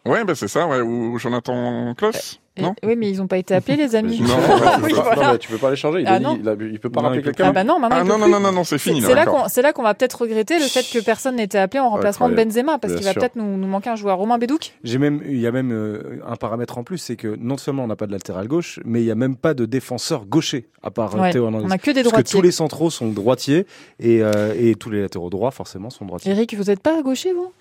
Ouais, 0.06 0.24
ben 0.24 0.34
c'est 0.34 0.48
ça, 0.48 0.66
ouais, 0.66 0.80
ou 0.82 1.20
Jonathan 1.20 1.94
Kloss. 1.94 2.40
Non 2.62 2.76
oui, 2.84 2.96
mais 2.98 3.10
ils 3.10 3.18
n'ont 3.18 3.28
pas 3.28 3.38
été 3.38 3.54
appelés, 3.56 3.78
les 3.78 3.96
amis. 3.96 4.20
Non, 4.28 4.36
Oui, 4.84 4.94
voilà. 4.94 5.34
mais 5.34 5.38
tu 5.38 5.48
peux 5.50 5.58
pas 5.58 5.70
les 5.70 5.76
changer. 5.76 6.02
Il, 6.02 6.08
Ah 6.08 6.14
a 6.14 6.20
dit- 6.20 6.24
non. 6.26 6.38
il, 6.42 6.48
a- 6.50 6.54
il 6.60 6.80
peut 6.80 6.90
pas 6.90 7.02
Non, 7.02 7.08
rappeler 7.10 7.24
quelqu'un. 7.24 7.46
Ah 7.48 7.52
bah 7.52 7.64
non, 7.64 7.80
maintenant 7.80 7.98
Ah 8.02 8.04
non, 8.04 8.18
non, 8.18 8.28
non, 8.28 8.40
non, 8.40 8.52
non, 8.52 8.64
c'est 8.64 8.78
fini. 8.78 9.02
c'est 9.02 9.16
là 9.16 9.26
qu'on 9.26 9.48
c'est 9.48 9.62
là 9.62 9.74
qu'on 9.74 9.84
va 9.84 9.94
peut-être 9.94 10.22
regretter 10.22 10.60
le 10.60 10.66
fait 10.66 10.84
que 10.92 11.04
personne 11.04 11.36
n'était 11.38 11.58
appelé 11.58 11.80
en 11.80 11.90
remplacement 11.90 12.30
de. 12.30 12.36
Benzema 12.36 12.78
parce 12.80 12.94
qu'il 12.96 13.06
va 13.06 13.14
peut-être 13.14 13.36
nous, 13.36 13.58
nous 13.58 13.68
manquer 13.68 13.90
un 13.90 13.96
joueur. 13.96 14.18
Romain 14.18 14.38
Bédouc 14.38 14.74
J'ai 14.84 14.98
même, 14.98 15.22
il 15.26 15.40
y 15.40 15.48
a 15.48 15.52
même 15.52 15.72
euh, 15.72 16.20
un 16.28 16.36
paramètre 16.36 16.78
en 16.78 16.84
plus, 16.84 16.98
c'est 16.98 17.16
que 17.16 17.36
non 17.40 17.58
seulement 17.58 17.84
on 17.84 17.88
n'a 17.88 17.96
pas 17.96 18.08
de 18.08 18.12
latéral 18.12 18.48
gauche, 18.48 18.80
mais 18.86 19.02
il 19.02 19.06
y 19.06 19.12
a 19.12 19.16
même 19.16 19.36
pas 19.36 19.54
de 19.54 19.66
défenseur 19.66 20.26
gaucher 20.26 20.68
à 20.84 20.92
part 20.92 21.16
euh, 21.16 21.20
Ouais, 21.22 21.32
Théo 21.32 21.46
Hernandez. 21.46 21.66
On 21.68 21.72
a 21.72 21.78
que 21.78 21.92
des 21.92 21.96
Parce 22.02 22.08
que 22.08 22.10
droitiers. 22.12 22.38
tous 22.40 22.42
les 22.44 22.52
centraux 22.52 22.90
sont 22.90 23.08
droitiers 23.10 23.66
et, 24.00 24.22
euh, 24.24 24.54
et 24.58 24.76
tous 24.76 24.90
les 24.90 25.02
latéraux 25.02 25.30
droits 25.30 25.52
forcément 25.52 25.90
sont 25.90 26.06
droitiers. 26.06 26.32
Eric, 26.32 26.54
vous 26.56 26.66
n'êtes 26.66 26.82
pas 26.82 27.02
gaucher, 27.02 27.34
vous? 27.34 27.52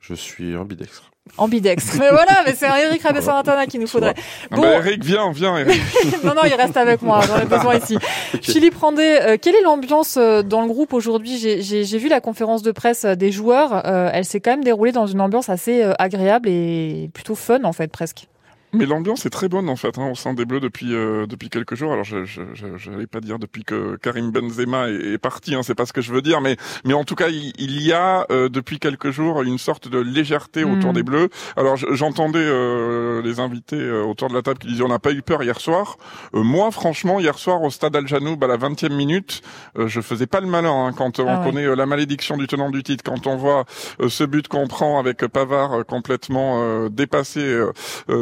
Je 0.00 0.14
suis 0.14 0.56
ambidextre. 0.56 1.10
Ambidextre. 1.36 1.94
Mais 1.98 2.10
voilà, 2.10 2.42
mais 2.46 2.54
c'est 2.54 2.66
un 2.66 2.76
Eric 2.76 3.02
Rabessantana 3.02 3.66
qu'il 3.66 3.80
nous 3.80 3.86
faudrait. 3.86 4.14
Bon, 4.50 4.62
bah, 4.62 4.72
Eric, 4.74 5.04
viens, 5.04 5.30
viens, 5.32 5.56
Eric. 5.58 5.80
non, 6.24 6.34
non, 6.34 6.42
il 6.44 6.54
reste 6.54 6.76
avec 6.76 7.02
moi. 7.02 7.20
J'en 7.26 7.38
ai 7.40 7.44
besoin 7.56 7.76
ici. 7.76 7.98
Philippe 8.42 8.76
Randé, 8.76 9.18
euh, 9.22 9.36
quelle 9.40 9.54
est 9.54 9.62
l'ambiance 9.62 10.16
euh, 10.16 10.42
dans 10.42 10.62
le 10.62 10.68
groupe 10.68 10.92
aujourd'hui? 10.92 11.38
J'ai- 11.38 11.98
vu 11.98 12.08
la 12.08 12.20
conférence 12.20 12.62
de 12.62 12.70
presse 12.70 13.04
euh, 13.04 13.14
des 13.16 13.32
joueurs. 13.32 13.82
Euh, 13.86 14.10
elle 14.12 14.24
s'est 14.24 14.40
quand 14.40 14.50
même 14.52 14.64
déroulée 14.64 14.92
dans 14.92 15.06
une 15.06 15.20
ambiance 15.20 15.48
assez 15.48 15.82
agréable 15.98 16.48
et 16.48 17.10
plutôt 17.12 17.34
fun, 17.34 17.64
en 17.64 17.72
fait, 17.72 17.88
presque. 17.90 18.28
Mais 18.74 18.84
l'ambiance 18.86 19.24
est 19.24 19.30
très 19.30 19.48
bonne 19.48 19.68
en 19.70 19.76
fait 19.76 19.96
hein, 19.98 20.10
au 20.10 20.14
sein 20.14 20.34
des 20.34 20.44
Bleus 20.44 20.60
depuis 20.60 20.94
euh, 20.94 21.26
depuis 21.26 21.48
quelques 21.48 21.74
jours. 21.74 21.92
Alors 21.92 22.04
je 22.04 22.24
je 22.24 22.42
je, 22.54 22.66
je 22.76 22.90
vais 22.90 23.06
pas 23.06 23.20
dire 23.20 23.38
depuis 23.38 23.64
que 23.64 23.96
Karim 23.96 24.30
Benzema 24.30 24.88
est, 24.90 25.14
est 25.14 25.18
parti, 25.18 25.54
hein, 25.54 25.62
c'est 25.62 25.74
pas 25.74 25.86
ce 25.86 25.92
que 25.92 26.02
je 26.02 26.12
veux 26.12 26.20
dire, 26.22 26.40
mais 26.42 26.56
mais 26.84 26.92
en 26.94 27.04
tout 27.04 27.14
cas 27.14 27.28
il, 27.28 27.52
il 27.58 27.82
y 27.82 27.92
a 27.92 28.26
euh, 28.30 28.48
depuis 28.50 28.78
quelques 28.78 29.10
jours 29.10 29.42
une 29.42 29.58
sorte 29.58 29.88
de 29.88 29.98
légèreté 29.98 30.64
Mm. 30.64 30.72
autour 30.78 30.92
des 30.92 31.02
Bleus. 31.02 31.28
Alors 31.56 31.76
je- 31.76 31.86
j'entendais 31.92 32.38
euh, 32.42 33.22
les 33.22 33.40
invités 33.40 33.90
autour 33.90 34.28
de 34.28 34.34
la 34.34 34.42
table 34.42 34.58
qui 34.58 34.66
disaient 34.66 34.82
on 34.84 34.88
n'a 34.88 34.98
pas 34.98 35.12
eu 35.12 35.22
peur 35.22 35.42
hier 35.42 35.58
soir. 35.60 35.96
moi, 36.34 36.70
franchement, 36.70 37.20
hier 37.20 37.38
soir 37.38 37.62
au 37.62 37.70
stade 37.70 37.96
Al 37.96 38.06
Janoub 38.06 38.42
à 38.44 38.46
la 38.46 38.56
20e 38.58 38.92
minute, 38.94 39.40
je 39.78 40.00
faisais 40.00 40.26
pas 40.26 40.40
le 40.40 40.46
malin 40.46 40.86
hein, 40.88 40.92
quand 40.96 41.18
on 41.20 41.26
Ah 41.28 41.40
ouais. 41.40 41.46
connaît 41.50 41.74
la 41.76 41.86
malédiction 41.86 42.36
du 42.36 42.46
tenant 42.46 42.70
du 42.70 42.82
titre, 42.82 43.02
quand 43.04 43.26
on 43.26 43.36
voit 43.36 43.64
ce 44.08 44.24
but 44.24 44.46
qu'on 44.48 44.66
prend 44.68 44.98
avec 44.98 45.26
Pavard 45.26 45.86
complètement 45.86 46.88
dépassé 46.90 47.60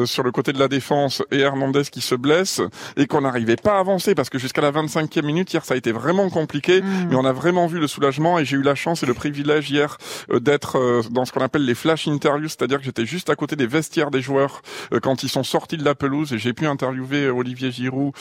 sur 0.04 0.22
le 0.22 0.30
côté 0.36 0.52
de 0.52 0.58
la 0.58 0.68
défense 0.68 1.22
et 1.32 1.40
Hernandez 1.40 1.82
qui 1.90 2.00
se 2.00 2.14
blesse 2.14 2.60
et 2.96 3.06
qu'on 3.06 3.22
n'arrivait 3.22 3.56
pas 3.56 3.76
à 3.76 3.80
avancer 3.80 4.14
parce 4.14 4.30
que 4.30 4.38
jusqu'à 4.38 4.60
la 4.62 4.70
25e 4.70 5.24
minute 5.24 5.52
hier 5.52 5.64
ça 5.64 5.74
a 5.74 5.76
été 5.76 5.90
vraiment 5.92 6.28
compliqué 6.30 6.82
Mm. 6.82 7.06
mais 7.10 7.16
on 7.16 7.24
a 7.24 7.32
vraiment 7.32 7.66
vu 7.66 7.78
le 7.80 7.86
soulagement 7.86 8.38
et 8.38 8.44
j'ai 8.44 8.56
eu 8.56 8.62
la 8.62 8.74
chance 8.74 9.02
et 9.02 9.06
le 9.06 9.14
privilège 9.14 9.70
hier 9.70 9.96
euh, 10.30 10.38
d'être 10.40 10.76
euh, 10.78 11.02
dans 11.10 11.24
ce 11.24 11.32
qu'on 11.32 11.40
appelle 11.48 11.64
les 11.64 11.74
flash 11.74 12.06
interviews 12.06 12.48
c'est-à-dire 12.48 12.78
que 12.78 12.84
j'étais 12.84 13.06
juste 13.06 13.30
à 13.30 13.34
côté 13.36 13.56
des 13.56 13.66
vestiaires 13.66 14.10
des 14.10 14.20
joueurs 14.20 14.62
euh, 14.92 15.00
quand 15.00 15.22
ils 15.22 15.28
sont 15.28 15.42
sortis 15.44 15.78
de 15.78 15.84
la 15.84 15.94
pelouse 15.94 16.32
et 16.34 16.38
j'ai 16.38 16.52
pu 16.52 16.66
interviewer 16.66 17.30
Olivier 17.30 17.70
Giroud 17.72 18.12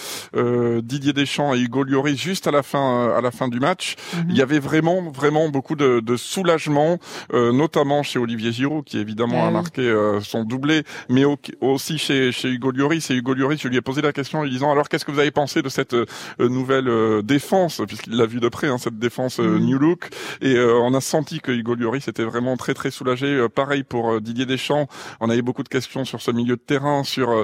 Didier 0.83 1.13
Deschamps 1.13 1.53
et 1.53 1.59
Hugo 1.59 1.83
Lloris 1.83 2.17
juste 2.21 2.47
à 2.47 2.51
la 2.51 2.63
fin 2.63 3.13
à 3.17 3.21
la 3.21 3.31
fin 3.31 3.47
du 3.47 3.59
match 3.59 3.95
Mhm. 4.15 4.25
il 4.29 4.37
y 4.37 4.41
avait 4.41 4.59
vraiment 4.59 5.09
vraiment 5.11 5.49
beaucoup 5.49 5.75
de, 5.75 5.99
de 5.99 6.15
soulagement 6.17 6.97
notamment 7.33 8.03
chez 8.03 8.19
Olivier 8.19 8.51
Giroud 8.51 8.83
qui 8.85 8.97
évidemment 8.97 9.41
Ah 9.43 9.47
a 9.47 9.51
marqué 9.51 9.83
son 10.21 10.43
doublé 10.43 10.83
mais 11.09 11.25
au- 11.25 11.37
aussi 11.61 11.97
chez, 12.05 12.31
chez 12.31 12.49
Hugo 12.49 12.71
Lloris 12.71 13.09
et 13.11 13.15
Hugo 13.15 13.33
Lloris 13.33 13.61
je 13.61 13.67
lui 13.67 13.77
ai 13.77 13.81
posé 13.81 14.01
la 14.01 14.13
question 14.13 14.39
en 14.39 14.43
lui 14.43 14.51
disant 14.51 14.71
alors 14.71 14.87
qu'est-ce 14.89 15.05
que 15.05 15.11
vous 15.11 15.19
avez 15.19 15.31
pensé 15.31 15.61
de 15.61 15.69
cette 15.69 15.93
euh, 15.93 16.05
nouvelle 16.39 16.87
euh, 16.87 17.21
défense? 17.21 17.81
Puisqu'il 17.87 18.15
l'a 18.17 18.25
vu 18.25 18.39
de 18.39 18.49
près 18.49 18.67
hein, 18.67 18.77
cette 18.77 18.99
défense 18.99 19.39
euh, 19.39 19.43
Mhm. 19.59 19.65
New 19.65 19.79
Look 19.79 20.09
et 20.41 20.55
euh, 20.55 20.79
on 20.81 20.93
a 20.93 21.01
senti 21.01 21.39
que 21.39 21.51
Hugo 21.51 21.75
Lloris 21.75 22.07
était 22.07 22.23
vraiment 22.23 22.57
très 22.57 22.73
très 22.73 22.91
soulagé 22.91 23.25
Euh, 23.27 23.49
pareil 23.49 23.83
pour 23.83 24.11
euh, 24.11 24.19
Didier 24.21 24.45
Deschamps 24.45 24.87
on 25.19 25.29
avait 25.29 25.41
beaucoup 25.41 25.63
de 25.63 25.69
questions 25.69 26.05
sur 26.05 26.21
ce 26.21 26.31
milieu 26.31 26.55
de 26.55 26.61
terrain 26.61 27.03
sur 27.03 27.29
euh, 27.31 27.43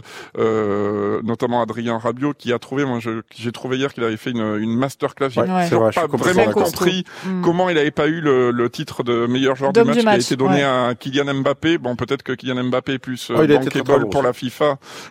euh, 0.52 1.22
notamment 1.24 1.62
Adrien 1.62 1.98
Rabiot 1.98 2.34
qui 2.38 2.54
a 2.54 2.60
trouvé 2.60 2.86
moi 2.86 3.00
je- 3.00 3.22
j'ai 3.36 3.52
trouvé 3.52 3.78
hier 3.78 3.94
qu'il 3.94 4.04
avait 4.04 4.18
fait 4.18 4.32
une, 4.32 4.58
une 4.60 4.76
masterclass 4.78 5.30
j'ai 5.30 5.42
Ouais, 5.42 5.66
toujours 5.68 5.84
vrai, 5.84 5.92
je 5.94 6.00
pas 6.00 6.08
vraiment 6.08 6.52
compris 6.52 7.04
Mm. 7.26 7.42
comment 7.42 7.70
il 7.70 7.76
n'avait 7.76 7.92
pas 7.92 8.08
eu 8.08 8.22
le, 8.22 8.52
le 8.52 8.70
titre 8.70 9.04
de 9.04 9.26
meilleur 9.28 9.56
joueur 9.56 9.74
du 9.74 9.80
match, 9.84 9.96
du 9.98 10.02
qui 10.02 10.08
a 10.08 10.18
été 10.18 10.36
donné 10.36 10.56
ouais. 10.58 10.64
à 10.64 10.94
Kylian 11.00 11.34
Mbappé. 11.36 11.78
Bon, 11.78 11.96
peut-être 11.96 12.24
que 12.24 12.32
Kylian 12.34 12.64
Mbappé 12.66 12.94
est 12.94 13.00
plus 13.00 13.30
euh, 13.32 13.36
Oh, 13.40 13.48
bankable 13.48 14.10
pour 14.10 14.24
la 14.24 14.34
FIFA. 14.34 14.51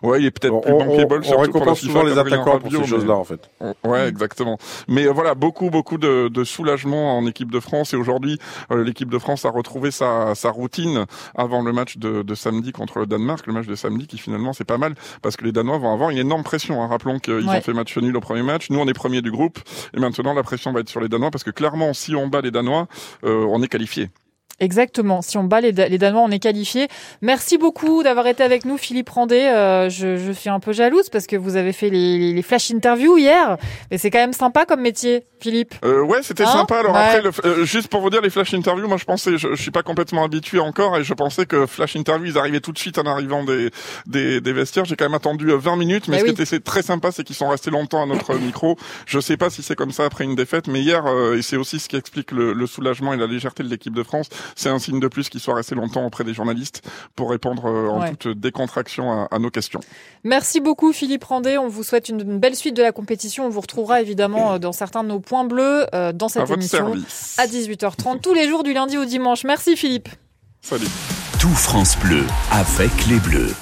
Ouais, 0.03 0.21
il 0.21 0.27
est 0.27 0.31
peut-être 0.31 0.53
On, 0.55 0.61
plus 0.61 0.73
on- 0.73 0.79
bankable 0.79 1.23
on 1.35 1.39
récompense 1.39 1.81
FIFA 1.81 1.93
souvent 1.93 2.03
les 2.05 2.19
attaquants 2.19 2.59
pour 2.59 2.71
ces 2.71 2.85
choses-là 2.87 3.15
en 3.15 3.25
fait. 3.25 3.51
Ouais, 3.85 4.09
exactement. 4.09 4.59
Mais 4.89 5.07
euh, 5.07 5.11
voilà, 5.13 5.35
beaucoup, 5.35 5.71
beaucoup 5.71 5.99
de, 5.99 6.29
de 6.29 6.45
soulagement 6.45 7.17
en 7.19 7.27
équipe 7.27 7.51
de 7.51 7.61
France. 7.61 7.93
Et 7.93 7.97
aujourd'hui, 7.97 8.39
euh, 8.71 8.85
l'équipe 8.85 9.11
de 9.11 9.19
France 9.19 9.45
a 9.45 9.51
retrouvé 9.51 9.91
sa, 9.91 10.35
sa 10.35 10.51
routine 10.51 11.07
avant 11.35 11.63
le 11.63 11.73
match 11.73 11.97
de, 11.99 12.23
de 12.23 12.35
samedi 12.35 12.73
contre 12.73 12.99
le 13.01 13.07
Danemark. 13.07 13.47
Le 13.47 13.53
match 13.53 13.67
de 13.67 13.75
samedi 13.75 14.07
qui 14.07 14.19
finalement 14.19 14.53
c'est 14.53 14.65
pas 14.65 14.79
mal 14.79 14.95
parce 15.23 15.37
que 15.37 15.45
les 15.45 15.53
Danois 15.53 15.79
vont 15.79 15.93
avoir 15.93 16.11
une 16.11 16.19
énorme 16.19 16.43
pression. 16.43 16.83
hein. 16.83 16.87
Rappelons 16.87 17.19
qu'ils 17.19 17.35
Ouais. 17.49 17.57
ont 17.59 17.61
fait 17.61 17.73
match 17.73 17.97
nul 17.99 18.17
au 18.17 18.21
premier 18.21 18.43
match. 18.43 18.71
Nous, 18.71 18.79
on 18.79 18.87
est 18.87 18.93
premier 18.93 19.23
du 19.23 19.31
groupe. 19.31 19.59
Et 19.97 20.01
maintenant, 20.01 20.35
la 20.35 20.43
pression 20.43 20.73
va 20.73 20.81
être 20.81 20.89
sur 20.89 21.01
les 21.01 21.09
Danois 21.09 21.31
parce 21.31 21.45
que 21.45 21.51
clairement, 21.51 21.93
si 21.95 22.15
on 22.15 22.29
bat 22.29 22.41
les 22.41 22.51
Danois, 22.51 22.87
euh, 23.25 23.45
on 23.49 23.63
est 23.63 23.69
qualifié. 23.69 24.11
Exactement. 24.61 25.23
Si 25.23 25.37
on 25.39 25.45
bat 25.45 25.61
les, 25.61 25.73
les 25.73 25.99
Danois, 25.99 26.21
on 26.23 26.31
est 26.31 26.39
qualifié. 26.39 26.89
Merci 27.23 27.59
beaucoup 27.59 28.03
d'avoir 28.03 28.27
été 28.27 28.43
avec 28.43 28.65
nous, 28.65 28.77
Philippe 28.79 29.09
Randet. 29.09 29.49
Euh, 29.49 29.89
je, 29.89 30.17
je 30.19 30.33
suis 30.33 30.51
un 30.51 30.61
peu 30.61 30.73
jalouse 30.73 31.09
parce 31.11 31.27
que 31.27 31.37
vous 31.37 31.57
avez 31.57 31.73
fait 31.73 31.89
les, 31.91 32.19
les- 32.19 32.33
les 32.35 32.43
flash 32.43 32.71
interviews 32.71 33.17
hier. 33.19 33.57
Mais 33.91 33.99
c'est 33.99 34.11
quand 34.11 34.19
même 34.19 34.33
sympa 34.35 34.67
comme 34.67 34.81
métier, 34.83 35.25
Philippe. 35.41 35.75
Euh, 35.85 36.03
ouais, 36.03 36.23
c'était 36.23 36.45
Hein 36.45 36.53
sympa. 36.53 36.79
Alors 36.81 36.93
Ouais. 36.95 36.99
après, 37.01 37.23
le, 37.23 37.31
euh, 37.45 37.65
juste 37.65 37.89
pour 37.89 38.01
vous 38.03 38.11
dire, 38.11 38.21
les 38.21 38.31
flash 38.31 38.53
interviews, 38.55 38.87
moi 38.87 38.99
je 38.99 39.05
pensais, 39.05 39.39
je, 39.39 39.49
je 39.55 39.61
suis 39.63 39.71
pas 39.71 39.83
complètement 39.83 40.25
habitué 40.25 40.59
encore, 40.61 40.97
et 40.99 41.05
je 41.05 41.15
pensais 41.15 41.47
que 41.47 41.67
flash 41.67 41.97
interviews, 41.97 42.27
ils 42.33 42.39
arrivaient 42.39 42.61
tout 42.61 42.73
de 42.73 42.79
suite 42.79 42.99
en 42.99 43.05
arrivant 43.07 43.45
des 43.45 43.71
des, 44.07 44.41
des 44.41 44.53
vestiaires. 44.53 44.85
J'ai 44.85 44.97
quand 44.97 45.07
même 45.07 45.15
attendu 45.15 45.51
euh, 45.51 45.57
20 45.57 45.77
minutes, 45.77 46.09
mais 46.09 46.17
Eh 46.17 46.21
ce 46.21 46.25
oui. 46.27 46.35
qui 46.35 46.43
était 46.43 46.61
très 46.61 46.83
sympa, 46.83 47.13
c'est 47.13 47.25
qu'ils 47.25 47.37
sont 47.37 47.49
restés 47.49 47.71
longtemps 47.71 48.03
à 48.03 48.07
notre 48.07 48.35
micro. 48.39 48.77
Je 49.07 49.19
sais 49.21 49.37
pas 49.39 49.49
si 49.51 49.63
c'est 49.63 49.75
comme 49.77 49.93
ça 49.93 50.05
après 50.05 50.25
une 50.25 50.35
défaite, 50.35 50.67
mais 50.69 50.81
hier, 50.81 51.07
euh, 51.07 51.37
et 51.39 51.43
c'est 51.43 51.57
aussi 51.57 51.79
ce 51.79 51.89
qui 51.89 51.97
explique 51.97 52.33
le, 52.33 52.53
le 52.53 52.67
soulagement 52.67 53.15
et 53.15 53.17
la 53.17 53.27
légèreté 53.27 53.63
de 53.63 53.69
l'équipe 53.69 53.95
de 53.95 54.03
France, 54.03 54.29
c'est 54.57 54.69
un 54.69 54.79
signe 54.79 55.01
de 55.01 55.09
plus 55.09 55.29
qu'ils 55.29 55.41
soient 55.41 55.55
restés 55.55 55.75
longtemps 55.75 56.05
auprès 56.07 56.25
des 56.25 56.35
journalistes 56.35 56.83
pour 57.17 57.31
répondre 57.31 57.67
euh, 57.67 57.89
en 57.89 58.01
Ouais. 58.01 58.15
toute 58.15 58.39
décontraction 58.39 59.11
à, 59.13 59.29
à 59.31 59.39
nos 59.39 59.51
questions. 59.51 59.81
Merci 60.25 60.61
beaucoup, 60.61 60.93
Philippe 60.93 61.25
Randet. 61.25 61.59
On 61.59 61.69
vous 61.69 61.83
souhaite 61.83 62.09
une, 62.09 62.21
une 62.21 62.39
belle 62.39 62.57
suite 62.57 62.75
de 62.77 62.83
la 62.83 62.93
compétition. 62.93 63.47
On 63.47 63.51
vous 63.51 63.61
retrouvera 63.61 64.01
évidemment 64.01 64.53
euh, 64.55 64.59
dans 64.59 64.73
certains 64.73 65.03
de 65.03 65.09
nos 65.09 65.21
points 65.21 65.45
bleus 65.45 65.87
euh, 65.95 66.13
dans 66.13 66.29
cette 66.29 66.49
émission 66.51 66.93
à 67.39 67.47
18h30 67.47 68.21
tous 68.21 68.35
les 68.35 68.49
jours 68.49 68.63
du 68.63 68.73
lundi 68.73 68.97
au 68.99 69.05
dimanche. 69.05 69.45
Merci, 69.45 69.77
Philippe. 69.77 70.09
Salut. 70.63 70.87
Tout 71.39 71.49
France 71.49 71.97
Bleu 71.99 72.25
avec 72.51 72.91
les 73.07 73.19
Bleus. 73.19 73.55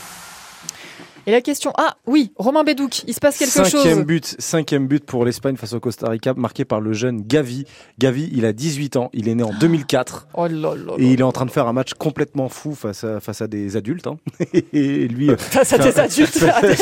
Et 1.28 1.30
la 1.30 1.42
question, 1.42 1.74
ah 1.76 1.98
oui, 2.06 2.32
Romain 2.36 2.64
Bédouc, 2.64 3.02
il 3.06 3.12
se 3.12 3.20
passe 3.20 3.36
quelque 3.36 3.50
cinquième 3.50 3.96
chose. 3.96 4.04
but, 4.06 4.34
cinquième 4.38 4.86
but 4.86 5.04
pour 5.04 5.26
l'Espagne 5.26 5.56
face 5.56 5.74
au 5.74 5.78
Costa 5.78 6.08
Rica, 6.08 6.32
marqué 6.34 6.64
par 6.64 6.80
le 6.80 6.94
jeune 6.94 7.20
Gavi. 7.20 7.66
Gavi, 7.98 8.30
il 8.32 8.46
a 8.46 8.54
18 8.54 8.96
ans, 8.96 9.10
il 9.12 9.28
est 9.28 9.34
né 9.34 9.42
en 9.42 9.52
2004 9.60 10.28
Oh 10.32 10.46
là 10.46 10.48
là 10.48 10.74
là. 10.74 10.92
et 10.96 11.04
il 11.12 11.20
est 11.20 11.22
en 11.22 11.30
train 11.32 11.44
de 11.44 11.50
faire 11.50 11.66
un 11.68 11.74
match 11.74 11.92
complètement 11.92 12.48
fou 12.48 12.74
face 12.74 13.04
à, 13.04 13.20
face 13.20 13.42
à 13.42 13.46
des 13.46 13.76
adultes. 13.76 14.06
hein. 14.06 14.16
et 14.72 15.06
lui, 15.06 15.28
Face 15.36 15.70
à 15.74 15.76
des 15.90 16.00
adultes, 16.00 16.42
à 16.42 16.62
des, 16.62 16.76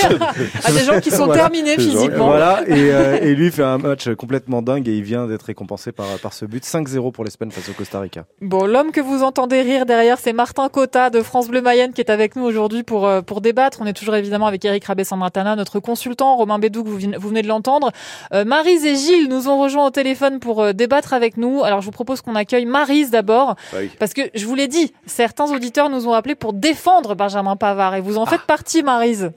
à 0.65 0.71
des 0.71 0.85
gens 0.85 1.01
qui 1.01 1.11
sont 1.11 1.17
Voilà. 1.27 1.43
terminés 1.43 1.75
physiquement. 1.77 2.27
voilà, 2.27 2.63
et, 2.69 2.93
euh, 2.93 3.19
et 3.21 3.35
lui 3.35 3.51
fait 3.51 3.65
un 3.65 3.79
match 3.79 4.09
complètement 4.15 4.63
dingue 4.63 4.87
et 4.89 4.97
il 4.97 5.03
vient 5.03 5.27
d'être 5.27 5.43
récompensé 5.43 5.91
par, 5.91 6.07
par 6.23 6.33
ce 6.33 6.45
but 6.45 6.63
5-0 6.65 7.11
pour 7.11 7.25
l'Espagne 7.25 7.51
face 7.51 7.69
au 7.69 7.73
Costa 7.73 7.99
Rica. 7.99 8.27
Bon, 8.43 8.65
l'homme 8.65 8.93
que 8.93 9.01
vous 9.01 9.25
entendez 9.25 9.61
rire 9.63 9.87
derrière, 9.87 10.19
c'est 10.21 10.33
Martin 10.33 10.69
Cotta 10.69 11.11
de 11.11 11.21
France 11.23 11.49
Bleu 11.49 11.63
Mayenne 11.63 11.93
qui 11.93 12.01
est 12.01 12.11
avec 12.11 12.37
nous 12.37 12.45
aujourd'hui 12.45 12.85
pour, 12.85 13.09
euh, 13.09 13.23
pour 13.23 13.41
débattre. 13.41 13.79
On 13.81 13.87
est 13.87 13.93
toujours 13.93 14.15
évidemment 14.15 14.36
avec 14.45 14.63
Eric 14.65 14.85
Rabé-Sandratana, 14.85 15.57
notre 15.57 15.81
consultant, 15.81 16.37
Romain 16.37 16.59
Bédouc, 16.59 16.87
vous, 16.87 16.99
venez- 16.99 17.17
vous 17.17 17.29
venez 17.29 17.41
de 17.41 17.49
l'entendre. 17.49 17.93
Euh, 18.35 18.45
Marise 18.45 18.85
et 18.85 18.97
Gilles 18.97 19.29
nous 19.31 19.49
ont 19.49 19.59
rejoints 19.63 19.87
au 19.87 19.91
téléphone 19.91 20.41
pour 20.41 20.63
euh, 20.63 20.73
débattre 20.73 21.15
avec 21.15 21.37
nous. 21.39 21.65
Alors, 21.65 21.81
je 21.81 21.87
vous 21.87 21.93
propose 21.93 22.21
qu'on 22.21 22.35
accueille 22.35 22.67
Marise 22.67 23.11
d'abord, 23.11 23.55
Ah 23.73 23.77
oui. 23.79 23.91
parce 23.99 24.13
que 24.13 24.23
je 24.35 24.45
vous 24.45 24.55
l'ai 24.55 24.69
dit, 24.69 24.93
certains 25.07 25.51
auditeurs 25.51 25.89
nous 25.89 26.09
ont 26.09 26.13
appelés 26.13 26.35
pour 26.35 26.53
défendre 26.53 27.15
Benjamin 27.15 27.57
Pavard 27.57 27.95
et 27.95 28.01
vous 28.01 28.19
en 28.19 28.27
faites 28.27 28.43
partie, 28.43 28.83
Marise. 28.83 29.33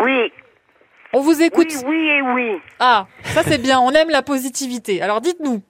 Oui, 0.00 0.30
On 1.14 1.20
vous 1.20 1.42
écoute. 1.42 1.68
oui, 1.86 1.88
oui 1.88 2.06
et 2.08 2.22
oui. 2.22 2.60
Ah, 2.78 3.06
ça 3.24 3.42
c'est 3.42 3.58
bien, 3.58 3.80
on 3.80 3.90
aime 3.92 4.10
la 4.10 4.22
positivité. 4.22 5.00
Alors, 5.02 5.20
dites-nous. 5.22 5.62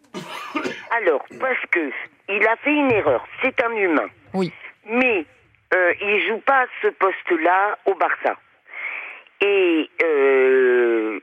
Alors, 1.00 1.24
parce 1.40 1.61
que 1.70 1.90
il 2.28 2.46
a 2.46 2.57
fait 2.57 2.72
une 2.74 2.90
erreur, 2.90 3.24
c'est 3.42 3.54
un 3.64 3.70
humain. 3.76 4.09
Oui. 4.35 4.52
Mais 4.90 5.24
euh, 5.74 5.92
il 6.00 6.26
joue 6.28 6.40
pas 6.46 6.62
à 6.62 6.66
ce 6.83 6.88
poste-là 6.88 7.78
au 7.87 7.94
Barça. 7.94 8.37
Et 9.40 9.88
euh, 10.03 11.20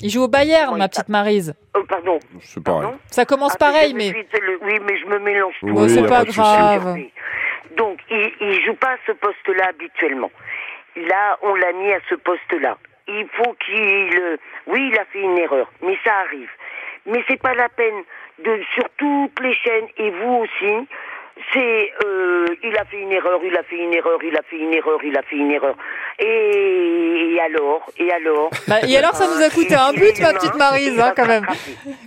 Il 0.00 0.10
joue 0.10 0.22
au 0.24 0.28
Bayern, 0.28 0.72
Oui, 0.74 0.78
ma 0.78 0.88
petite 0.88 1.08
Marise. 1.08 1.54
oh, 1.76 1.82
pardon. 1.88 2.18
C'est 2.40 2.62
pareil. 2.62 2.82
Pardon 2.82 2.98
Ça 3.10 3.24
commence 3.24 3.52
Ah, 3.54 3.58
pareil, 3.58 3.94
mais... 3.94 4.10
le- 4.12 4.58
oui, 4.62 4.78
mais 4.86 4.96
je 4.98 5.06
me 5.06 5.18
mélange. 5.18 5.54
Oui, 5.62 5.72
Bon, 5.72 5.88
c'est 5.88 6.06
pas 6.06 6.24
grave. 6.24 6.96
Donc, 7.76 7.98
il, 8.10 8.32
il 8.40 8.64
joue 8.64 8.74
pas 8.74 8.92
à 8.92 8.96
ce 9.06 9.12
poste-là 9.12 9.68
habituellement. 9.68 10.30
Là, 10.96 11.38
on 11.42 11.54
l'a 11.54 11.72
mis 11.74 11.92
à 11.92 11.98
ce 12.08 12.14
poste-là. 12.14 12.78
Il 13.08 13.26
faut 13.34 13.54
qu'il, 13.64 14.18
euh, 14.18 14.36
oui, 14.66 14.88
il 14.92 14.98
a 14.98 15.04
fait 15.06 15.20
une 15.20 15.36
erreur, 15.38 15.70
mais 15.82 15.96
ça 16.04 16.12
arrive. 16.26 16.48
Mais 17.04 17.22
c'est 17.28 17.40
pas 17.40 17.54
la 17.54 17.68
peine 17.68 18.02
de 18.44 18.60
sur 18.74 18.84
toutes 18.96 19.38
les 19.40 19.54
chaînes 19.54 19.86
et 19.98 20.10
vous 20.10 20.44
aussi. 20.44 20.88
C'est, 21.52 21.92
euh, 22.04 22.46
il 22.64 22.74
a 22.76 22.84
fait 22.86 22.98
une 22.98 23.12
erreur, 23.12 23.38
il 23.44 23.54
a 23.56 23.62
fait 23.62 23.76
une 23.76 23.92
erreur, 23.92 24.18
il 24.24 24.34
a 24.36 24.42
fait 24.42 24.56
une 24.56 24.72
erreur, 24.72 24.98
il 25.04 25.16
a 25.16 25.22
fait 25.22 25.36
une 25.36 25.50
erreur. 25.50 25.76
Et, 26.18 27.34
et 27.34 27.40
alors, 27.40 27.82
et 27.98 28.10
alors. 28.10 28.50
Bah, 28.66 28.76
et 28.88 28.96
alors, 28.96 29.14
ça 29.14 29.26
nous 29.26 29.42
a 29.42 29.50
coûté 29.50 29.74
un 29.74 29.92
but, 29.92 30.18
ma 30.20 30.32
petite 30.32 30.54
Marise, 30.56 30.98
hein, 30.98 31.12
quand 31.14 31.26
même. 31.26 31.46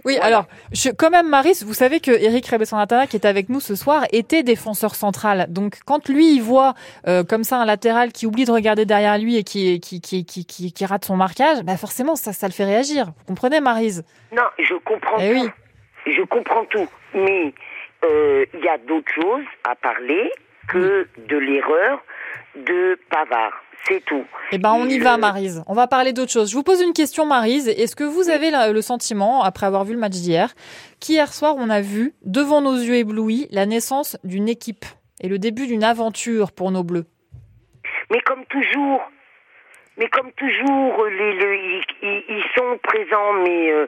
Oui, 0.04 0.15
Voilà. 0.15 0.26
alors, 0.26 0.46
je, 0.74 0.89
quand 0.89 1.12
même, 1.12 1.30
Maris, 1.30 1.63
vous 1.65 1.74
savez 1.76 2.00
que 2.00 2.12
Eric 2.12 2.48
Rebesson-Natana, 2.48 3.06
qui 3.08 3.18
est 3.18 3.26
avec 3.26 3.50
nous 3.50 3.60
ce 3.60 3.76
soir, 3.76 4.04
était 4.12 4.42
défenseur 4.44 4.96
central. 4.96 5.46
Donc, 5.50 5.76
quand 5.86 6.10
lui, 6.10 6.34
il 6.36 6.42
voit 6.42 6.74
euh, 7.08 7.24
comme 7.24 7.44
ça 7.44 7.58
un 7.58 7.65
latéral 7.65 8.12
qui 8.12 8.26
oublie 8.26 8.46
de 8.46 8.52
regarder 8.52 8.86
derrière 8.86 9.18
lui 9.20 9.38
et 9.38 9.44
qui, 9.44 9.80
qui, 9.80 10.02
qui, 10.02 10.26
qui, 10.26 10.46
qui, 10.46 10.74
qui 10.74 10.86
rate 10.86 11.06
son 11.06 11.15
marquage, 11.15 11.62
bah 11.63 11.78
forcément, 11.78 12.15
ça, 12.15 12.34
ça 12.34 12.48
le 12.48 12.54
fait 12.54 12.65
réagir. 12.65 13.06
Vous 13.06 13.26
comprenez, 13.28 13.60
Marise? 13.62 14.04
Non, 14.36 14.44
je 14.58 14.74
comprends 14.84 15.18
Eh 15.20 15.34
tout. 15.36 15.42
oui. 15.42 15.50
Je 16.13 16.22
comprends 16.24 16.65
tout. 16.65 16.88
Mais 17.13 17.54
il 18.03 18.59
y 18.63 18.67
a 18.67 18.77
d'autres 18.77 19.13
choses 19.13 19.45
à 19.63 19.75
parler 19.75 20.31
que 20.67 21.07
de 21.27 21.38
l'erreur 21.38 22.03
de 22.55 22.97
Pavard. 23.09 23.53
C'est 23.88 24.03
tout. 24.05 24.25
Eh 24.51 24.57
ben, 24.57 24.73
on 24.73 24.88
y 24.88 24.99
va, 24.99 25.15
euh, 25.15 25.17
Marise. 25.17 25.63
On 25.67 25.73
va 25.73 25.88
parler 25.88 26.12
d'autre 26.12 26.31
chose. 26.31 26.51
Je 26.51 26.55
vous 26.55 26.63
pose 26.63 26.81
une 26.81 26.93
question, 26.93 27.25
Marise. 27.25 27.67
Est-ce 27.69 27.95
que 27.95 28.03
vous 28.03 28.29
avez 28.29 28.51
le 28.51 28.81
sentiment, 28.81 29.41
après 29.43 29.65
avoir 29.65 29.85
vu 29.85 29.93
le 29.93 29.99
match 29.99 30.13
d'hier, 30.13 30.53
qu'hier 30.99 31.33
soir, 31.33 31.55
on 31.57 31.69
a 31.69 31.81
vu, 31.81 32.13
devant 32.23 32.62
nos 32.62 32.75
yeux 32.75 32.95
éblouis, 32.95 33.47
la 33.51 33.65
naissance 33.65 34.17
d'une 34.23 34.49
équipe 34.49 34.85
et 35.21 35.29
le 35.29 35.39
début 35.39 35.65
d'une 35.65 35.83
aventure 35.83 36.51
pour 36.51 36.71
nos 36.71 36.83
Bleus? 36.83 37.05
Mais 38.12 38.19
comme 38.21 38.45
toujours. 38.45 39.01
Mais 39.99 40.07
comme 40.07 40.31
toujours, 40.31 41.05
les, 41.07 41.33
les- 41.33 41.81
ils, 42.01 42.23
ils 42.29 42.43
sont 42.57 42.77
présents, 42.81 43.33
mais 43.33 43.69
euh, 43.71 43.85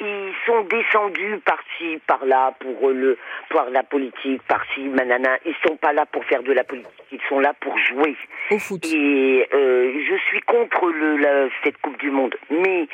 ils 0.00 0.32
sont 0.44 0.60
descendus 0.64 1.38
par-ci, 1.46 1.98
par-là, 2.06 2.52
pour 2.60 2.90
euh, 2.90 2.92
le, 2.92 3.18
pour 3.48 3.62
la 3.70 3.82
politique, 3.82 4.42
par-ci, 4.42 4.80
manana. 4.82 5.38
Ils 5.46 5.54
sont 5.66 5.76
pas 5.78 5.94
là 5.94 6.04
pour 6.04 6.24
faire 6.26 6.42
de 6.42 6.52
la 6.52 6.62
politique, 6.62 6.92
ils 7.10 7.20
sont 7.28 7.40
là 7.40 7.54
pour 7.58 7.76
jouer. 7.78 8.14
Au 8.50 8.58
foot. 8.58 8.84
Et 8.84 9.48
euh, 9.54 9.92
je 10.08 10.16
suis 10.28 10.42
contre 10.42 10.90
le, 10.90 11.16
la, 11.16 11.48
cette 11.64 11.78
Coupe 11.78 11.96
du 11.98 12.10
Monde. 12.10 12.36
Mais 12.50 12.86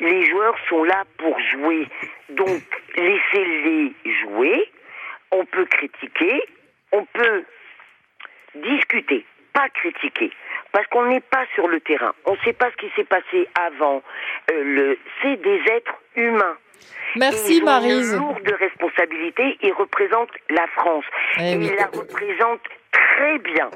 les 0.00 0.28
joueurs 0.28 0.56
sont 0.68 0.84
là 0.84 1.04
pour 1.16 1.38
jouer. 1.40 1.86
Donc, 2.28 2.62
laissez-les 2.96 3.92
jouer. 4.20 4.70
On 5.30 5.46
peut 5.46 5.64
critiquer, 5.64 6.42
on 6.92 7.06
peut 7.06 7.44
discuter, 8.54 9.24
pas 9.52 9.68
critiquer. 9.70 10.30
Parce 10.72 10.86
qu'on 10.86 11.06
n'est 11.06 11.20
pas 11.20 11.44
sur 11.54 11.68
le 11.68 11.80
terrain. 11.80 12.12
On 12.24 12.32
ne 12.32 12.38
sait 12.44 12.52
pas 12.52 12.70
ce 12.70 12.76
qui 12.76 12.90
s'est 12.96 13.04
passé 13.04 13.48
avant. 13.54 14.02
Euh, 14.50 14.64
le, 14.64 14.98
c'est 15.20 15.36
des 15.36 15.60
êtres 15.70 15.94
humains. 16.16 16.56
Merci, 17.16 17.54
Et 17.54 17.56
ils 17.56 17.62
ont 17.62 17.66
Maryse. 17.66 18.12
Une 18.12 18.18
lourde 18.18 18.54
responsabilité. 18.58 19.58
Ils 19.62 19.72
représentent 19.72 20.32
la 20.50 20.66
France. 20.68 21.04
Eh 21.38 21.52
ils 21.52 21.74
la 21.74 21.86
représentent 21.86 22.68
très 22.92 23.38
bien. 23.38 23.70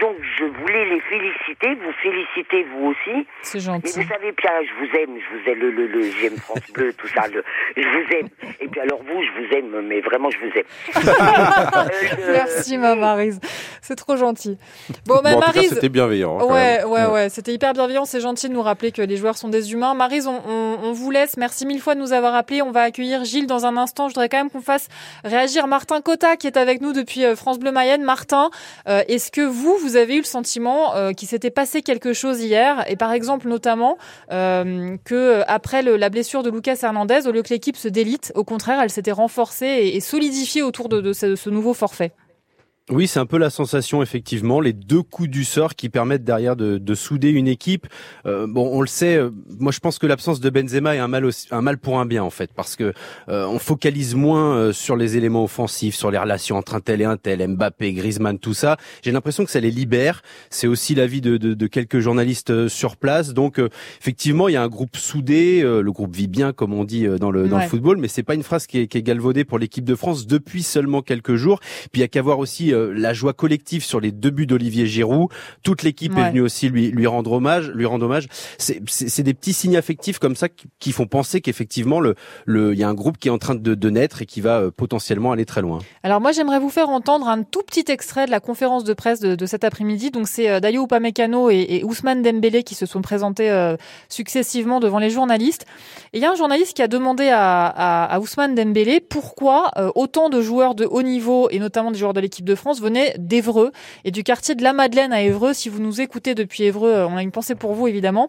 Donc, 0.00 0.16
je 0.38 0.44
voulais 0.44 0.84
les 0.88 1.00
féliciter, 1.00 1.74
vous 1.74 1.92
féliciter 2.02 2.64
vous 2.72 2.86
aussi. 2.86 3.26
C'est 3.42 3.58
Mais 3.58 3.64
gentil. 3.64 4.00
vous 4.00 4.08
savez, 4.08 4.32
Pierre, 4.32 4.52
je 4.62 4.74
vous 4.78 4.96
aime, 4.98 5.18
je 5.18 5.36
vous 5.36 5.50
aime, 5.50 5.58
le, 5.60 5.70
le, 5.72 5.86
le 5.88 6.02
j'aime 6.02 6.36
France 6.36 6.60
Bleu, 6.72 6.92
tout 6.94 7.08
ça, 7.08 7.26
le, 7.28 7.42
je 7.76 7.82
vous 7.82 8.16
aime. 8.18 8.28
Et 8.60 8.68
puis 8.68 8.80
alors 8.80 9.00
vous, 9.02 9.20
je 9.22 9.30
vous 9.42 9.52
aime, 9.56 9.80
mais 9.86 10.00
vraiment, 10.00 10.30
je 10.30 10.38
vous 10.38 10.52
aime. 10.56 10.64
Euh, 12.20 12.32
Merci, 12.32 12.78
ma 12.78 12.94
Maryse. 12.94 13.40
C'est 13.82 13.96
trop 13.96 14.16
gentil. 14.16 14.58
Bon, 15.06 15.16
bah, 15.22 15.32
Bon, 15.32 15.38
en 15.38 15.40
tout 15.40 15.40
cas, 15.40 15.46
Maryse. 15.54 15.74
c'était 15.74 15.88
bienveillant. 15.88 16.38
hein, 16.40 16.44
Ouais, 16.44 16.84
ouais, 16.84 17.06
ouais, 17.06 17.28
c'était 17.28 17.52
hyper 17.52 17.72
bienveillant. 17.72 18.04
C'est 18.04 18.20
gentil 18.20 18.48
de 18.48 18.54
nous 18.54 18.62
rappeler 18.62 18.92
que 18.92 19.02
les 19.02 19.16
joueurs 19.16 19.36
sont 19.36 19.48
des 19.48 19.72
humains. 19.72 19.94
Maryse, 19.94 20.26
on, 20.26 20.40
on, 20.46 20.78
on 20.84 20.92
vous 20.92 21.10
laisse. 21.10 21.36
Merci 21.36 21.66
mille 21.66 21.80
fois 21.80 21.94
de 21.94 22.00
nous 22.00 22.12
avoir 22.12 22.34
appelés. 22.34 22.62
On 22.62 22.70
va 22.70 22.82
accueillir 22.82 23.24
Gilles 23.24 23.46
dans 23.46 23.66
un 23.66 23.76
instant. 23.76 24.08
Je 24.08 24.14
voudrais 24.14 24.28
quand 24.28 24.38
même 24.38 24.50
qu'on 24.50 24.60
fasse 24.60 24.88
réagir 25.24 25.66
Martin 25.66 26.00
Cotta 26.00 26.36
qui 26.36 26.46
est 26.46 26.56
avec 26.56 26.80
nous 26.80 26.92
depuis 26.92 27.24
euh, 27.24 27.34
France 27.36 27.58
Bleu 27.58 27.72
Mayenne. 27.72 28.02
Martin, 28.02 28.50
euh, 28.88 29.02
est-ce 29.08 29.30
que 29.30 29.40
vous, 29.40 29.76
vous 29.76 29.96
avez 29.96 30.14
eu 30.14 30.18
le 30.18 30.24
sentiment 30.24 30.94
euh, 30.94 31.12
qu'il 31.12 31.28
s'était 31.28 31.50
passé 31.50 31.82
quelque 31.82 32.12
chose 32.12 32.40
hier 32.40 32.84
et 32.88 32.96
par 32.96 33.12
exemple 33.12 33.48
notamment 33.48 33.98
euh, 34.30 34.96
que 35.04 35.14
euh, 35.14 35.42
après 35.46 35.82
la 35.82 36.08
blessure 36.10 36.42
de 36.42 36.50
Lucas 36.50 36.78
Hernandez, 36.82 37.26
au 37.26 37.32
lieu 37.32 37.42
que 37.42 37.50
l'équipe 37.50 37.76
se 37.76 37.88
délite, 37.88 38.32
au 38.34 38.44
contraire, 38.44 38.80
elle 38.82 38.90
s'était 38.90 39.12
renforcée 39.12 39.90
et, 39.94 40.00
solidifiée 40.00 40.62
autour 40.62 40.88
de, 40.88 41.12
ce 41.12 41.50
nouveau 41.50 41.74
forfait. 41.74 42.12
Oui, 42.90 43.06
c'est 43.06 43.20
un 43.20 43.26
peu 43.26 43.38
la 43.38 43.50
sensation, 43.50 44.02
effectivement, 44.02 44.60
les 44.60 44.72
deux 44.72 45.02
coups 45.02 45.28
du 45.28 45.44
sort 45.44 45.76
qui 45.76 45.88
permettent 45.88 46.24
derrière 46.24 46.56
de, 46.56 46.76
de 46.76 46.94
souder 46.94 47.30
une 47.30 47.46
équipe. 47.46 47.86
Euh, 48.26 48.48
bon, 48.48 48.68
on 48.72 48.80
le 48.80 48.88
sait, 48.88 49.16
euh, 49.16 49.30
moi 49.60 49.70
je 49.70 49.78
pense 49.78 50.00
que 50.00 50.08
l'absence 50.08 50.40
de 50.40 50.50
Benzema 50.50 50.96
est 50.96 50.98
un 50.98 51.06
mal, 51.06 51.24
aussi, 51.24 51.46
un 51.52 51.62
mal 51.62 51.78
pour 51.78 52.00
un 52.00 52.06
bien, 52.06 52.24
en 52.24 52.30
fait, 52.30 52.50
parce 52.52 52.74
que 52.74 52.92
euh, 53.28 53.46
on 53.46 53.60
focalise 53.60 54.16
moins 54.16 54.56
euh, 54.56 54.72
sur 54.72 54.96
les 54.96 55.16
éléments 55.16 55.44
offensifs, 55.44 55.94
sur 55.94 56.10
les 56.10 56.18
relations 56.18 56.56
entre 56.56 56.74
un 56.74 56.80
tel 56.80 57.00
et 57.00 57.04
un 57.04 57.16
tel, 57.16 57.46
Mbappé, 57.46 57.92
Griezmann, 57.92 58.40
tout 58.40 58.54
ça. 58.54 58.76
J'ai 59.04 59.12
l'impression 59.12 59.44
que 59.44 59.52
ça 59.52 59.60
les 59.60 59.70
libère. 59.70 60.22
C'est 60.50 60.66
aussi 60.66 60.96
l'avis 60.96 61.20
de, 61.20 61.36
de, 61.36 61.54
de 61.54 61.66
quelques 61.68 62.00
journalistes 62.00 62.50
euh, 62.50 62.68
sur 62.68 62.96
place. 62.96 63.34
Donc, 63.34 63.60
euh, 63.60 63.68
effectivement, 64.00 64.48
il 64.48 64.54
y 64.54 64.56
a 64.56 64.62
un 64.64 64.68
groupe 64.68 64.96
soudé, 64.96 65.62
euh, 65.62 65.80
le 65.80 65.92
groupe 65.92 66.16
vit 66.16 66.26
bien, 66.26 66.52
comme 66.52 66.74
on 66.74 66.82
dit 66.82 67.06
euh, 67.06 67.18
dans 67.18 67.30
le, 67.30 67.46
dans 67.48 67.58
Ouais. 67.58 67.62
le 67.62 67.68
football, 67.68 67.98
mais 67.98 68.08
c'est 68.08 68.24
pas 68.24 68.34
une 68.34 68.42
phrase 68.42 68.66
qui 68.66 68.80
est, 68.80 68.86
qui 68.88 68.98
est 68.98 69.02
galvaudée 69.02 69.44
pour 69.44 69.60
l'équipe 69.60 69.84
de 69.84 69.94
France 69.94 70.26
depuis 70.26 70.64
seulement 70.64 71.02
quelques 71.02 71.36
jours. 71.36 71.60
Puis 71.60 71.90
il 71.96 72.00
y 72.00 72.04
a 72.04 72.08
qu'à 72.08 72.22
voir 72.22 72.40
aussi 72.40 72.72
euh, 72.80 72.92
la 72.94 73.12
joie 73.12 73.32
collective 73.32 73.84
sur 73.84 74.00
les 74.00 74.12
deux 74.12 74.30
buts 74.30 74.46
d'Olivier 74.46 74.86
Giroud. 74.86 75.28
Toute 75.62 75.82
l'équipe 75.82 76.14
Ouais. 76.14 76.22
est 76.22 76.28
venue 76.30 76.40
aussi 76.40 76.68
lui 76.68 76.90
lui 76.90 77.06
rendre 77.06 77.32
hommage, 77.32 77.70
lui 77.70 77.86
rendre 77.86 78.06
hommage. 78.06 78.26
C'est 78.58 79.22
des 79.22 79.34
petits 79.34 79.52
signes 79.52 79.76
affectifs 79.76 80.18
comme 80.18 80.34
ça 80.36 80.48
qui, 80.48 80.66
qui 80.78 80.92
font 80.92 81.06
penser 81.06 81.40
qu'effectivement 81.40 82.00
le 82.00 82.14
le 82.46 82.72
il 82.72 82.78
y 82.78 82.82
a 82.84 82.88
un 82.88 82.94
groupe 82.94 83.18
qui 83.18 83.28
est 83.28 83.30
en 83.30 83.38
train 83.38 83.54
de, 83.54 83.74
de 83.74 83.90
naître 83.90 84.22
et 84.22 84.26
qui 84.26 84.40
va 84.40 84.58
euh, 84.60 84.70
potentiellement 84.70 85.32
aller 85.32 85.44
très 85.44 85.60
loin. 85.62 85.78
Alors 86.02 86.20
moi 86.20 86.32
j'aimerais 86.32 86.58
vous 86.58 86.70
faire 86.70 86.88
entendre 86.88 87.28
un 87.28 87.42
tout 87.42 87.62
petit 87.62 87.84
extrait 87.90 88.26
de 88.26 88.30
la 88.30 88.40
conférence 88.40 88.84
de 88.84 88.92
presse 88.94 89.20
de, 89.20 89.34
de 89.34 89.46
cet 89.46 89.64
après-midi. 89.64 90.10
Donc 90.10 90.28
c'est 90.28 90.48
euh, 90.50 90.60
Dayo 90.60 90.84
Upamecano 90.84 91.50
et, 91.50 91.66
et 91.68 91.84
Ousmane 91.84 92.22
Dembélé 92.22 92.62
qui 92.62 92.74
se 92.74 92.86
sont 92.86 93.02
présentés 93.02 93.50
euh, 93.50 93.76
successivement 94.08 94.80
devant 94.80 94.98
les 94.98 95.10
journalistes. 95.10 95.66
Et 96.12 96.18
il 96.18 96.22
y 96.22 96.26
a 96.26 96.30
un 96.32 96.34
journaliste 96.36 96.74
qui 96.74 96.82
a 96.82 96.88
demandé 96.88 97.28
à, 97.28 97.66
à, 97.66 98.04
à 98.14 98.20
Ousmane 98.20 98.54
Dembélé 98.54 99.00
pourquoi 99.00 99.70
euh, 99.78 99.90
autant 99.94 100.28
de 100.28 100.40
joueurs 100.42 100.74
de 100.74 100.84
haut 100.84 101.02
niveau 101.02 101.48
et 101.50 101.58
notamment 101.58 101.90
des 101.90 101.98
joueurs 101.98 102.12
de 102.12 102.20
l'équipe 102.20 102.44
de 102.44 102.54
France 102.54 102.69
venaient 102.78 103.14
d'Evreux 103.18 103.72
et 104.04 104.10
du 104.10 104.22
quartier 104.22 104.54
de 104.54 104.62
la 104.62 104.72
Madeleine 104.72 105.12
à 105.12 105.22
Évreux. 105.22 105.52
Si 105.54 105.68
vous 105.68 105.80
nous 105.80 106.00
écoutez 106.00 106.34
depuis 106.34 106.64
Évreux, 106.64 106.92
euh, 106.92 107.08
on 107.08 107.16
a 107.16 107.22
une 107.22 107.32
pensée 107.32 107.54
pour 107.54 107.74
vous 107.74 107.88
évidemment. 107.88 108.28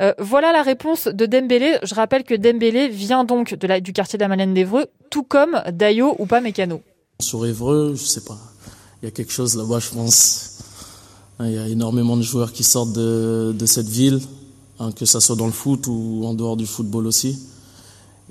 Euh, 0.00 0.12
voilà 0.18 0.52
la 0.52 0.62
réponse 0.62 1.08
de 1.08 1.26
Dembélé. 1.26 1.78
Je 1.82 1.94
rappelle 1.94 2.24
que 2.24 2.34
Dembélé 2.34 2.88
vient 2.88 3.24
donc 3.24 3.54
du 3.54 3.92
quartier 3.92 4.18
de 4.18 4.22
la 4.22 4.28
Madeleine 4.28 4.54
d'Évreux, 4.54 4.86
tout 5.10 5.22
comme 5.24 5.60
Dayo 5.72 6.16
Upamecano. 6.20 6.82
Sur 7.20 7.46
Évreux, 7.46 7.94
je 7.96 8.04
sais 8.04 8.22
pas. 8.22 8.38
Il 9.02 9.06
y 9.06 9.08
a 9.08 9.10
quelque 9.10 9.32
chose 9.32 9.56
là-bas, 9.56 9.78
je 9.78 9.90
pense. 9.90 10.58
Il 11.40 11.52
y 11.52 11.58
a 11.58 11.66
énormément 11.68 12.16
de 12.16 12.22
joueurs 12.22 12.52
qui 12.52 12.64
sortent 12.64 12.92
de, 12.92 13.64
cette 13.64 13.88
ville, 13.88 14.20
hein, 14.78 14.92
que 14.92 15.06
ça 15.06 15.20
soit 15.20 15.36
dans 15.36 15.46
le 15.46 15.52
foot 15.52 15.86
ou 15.86 16.22
en 16.24 16.34
dehors 16.34 16.56
du 16.56 16.66
football 16.66 17.06
aussi. 17.06 17.38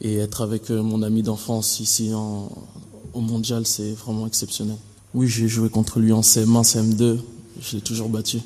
Et 0.01 0.18
être 0.18 0.41
avec 0.41 0.70
euh, 0.70 0.82
mon 0.84 1.01
ami 1.01 1.24
d'enfance 1.24 1.80
ici 1.80 2.12
au 2.14 3.20
mondial, 3.20 3.66
c'est 3.66 3.93
vraiment 3.93 4.28
exceptionnel. 4.28 4.78
Oui, 5.14 5.28
j'ai 5.28 5.47
joué 5.47 5.70
contre 5.70 5.99
lui 5.99 6.12
en 6.14 6.22
CM1, 6.22 6.64
CM2. 6.64 7.18
Je 7.62 7.76
l'ai 7.76 7.82
toujours 7.82 8.10
battu. 8.10 8.38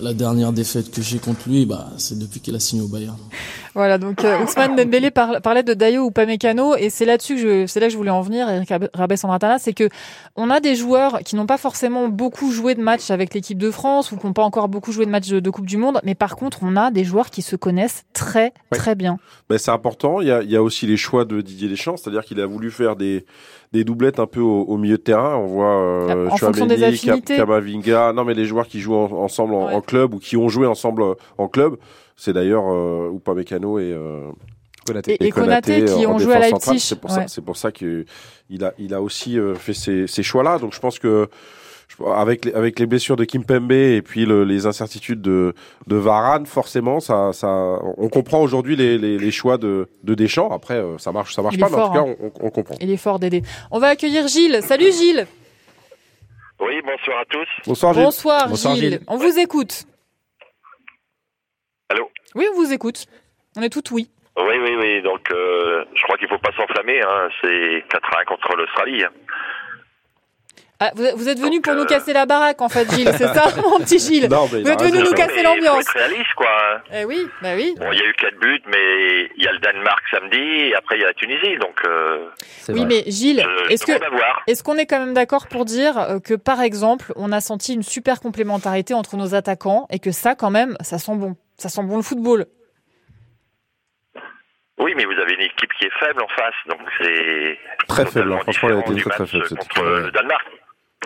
La 0.00 0.12
dernière 0.12 0.52
défaite 0.52 0.90
que 0.90 1.00
j'ai 1.00 1.18
contre 1.18 1.48
lui, 1.48 1.64
bah, 1.64 1.88
c'est 1.96 2.18
depuis 2.18 2.40
qu'il 2.40 2.54
a 2.54 2.60
signé 2.60 2.82
au 2.82 2.86
Bayern. 2.86 3.16
Voilà, 3.74 3.96
donc 3.96 4.24
euh, 4.24 4.42
Ousmane 4.44 4.76
Dembélé 4.76 5.10
par- 5.10 5.40
parlait 5.42 5.62
de 5.62 5.72
Dayo 5.74 6.08
Upamecano 6.08 6.76
et 6.76 6.88
c'est 6.90 7.04
là-dessus 7.06 7.34
que 7.36 7.40
je, 7.40 7.66
c'est 7.66 7.80
là 7.80 7.86
que 7.86 7.92
je 7.92 7.96
voulais 7.98 8.10
en 8.10 8.20
venir, 8.22 8.48
Eric 8.48 8.70
Rabès 8.94 9.16
Sandratana, 9.20 9.58
c'est 9.58 9.72
que 9.74 9.88
on 10.34 10.48
a 10.50 10.60
des 10.60 10.76
joueurs 10.76 11.20
qui 11.20 11.34
n'ont 11.36 11.46
pas 11.46 11.56
forcément 11.58 12.08
beaucoup 12.08 12.52
joué 12.52 12.74
de 12.74 12.80
matchs 12.82 13.10
avec 13.10 13.32
l'équipe 13.34 13.58
de 13.58 13.70
France 13.70 14.12
ou 14.12 14.16
qui 14.18 14.26
n'ont 14.26 14.32
pas 14.34 14.44
encore 14.44 14.68
beaucoup 14.68 14.92
joué 14.92 15.04
de 15.06 15.10
matchs 15.10 15.28
de, 15.28 15.40
de 15.40 15.50
Coupe 15.50 15.66
du 15.66 15.76
Monde, 15.78 16.00
mais 16.04 16.14
par 16.14 16.36
contre 16.36 16.58
on 16.62 16.74
a 16.76 16.90
des 16.90 17.04
joueurs 17.04 17.28
qui 17.30 17.40
se 17.42 17.56
connaissent 17.56 18.04
très 18.14 18.52
Ouais. 18.72 18.78
très 18.78 18.94
bien. 18.94 19.18
Ben, 19.50 19.58
c'est 19.58 19.70
important. 19.70 20.20
Il 20.22 20.28
y, 20.28 20.30
a, 20.30 20.42
il 20.42 20.50
y 20.50 20.56
a 20.56 20.62
aussi 20.62 20.86
les 20.86 20.96
choix 20.96 21.24
de 21.26 21.40
Didier 21.42 21.68
Deschamps, 21.68 21.96
c'est-à-dire 21.98 22.24
qu'il 22.24 22.40
a 22.40 22.46
voulu 22.46 22.70
faire 22.70 22.96
des, 22.96 23.26
des 23.72 23.84
doublettes 23.84 24.18
un 24.20 24.26
peu 24.26 24.40
au, 24.40 24.62
au 24.62 24.76
milieu 24.76 24.96
de 24.96 25.02
terrain. 25.02 25.36
On 25.36 25.46
voit 25.46 25.80
euh, 25.80 26.28
En 26.28 26.36
fonction 26.36 26.66
des 26.66 26.76
Chouameni. 26.96 27.22
Kamavinga, 27.22 28.12
non 28.12 28.24
mais 28.24 28.34
les 28.34 28.44
joueurs 28.46 28.66
qui 28.68 28.80
jouent 28.80 28.94
en- 28.94 29.12
ensemble 29.12 29.54
en, 29.54 29.66
Ouais. 29.66 29.74
en 29.74 29.80
club 29.80 30.14
ou 30.14 30.18
qui 30.18 30.36
ont 30.36 30.48
joué 30.48 30.66
ensemble 30.66 31.02
euh, 31.02 31.14
en 31.38 31.48
club. 31.48 31.76
C'est 32.16 32.32
d'ailleurs 32.32 32.64
euh, 32.72 33.12
Upamecano 33.14 33.78
et, 33.78 33.92
euh, 33.92 34.30
Konaté. 34.86 35.16
Et- 35.20 35.30
Konaté 35.30 35.84
qui 35.84 36.06
en 36.06 36.14
ont 36.14 36.18
joué 36.18 36.34
à 36.34 36.38
Leipzig. 36.38 36.78
C'est 36.78 37.00
pour 37.00 37.10
ça, 37.10 37.20
Ouais. 37.20 37.24
c'est 37.28 37.44
pour 37.44 37.56
ça 37.56 37.72
que 37.72 38.04
il 38.48 38.64
a, 38.64 38.72
il 38.78 38.94
a 38.94 39.02
aussi 39.02 39.38
euh, 39.38 39.54
fait 39.54 39.74
ces, 39.74 40.06
ces 40.06 40.22
choix-là. 40.22 40.58
Donc 40.58 40.72
je 40.72 40.80
pense 40.80 40.98
que 40.98 41.28
je- 41.88 42.04
avec 42.04 42.44
les, 42.44 42.52
avec 42.54 42.78
les 42.78 42.86
blessures 42.86 43.16
de 43.16 43.24
Kimpembe 43.24 43.72
et 43.72 44.02
puis 44.02 44.26
le- 44.26 44.44
les 44.44 44.66
incertitudes 44.66 45.20
de, 45.22 45.54
de 45.86 45.96
Varane, 45.96 46.46
forcément, 46.46 47.00
ça, 47.00 47.32
ça, 47.32 47.48
on 47.48 48.08
comprend 48.08 48.40
aujourd'hui 48.40 48.76
les, 48.76 48.98
les, 48.98 49.18
les 49.18 49.30
choix 49.30 49.56
de, 49.58 49.88
de 50.02 50.14
Deschamps. 50.14 50.50
Après, 50.52 50.74
euh, 50.74 50.98
ça 50.98 51.12
marche, 51.12 51.34
ça 51.34 51.42
marche 51.42 51.58
pas, 51.58 51.68
mais 51.68 51.76
en 51.76 51.86
tout 51.88 51.92
cas, 51.94 52.00
hein. 52.00 52.30
on, 52.40 52.50
comprend. 52.50 52.74
Il 52.80 52.90
est 52.90 52.96
fort 52.96 53.18
d'aider. 53.18 53.42
On 53.70 53.78
va 53.78 53.88
accueillir 53.88 54.26
Gilles. 54.28 54.60
Salut 54.62 54.92
Gilles. 54.92 55.26
Oui, 56.60 56.80
bonsoir 56.84 57.18
à 57.20 57.24
tous. 57.26 57.46
Bonsoir 57.66 57.92
Gilles. 57.94 58.02
Bonsoir, 58.04 58.48
Bonsoir, 58.48 58.74
Gilles. 58.76 58.90
Gilles. 58.92 59.00
On 59.08 59.16
vous 59.18 59.38
écoute. 59.38 59.84
Allô 61.88 62.10
Oui, 62.34 62.46
on 62.52 62.56
vous 62.56 62.72
écoute. 62.72 63.06
On 63.56 63.62
est 63.62 63.68
tout 63.70 63.82
oui. 63.92 64.10
Oui, 64.38 64.54
oui, 64.62 64.76
oui. 64.78 65.02
Donc, 65.02 65.20
euh, 65.30 65.84
je 65.94 66.02
crois 66.02 66.16
qu'il 66.18 66.28
faut 66.28 66.38
pas 66.38 66.50
s'enflammer. 66.56 67.00
Hein. 67.00 67.28
C'est 67.40 67.84
4-1 67.88 68.24
contre 68.26 68.56
l'Australie. 68.56 69.02
hein. 69.04 69.10
Ah, 70.78 70.90
vous, 70.94 71.04
vous 71.16 71.28
êtes 71.30 71.38
venu 71.38 71.62
pour 71.62 71.74
nous 71.74 71.82
euh, 71.82 71.86
casser 71.86 72.12
la 72.12 72.26
baraque 72.26 72.60
en 72.60 72.68
fait, 72.68 72.84
Gilles, 72.92 73.08
c'est 73.16 73.32
ça, 73.32 73.46
mon 73.62 73.78
petit 73.78 73.98
Gilles. 73.98 74.28
Non, 74.30 74.46
mais 74.52 74.60
il 74.60 74.64
Vous 74.66 74.70
êtes 74.72 74.82
venu 74.82 75.02
nous 75.02 75.12
casser 75.14 75.42
l'ambiance. 75.42 75.80
être 75.80 75.92
réaliste, 75.94 76.34
quoi. 76.36 76.46
hein. 76.50 76.80
Eh 76.92 77.04
oui, 77.06 77.26
bah 77.40 77.54
oui. 77.56 77.74
Bon, 77.78 77.90
il 77.92 77.98
y 77.98 78.02
a 78.02 78.06
eu 78.06 78.12
4 78.12 78.38
buts, 78.38 78.62
mais 78.66 79.30
il 79.38 79.42
y 79.44 79.48
a 79.48 79.52
le 79.52 79.58
Danemark 79.60 80.02
samedi, 80.10 80.36
et 80.36 80.74
après 80.74 80.96
il 80.96 81.00
y 81.00 81.04
a 81.04 81.06
la 81.06 81.14
Tunisie. 81.14 81.56
Donc, 81.58 81.76
euh, 81.86 82.28
C'est 82.60 82.72
Oui, 82.74 82.80
vrai. 82.80 82.88
mais 82.88 83.10
Gilles, 83.10 83.40
est-ce 83.70 83.84
je 83.86 83.92
que 83.94 83.98
demande 83.98 84.12
à 84.12 84.16
voir. 84.16 84.42
est-ce 84.46 84.62
qu'on 84.62 84.76
est 84.76 84.84
quand 84.86 84.98
même 84.98 85.14
d'accord 85.14 85.46
pour 85.48 85.64
dire 85.64 85.96
euh, 85.98 86.20
que 86.20 86.34
par 86.34 86.60
exemple, 86.60 87.12
on 87.16 87.32
a 87.32 87.40
senti 87.40 87.72
une 87.72 87.82
super 87.82 88.20
complémentarité 88.20 88.92
entre 88.92 89.16
nos 89.16 89.34
attaquants 89.34 89.86
et 89.90 89.98
que 89.98 90.10
ça 90.10 90.34
quand 90.34 90.50
même, 90.50 90.76
ça 90.82 90.98
sent 90.98 91.14
bon. 91.16 91.36
Ça 91.56 91.70
sent 91.70 91.84
bon 91.84 91.96
le 91.96 92.02
football. 92.02 92.44
Oui, 94.78 94.92
mais 94.94 95.06
vous 95.06 95.12
avez 95.12 95.32
une 95.32 95.40
équipe 95.40 95.72
qui 95.78 95.86
est 95.86 95.98
faible 95.98 96.22
en 96.22 96.28
face, 96.28 96.54
donc 96.68 96.80
c'est 97.00 97.58
Très 97.88 98.04
faible, 98.04 98.30
hein. 98.30 98.38
franchement, 98.42 98.68
elle 98.68 98.76
a 98.76 98.80
été 98.80 98.84
très, 98.88 98.94
du 98.94 99.02
très 99.04 99.18
match 99.20 99.30
faible, 99.30 99.44
cette 99.48 99.58
contre 99.58 99.78
équipe. 99.78 99.84
le 100.04 100.10
Danemark. 100.10 100.46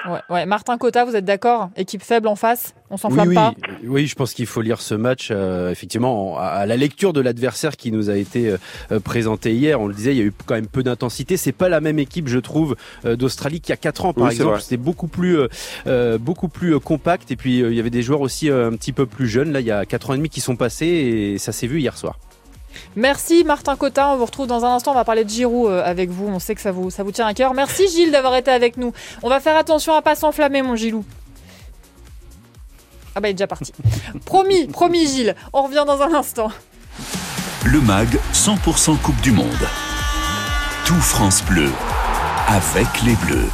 Ouais, 0.09 0.21
ouais. 0.31 0.47
Martin 0.47 0.79
Cotta, 0.79 1.05
vous 1.05 1.15
êtes 1.15 1.25
d'accord? 1.25 1.71
Équipe 1.77 2.03
faible 2.03 2.27
en 2.29 2.37
face 2.37 2.75
On 2.91 2.97
s'enflamme 2.97 3.29
oui, 3.29 3.35
pas? 3.35 3.53
Oui, 3.83 3.89
oui, 3.89 4.07
je 4.07 4.15
pense 4.15 4.33
qu'il 4.33 4.47
faut 4.47 4.63
lire 4.63 4.81
ce 4.81 4.95
match 4.95 5.29
euh, 5.31 5.71
effectivement 5.71 6.35
en- 6.35 6.37
à 6.39 6.65
la 6.67 6.77
lecture 6.77 7.13
de 7.13 7.21
l'adversaire 7.21 7.77
qui 7.77 7.93
nous 7.93 8.09
a 8.09 8.17
été 8.17 8.57
euh, 8.93 9.01
présenté 9.01 9.53
hier. 9.55 9.81
On 9.81 9.87
le 9.89 9.95
disait, 9.95 10.13
il 10.15 10.19
y 10.19 10.23
a 10.23 10.25
eu 10.25 10.33
quand 10.47 10.55
même 10.55 10.67
peu 10.69 10.83
d'intensité. 10.83 11.37
C'est 11.37 11.53
pas 11.53 11.69
la 11.69 11.81
même 11.81 11.99
équipe, 11.99 12.29
je 12.29 12.39
trouve, 12.39 12.77
euh, 13.05 13.15
d'Australie 13.17 13.61
qu'il 13.61 13.71
y 13.71 13.75
a 13.75 13.77
quatre 13.77 14.05
ans, 14.07 14.13
par 14.15 14.25
Oui, 14.29 14.33
exemple. 14.33 14.61
C'était 14.61 14.77
beaucoup 14.79 15.09
plus, 15.09 15.39
euh, 15.39 15.49
euh, 15.87 16.19
beaucoup 16.19 16.49
plus 16.49 16.75
euh, 16.75 16.79
compact. 16.79 17.31
Et 17.31 17.37
puis 17.37 17.63
euh, 17.63 17.71
il 17.71 17.77
y 17.77 17.81
avait 17.81 17.91
des 17.91 18.03
joueurs 18.03 18.23
aussi 18.23 18.49
euh, 18.51 18.71
un 18.71 18.77
petit 18.77 18.93
peu 18.93 19.07
plus 19.07 19.29
jeunes. 19.29 19.53
Là, 19.53 19.61
il 19.61 19.67
y 19.67 19.71
a 19.71 19.85
quatre 19.85 20.11
ans 20.11 20.15
et 20.15 20.17
demi 20.17 20.31
qui 20.31 20.41
sont 20.41 20.57
passés 20.57 20.87
et 20.87 21.39
ça 21.39 21.53
s'est 21.53 21.67
vu 21.67 21.79
hier 21.81 21.97
soir. 21.97 22.19
Merci 22.97 23.45
Martin 23.45 23.77
Cotta, 23.77 24.09
on 24.11 24.17
vous 24.17 24.25
retrouve 24.25 24.47
dans 24.47 24.65
un 24.65 24.75
instant, 24.75 24.93
on 24.93 24.95
va 24.95 25.05
parler 25.05 25.25
de 25.25 25.31
Giroud 25.31 25.71
euh, 25.71 25.83
avec 25.85 26.11
vous, 26.11 26.27
on 26.27 26.39
sait 26.39 26.55
que 26.55 26.61
ça 26.61 26.73
vous, 26.73 26.91
ça 26.91 27.03
vous 27.03 27.13
tient 27.13 27.27
à 27.27 27.35
cœur. 27.35 27.55
Merci 27.55 27.89
Gilles 27.89 28.13
d'avoir 28.13 28.37
été 28.37 28.51
avec 28.51 28.77
nous. 28.77 28.93
On 29.23 29.29
va 29.29 29.41
faire 29.41 29.57
attention 29.57 29.95
à 29.95 30.03
pas 30.03 30.15
s'enflammer 30.15 30.63
mon 30.63 30.77
Gilou. 30.77 31.05
Ah 33.15 33.21
bah 33.21 33.29
il 33.29 33.33
est 33.33 33.35
déjà 33.35 33.47
parti. 33.47 33.73
promis, 34.25 34.67
promis 34.67 35.07
Gilles, 35.07 35.35
on 35.53 35.63
revient 35.63 35.85
dans 35.87 36.01
un 36.03 36.15
instant. 36.15 36.51
Le 37.65 37.81
MAG 37.81 38.19
100% 38.33 38.99
Coupe 38.99 39.21
du 39.21 39.33
Monde. 39.33 39.69
Tout 40.87 40.95
France 40.95 41.43
Bleu. 41.45 41.71
Avec 42.49 43.03
les 43.05 43.15
Bleus. 43.17 43.51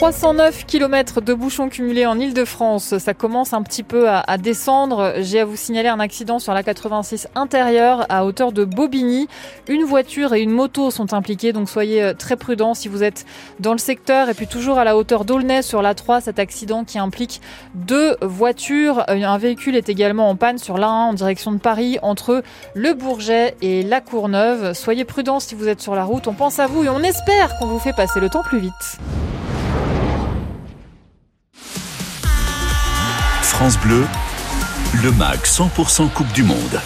309 0.00 0.64
km 0.64 1.20
de 1.20 1.34
bouchons 1.34 1.68
cumulés 1.68 2.06
en 2.06 2.18
Ile-de-France. 2.18 2.96
Ça 2.96 3.12
commence 3.12 3.52
un 3.52 3.60
petit 3.62 3.82
peu 3.82 4.08
à, 4.08 4.20
à 4.20 4.38
descendre. 4.38 5.12
J'ai 5.18 5.40
à 5.40 5.44
vous 5.44 5.56
signaler 5.56 5.90
un 5.90 6.00
accident 6.00 6.38
sur 6.38 6.54
la 6.54 6.62
86 6.62 7.28
intérieure 7.34 8.06
à 8.08 8.24
hauteur 8.24 8.52
de 8.52 8.64
Bobigny. 8.64 9.28
Une 9.68 9.84
voiture 9.84 10.32
et 10.32 10.40
une 10.40 10.52
moto 10.52 10.90
sont 10.90 11.12
impliquées, 11.12 11.52
donc 11.52 11.68
soyez 11.68 12.02
euh, 12.02 12.14
très 12.14 12.36
prudents 12.38 12.72
si 12.72 12.88
vous 12.88 13.02
êtes 13.02 13.26
dans 13.58 13.72
le 13.72 13.78
secteur. 13.78 14.30
Et 14.30 14.34
puis 14.34 14.46
toujours 14.46 14.78
à 14.78 14.84
la 14.84 14.96
hauteur 14.96 15.26
d'Aulnay 15.26 15.60
sur 15.60 15.82
la 15.82 15.94
3, 15.94 16.22
cet 16.22 16.38
accident 16.38 16.84
qui 16.84 16.98
implique 16.98 17.42
deux 17.74 18.16
voitures. 18.22 19.04
Euh, 19.10 19.22
Un 19.22 19.36
véhicule 19.36 19.76
est 19.76 19.90
également 19.90 20.30
en 20.30 20.34
panne 20.34 20.56
sur 20.56 20.78
l'A1 20.78 21.10
en 21.10 21.12
direction 21.12 21.52
de 21.52 21.58
Paris 21.58 21.98
entre 22.00 22.42
le 22.72 22.94
Bourget 22.94 23.54
et 23.60 23.82
la 23.82 24.00
Courneuve. 24.00 24.72
Soyez 24.72 25.04
prudents 25.04 25.40
si 25.40 25.54
vous 25.54 25.68
êtes 25.68 25.82
sur 25.82 25.94
la 25.94 26.04
route. 26.04 26.26
On 26.26 26.32
pense 26.32 26.58
à 26.58 26.66
vous 26.66 26.84
et 26.84 26.88
on 26.88 27.02
espère 27.02 27.58
qu'on 27.58 27.66
vous 27.66 27.78
fait 27.78 27.92
passer 27.92 28.18
le 28.18 28.30
temps 28.30 28.42
plus 28.42 28.60
vite. 28.60 28.98
France 33.60 33.78
Bleu. 33.80 34.06
Le 35.02 35.12
MAG 35.12 35.40
100% 35.40 36.10
Coupe 36.14 36.32
du 36.32 36.42
Monde. 36.42 36.80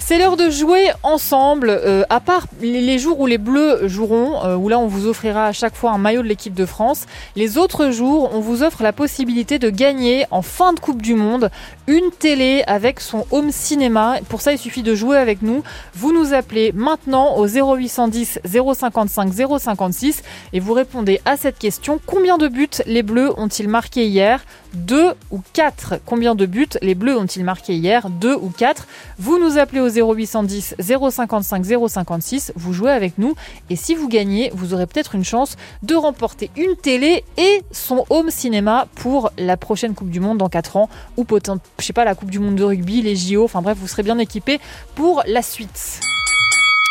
C'est 0.00 0.18
l'heure 0.18 0.36
de 0.36 0.50
jouer 0.50 0.90
ensemble, 1.04 1.68
euh, 1.68 2.02
à 2.10 2.18
part 2.20 2.46
les 2.60 2.80
les 2.80 2.98
jours 2.98 3.20
où 3.20 3.26
les 3.26 3.38
Bleus 3.38 3.86
joueront, 3.86 4.44
euh, 4.44 4.56
où 4.56 4.68
là 4.68 4.78
on 4.80 4.86
vous 4.88 5.06
offrira 5.06 5.46
à 5.46 5.52
chaque 5.52 5.76
fois 5.76 5.92
un 5.92 5.98
maillot 5.98 6.22
de 6.22 6.28
l'équipe 6.28 6.54
de 6.54 6.66
France. 6.66 7.06
Les 7.36 7.56
autres 7.56 7.90
jours, 7.90 8.30
on 8.32 8.40
vous 8.40 8.64
offre 8.64 8.82
la 8.82 8.92
possibilité 8.92 9.58
de 9.60 9.70
gagner 9.70 10.24
en 10.32 10.42
fin 10.42 10.72
de 10.72 10.80
Coupe 10.80 11.02
du 11.02 11.14
Monde 11.14 11.50
une 11.86 12.10
télé 12.10 12.64
avec 12.66 12.98
son 13.00 13.26
home 13.30 13.52
cinéma. 13.52 14.16
Pour 14.28 14.40
ça, 14.40 14.52
il 14.52 14.58
suffit 14.58 14.82
de 14.82 14.94
jouer 14.96 15.18
avec 15.18 15.42
nous. 15.42 15.62
Vous 15.94 16.12
nous 16.12 16.34
appelez 16.34 16.72
maintenant 16.72 17.36
au 17.36 17.46
0810 17.46 18.40
055 18.44 19.32
056 19.58 20.22
et 20.52 20.60
vous 20.60 20.72
répondez 20.72 21.20
à 21.24 21.36
cette 21.36 21.58
question. 21.58 22.00
Combien 22.06 22.38
de 22.38 22.48
buts 22.48 22.68
les 22.86 23.04
Bleus 23.04 23.32
ont-ils 23.38 23.68
marqué 23.68 24.06
hier? 24.06 24.44
Deux 24.74 25.12
ou 25.30 25.40
quatre. 25.52 25.94
Combien 26.04 26.34
de 26.34 26.46
buts 26.46 26.68
les 26.82 26.94
Bleus 26.94 27.16
ont-ils 27.16 27.44
marqué 27.44 27.74
hier? 27.74 28.08
Deux 28.10 28.34
ou 28.34 28.50
quatre. 28.50 28.86
Vous 29.18 29.38
nous 29.38 29.58
appelez 29.58 29.80
au 29.80 29.88
0810 29.88 30.76
055 30.78 31.64
056, 31.88 32.52
vous 32.56 32.72
jouez 32.72 32.90
avec 32.90 33.18
nous. 33.18 33.34
Et 33.70 33.76
si 33.76 33.94
vous 33.94 34.08
gagnez, 34.08 34.50
vous 34.54 34.74
aurez 34.74 34.86
peut-être 34.86 35.14
une 35.14 35.24
chance 35.24 35.56
de 35.82 35.94
remporter 35.94 36.50
une 36.56 36.76
télé 36.76 37.24
et 37.36 37.62
son 37.72 38.04
home 38.10 38.30
cinéma 38.30 38.86
pour 38.96 39.30
la 39.38 39.56
prochaine 39.56 39.94
Coupe 39.94 40.10
du 40.10 40.20
Monde 40.20 40.38
dans 40.38 40.48
4 40.48 40.76
ans. 40.76 40.88
Ou 41.16 41.24
peut-être, 41.24 41.58
je 41.78 41.84
sais 41.84 41.92
pas, 41.92 42.04
la 42.04 42.14
Coupe 42.14 42.30
du 42.30 42.38
Monde 42.38 42.56
de 42.56 42.64
rugby, 42.64 43.02
les 43.02 43.16
JO, 43.16 43.44
enfin 43.44 43.62
bref, 43.62 43.78
vous 43.80 43.88
serez 43.88 44.02
bien 44.02 44.18
équipé 44.18 44.60
pour 44.94 45.22
la 45.26 45.42
suite. 45.42 46.00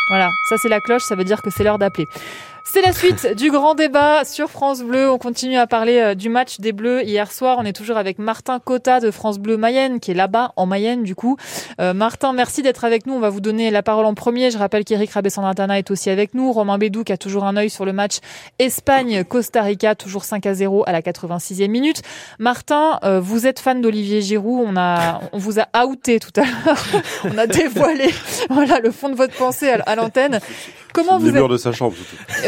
Voilà, 0.08 0.30
ça 0.48 0.56
c'est 0.56 0.68
la 0.68 0.80
cloche, 0.80 1.02
ça 1.02 1.16
veut 1.16 1.24
dire 1.24 1.42
que 1.42 1.50
c'est 1.50 1.64
l'heure 1.64 1.78
d'appeler. 1.78 2.06
C'est 2.68 2.82
la 2.82 2.92
suite 2.92 3.26
du 3.36 3.50
grand 3.50 3.74
débat 3.74 4.24
sur 4.24 4.50
France 4.50 4.82
Bleu. 4.82 5.08
On 5.10 5.18
continue 5.18 5.56
à 5.56 5.66
parler 5.66 5.98
euh, 5.98 6.14
du 6.14 6.28
match 6.28 6.58
des 6.58 6.72
Bleus 6.72 7.04
hier 7.04 7.30
soir. 7.30 7.58
On 7.60 7.64
est 7.64 7.72
toujours 7.72 7.96
avec 7.96 8.18
Martin 8.18 8.58
Cotta 8.58 9.00
de 9.00 9.10
France 9.10 9.38
Bleu 9.38 9.56
Mayenne, 9.56 10.00
qui 10.00 10.10
est 10.10 10.14
là-bas 10.14 10.52
en 10.56 10.66
Mayenne 10.66 11.02
du 11.04 11.14
coup. 11.14 11.36
Euh, 11.80 11.94
Martin, 11.94 12.32
merci 12.32 12.62
d'être 12.62 12.84
avec 12.84 13.06
nous. 13.06 13.14
On 13.14 13.20
va 13.20 13.30
vous 13.30 13.40
donner 13.40 13.70
la 13.70 13.82
parole 13.82 14.04
en 14.04 14.14
premier. 14.14 14.50
Je 14.50 14.58
rappelle 14.58 14.84
qu'Éric 14.84 15.12
Rabessandratana 15.12 15.78
est 15.78 15.90
aussi 15.90 16.10
avec 16.10 16.34
nous. 16.34 16.52
Romain 16.52 16.76
Bédou 16.76 17.04
qui 17.04 17.12
a 17.12 17.16
toujours 17.16 17.44
un 17.44 17.56
œil 17.56 17.70
sur 17.70 17.84
le 17.84 17.92
match 17.92 18.18
Espagne-Costa 18.58 19.62
Rica, 19.62 19.94
toujours 19.94 20.24
5 20.24 20.44
à 20.46 20.54
0 20.54 20.84
à 20.86 20.92
la 20.92 21.02
86e 21.02 21.68
minute. 21.68 22.02
Martin, 22.38 22.98
euh, 23.04 23.20
vous 23.20 23.46
êtes 23.46 23.60
fan 23.60 23.80
d'Olivier 23.80 24.20
Giroud. 24.20 24.66
On 24.66 24.76
a, 24.76 25.20
on 25.32 25.38
vous 25.38 25.60
a 25.60 25.86
outé 25.86 26.18
tout 26.18 26.32
à 26.36 26.42
l'heure. 26.42 26.86
on 27.24 27.38
a 27.38 27.46
dévoilé, 27.46 28.12
voilà, 28.50 28.80
le 28.80 28.90
fond 28.90 29.08
de 29.08 29.14
votre 29.14 29.34
pensée 29.34 29.70
à, 29.70 29.94
l'antenne. 29.94 30.40
Comment 30.92 31.18
vous 31.18 31.28
êtes- 31.28 31.46
de 31.46 31.56
sa 31.58 31.72
chambre. 31.72 31.94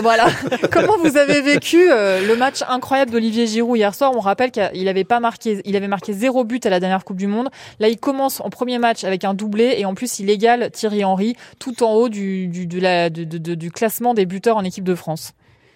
Voilà. 0.08 0.26
Comment 0.72 0.96
vous 0.98 1.16
avez 1.18 1.42
vécu 1.42 1.90
euh, 1.90 2.26
le 2.26 2.34
match 2.36 2.62
incroyable 2.68 3.10
d'Olivier 3.10 3.46
Giroud 3.46 3.76
hier 3.76 3.94
soir? 3.94 4.12
On 4.14 4.20
rappelle 4.20 4.50
qu'il 4.50 4.88
avait 4.88 5.04
pas 5.04 5.20
marqué, 5.20 5.60
il 5.64 5.76
avait 5.76 5.88
marqué 5.88 6.12
zéro 6.14 6.44
but 6.44 6.64
à 6.64 6.70
la 6.70 6.80
dernière 6.80 7.04
Coupe 7.04 7.18
du 7.18 7.26
Monde. 7.26 7.48
Là, 7.78 7.88
il 7.88 7.98
commence 7.98 8.40
en 8.40 8.48
premier 8.50 8.78
match 8.78 9.04
avec 9.04 9.24
un 9.24 9.34
doublé 9.34 9.74
et 9.78 9.84
en 9.84 9.94
plus, 9.94 10.18
il 10.18 10.30
égale 10.30 10.70
Thierry 10.70 11.04
Henry 11.04 11.36
tout 11.58 11.82
en 11.82 11.92
haut 11.92 12.08
du, 12.08 12.48
du, 12.48 12.66
de 12.66 12.80
la- 12.80 13.10
de- 13.10 13.24
de- 13.24 13.38
de- 13.38 13.54
du 13.54 13.70
classement 13.70 14.14
des 14.14 14.24
buteurs 14.26 14.56
en 14.56 14.64
équipe 14.64 14.84
de 14.84 14.94
France. 14.94 15.32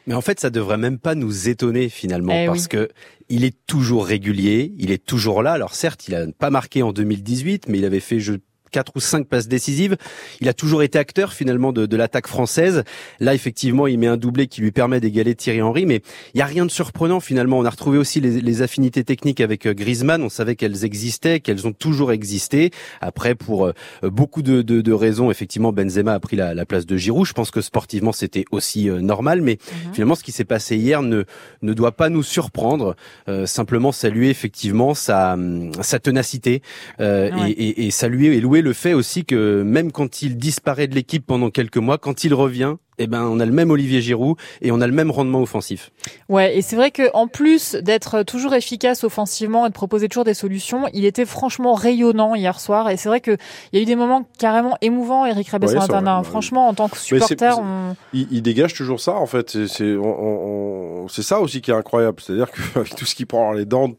Mais 0.06 0.14
en 0.14 0.20
fait, 0.22 0.40
ça 0.40 0.50
devrait 0.50 0.78
même 0.78 0.98
pas 0.98 1.14
nous 1.14 1.48
étonner 1.48 1.88
finalement, 1.88 2.32
Eh 2.34 2.46
parce 2.46 2.62
oui. 2.62 2.68
que 2.68 2.88
il 3.28 3.44
est 3.44 3.54
toujours 3.66 4.04
régulier, 4.06 4.72
il 4.78 4.90
est 4.90 5.04
toujours 5.04 5.42
là. 5.42 5.52
Alors 5.52 5.74
certes, 5.74 6.08
il 6.08 6.14
a 6.14 6.24
pas 6.38 6.50
marqué 6.50 6.82
en 6.82 6.92
2018, 6.92 7.68
mais 7.68 7.78
il 7.78 7.84
avait 7.84 8.00
fait 8.00 8.18
je 8.18 8.34
quatre 8.72 8.92
ou 8.96 9.00
cinq 9.00 9.28
passes 9.28 9.46
décisives. 9.46 9.96
Il 10.40 10.48
a 10.48 10.54
toujours 10.54 10.82
été 10.82 10.98
acteur 10.98 11.32
finalement 11.32 11.72
de, 11.72 11.86
de 11.86 11.96
l'attaque 11.96 12.26
française. 12.26 12.82
Là, 13.20 13.34
effectivement, 13.34 13.86
il 13.86 13.98
met 13.98 14.08
un 14.08 14.16
doublé 14.16 14.48
qui 14.48 14.60
lui 14.62 14.72
permet 14.72 14.98
d'égaler 14.98 15.36
Thierry 15.36 15.62
Henry, 15.62 15.86
mais 15.86 16.00
il 16.34 16.38
y 16.38 16.42
a 16.42 16.46
rien 16.46 16.66
de 16.66 16.70
surprenant 16.70 17.20
finalement. 17.20 17.58
On 17.58 17.64
a 17.64 17.70
retrouvé 17.70 17.98
aussi 17.98 18.20
les, 18.20 18.40
les 18.40 18.62
affinités 18.62 19.04
techniques 19.04 19.40
avec 19.40 19.66
euh, 19.66 19.74
Griezmann. 19.74 20.22
On 20.22 20.28
savait 20.28 20.56
qu'elles 20.56 20.84
existaient, 20.84 21.38
qu'elles 21.40 21.66
ont 21.66 21.72
toujours 21.72 22.10
existé. 22.10 22.70
Après, 23.00 23.34
pour 23.34 23.66
euh, 23.66 23.72
beaucoup 24.02 24.42
de, 24.42 24.62
de, 24.62 24.80
de 24.80 24.92
raisons, 24.92 25.30
effectivement, 25.30 25.72
Benzema 25.72 26.14
a 26.14 26.20
pris 26.20 26.36
la, 26.36 26.54
la 26.54 26.64
place 26.66 26.86
de 26.86 26.96
Giroud. 26.96 27.26
Je 27.26 27.34
pense 27.34 27.50
que 27.50 27.60
sportivement, 27.60 28.12
c'était 28.12 28.46
aussi 28.50 28.88
euh, 28.88 29.00
normal, 29.00 29.42
mais 29.42 29.58
finalement, 29.92 30.14
ce 30.14 30.24
qui 30.24 30.32
s'est 30.32 30.44
passé 30.46 30.76
hier 30.76 31.02
ne 31.02 31.24
ne 31.60 31.74
doit 31.74 31.92
pas 31.92 32.08
nous 32.08 32.22
surprendre. 32.22 32.96
Euh, 33.28 33.44
simplement 33.46 33.92
saluer 33.92 34.30
effectivement 34.30 34.94
sa 34.94 35.36
sa 35.82 35.98
ténacité 35.98 36.62
euh, 37.00 37.30
Ouais. 37.32 37.50
et, 37.50 37.68
et, 37.68 37.86
et 37.86 37.90
saluer 37.90 38.36
et 38.36 38.40
louer 38.40 38.61
le 38.62 38.72
fait 38.72 38.94
aussi 38.94 39.24
que 39.24 39.62
même 39.62 39.92
quand 39.92 40.22
il 40.22 40.36
disparaît 40.36 40.86
de 40.86 40.94
l'équipe 40.94 41.26
pendant 41.26 41.50
quelques 41.50 41.76
mois, 41.76 41.98
quand 41.98 42.24
il 42.24 42.32
revient, 42.34 42.76
eh 42.98 43.06
ben 43.06 43.22
on 43.24 43.40
a 43.40 43.46
le 43.46 43.52
même 43.52 43.70
Olivier 43.70 44.00
Giroud 44.00 44.36
et 44.60 44.70
on 44.70 44.80
a 44.80 44.86
le 44.86 44.92
même 44.92 45.10
rendement 45.10 45.40
offensif. 45.42 45.90
Ouais, 46.28 46.56
et 46.56 46.62
c'est 46.62 46.76
vrai 46.76 46.90
que 46.90 47.10
en 47.14 47.26
plus 47.26 47.74
d'être 47.74 48.22
toujours 48.22 48.54
efficace 48.54 49.02
offensivement 49.04 49.66
et 49.66 49.70
de 49.70 49.74
proposer 49.74 50.08
toujours 50.08 50.24
des 50.24 50.34
solutions, 50.34 50.86
il 50.92 51.04
était 51.04 51.24
franchement 51.24 51.74
rayonnant 51.74 52.34
hier 52.34 52.60
soir. 52.60 52.90
Et 52.90 52.96
c'est 52.96 53.08
vrai 53.08 53.20
que 53.20 53.36
il 53.72 53.76
y 53.76 53.78
a 53.78 53.82
eu 53.82 53.86
des 53.86 53.96
moments 53.96 54.26
carrément 54.38 54.76
émouvants, 54.80 55.26
Eric 55.26 55.38
Ouais, 55.38 55.44
c'est 55.44 55.50
Rabessandratana. 55.52 56.20
vrai. 56.20 56.24
Franchement, 56.24 56.68
en 56.68 56.74
tant 56.74 56.88
que 56.88 56.98
supporter, 56.98 57.58
on... 57.58 57.96
il, 58.12 58.28
il 58.30 58.42
dégage 58.42 58.74
toujours 58.74 59.00
ça 59.00 59.14
en 59.14 59.26
fait. 59.26 59.56
C'est 59.66 61.22
ça 61.22 61.40
aussi 61.40 61.60
qui 61.60 61.70
est 61.70 61.74
incroyable, 61.74 62.20
c'est-à-dire 62.20 62.50
qu'avec 62.50 62.94
tout 62.96 63.06
ce 63.06 63.14
qu'il 63.14 63.26
prend 63.26 63.50
dans 63.50 63.58
les 63.58 63.64
dents 63.64 63.90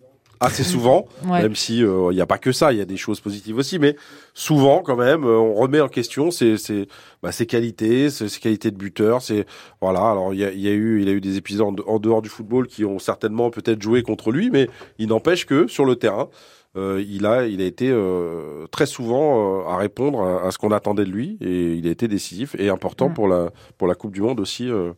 assez 0.44 0.64
souvent, 0.64 1.06
Ouais. 1.28 1.42
même 1.42 1.56
si 1.56 1.84
euh, 1.84 2.10
il 2.12 2.16
n'y 2.16 2.22
a 2.22 2.26
pas 2.26 2.38
que 2.38 2.52
ça, 2.52 2.72
il 2.74 2.78
y 2.80 2.82
a 2.82 2.86
des 2.86 2.98
choses 2.98 3.20
positives 3.20 3.58
aussi, 3.58 3.80
mais 3.80 3.96
souvent 4.34 4.82
quand 4.82 4.96
même, 4.96 5.24
euh, 5.24 5.38
on 5.38 5.56
remet 5.56 5.82
en 5.82 5.88
question 5.88 6.32
ses, 6.32 6.58
ses, 6.58 6.88
bah, 7.22 7.32
ses 7.32 7.46
qualités, 7.46 8.10
ses, 8.10 8.30
ses 8.30 8.40
qualités 8.40 8.72
de 8.72 8.78
buteur. 8.78 9.22
C'est 9.22 9.46
voilà. 9.82 10.12
Alors 10.12 10.34
il 10.34 10.40
y 10.40 10.46
a, 10.46 10.52
y 10.52 10.68
a 10.68 10.72
eu, 10.72 11.02
il 11.02 11.10
a 11.10 11.12
eu 11.12 11.22
des 11.22 11.38
épisodes 11.38 11.82
en, 11.88 12.00
dehors 12.00 12.22
du 12.22 12.30
football 12.30 12.68
qui 12.68 12.86
ont 12.86 13.00
certainement 13.00 13.50
peut-être 13.50 13.82
joué 13.82 14.04
contre 14.04 14.32
lui, 14.32 14.50
mais 14.52 14.70
il 15.00 15.08
n'empêche 15.08 15.46
que 15.46 15.68
sur 15.68 15.86
le 15.86 15.96
terrain. 15.96 16.30
euh, 16.76 17.04
il 17.08 17.26
a, 17.28 17.46
il 17.46 17.62
a 17.62 17.66
été 17.66 17.90
euh, 17.92 18.66
très 18.72 18.88
souvent 18.88 19.62
euh, 19.62 19.70
à 19.70 19.78
répondre 19.78 20.22
à, 20.24 20.48
à 20.48 20.52
ce 20.52 20.58
qu'on 20.58 20.72
attendait 20.72 21.06
de 21.06 21.12
lui 21.12 21.38
et 21.40 21.74
il 21.76 21.88
a 21.88 21.92
été 21.92 22.08
décisif 22.08 22.56
et 22.58 22.70
important 22.70 23.10
Mm. 23.10 23.14
pour 23.14 23.28
la 23.28 23.52
pour 23.78 23.88
la 23.88 23.94
Coupe 23.96 24.12
du 24.12 24.22
Monde 24.22 24.40
aussi 24.40 24.70
euh, 24.72 24.94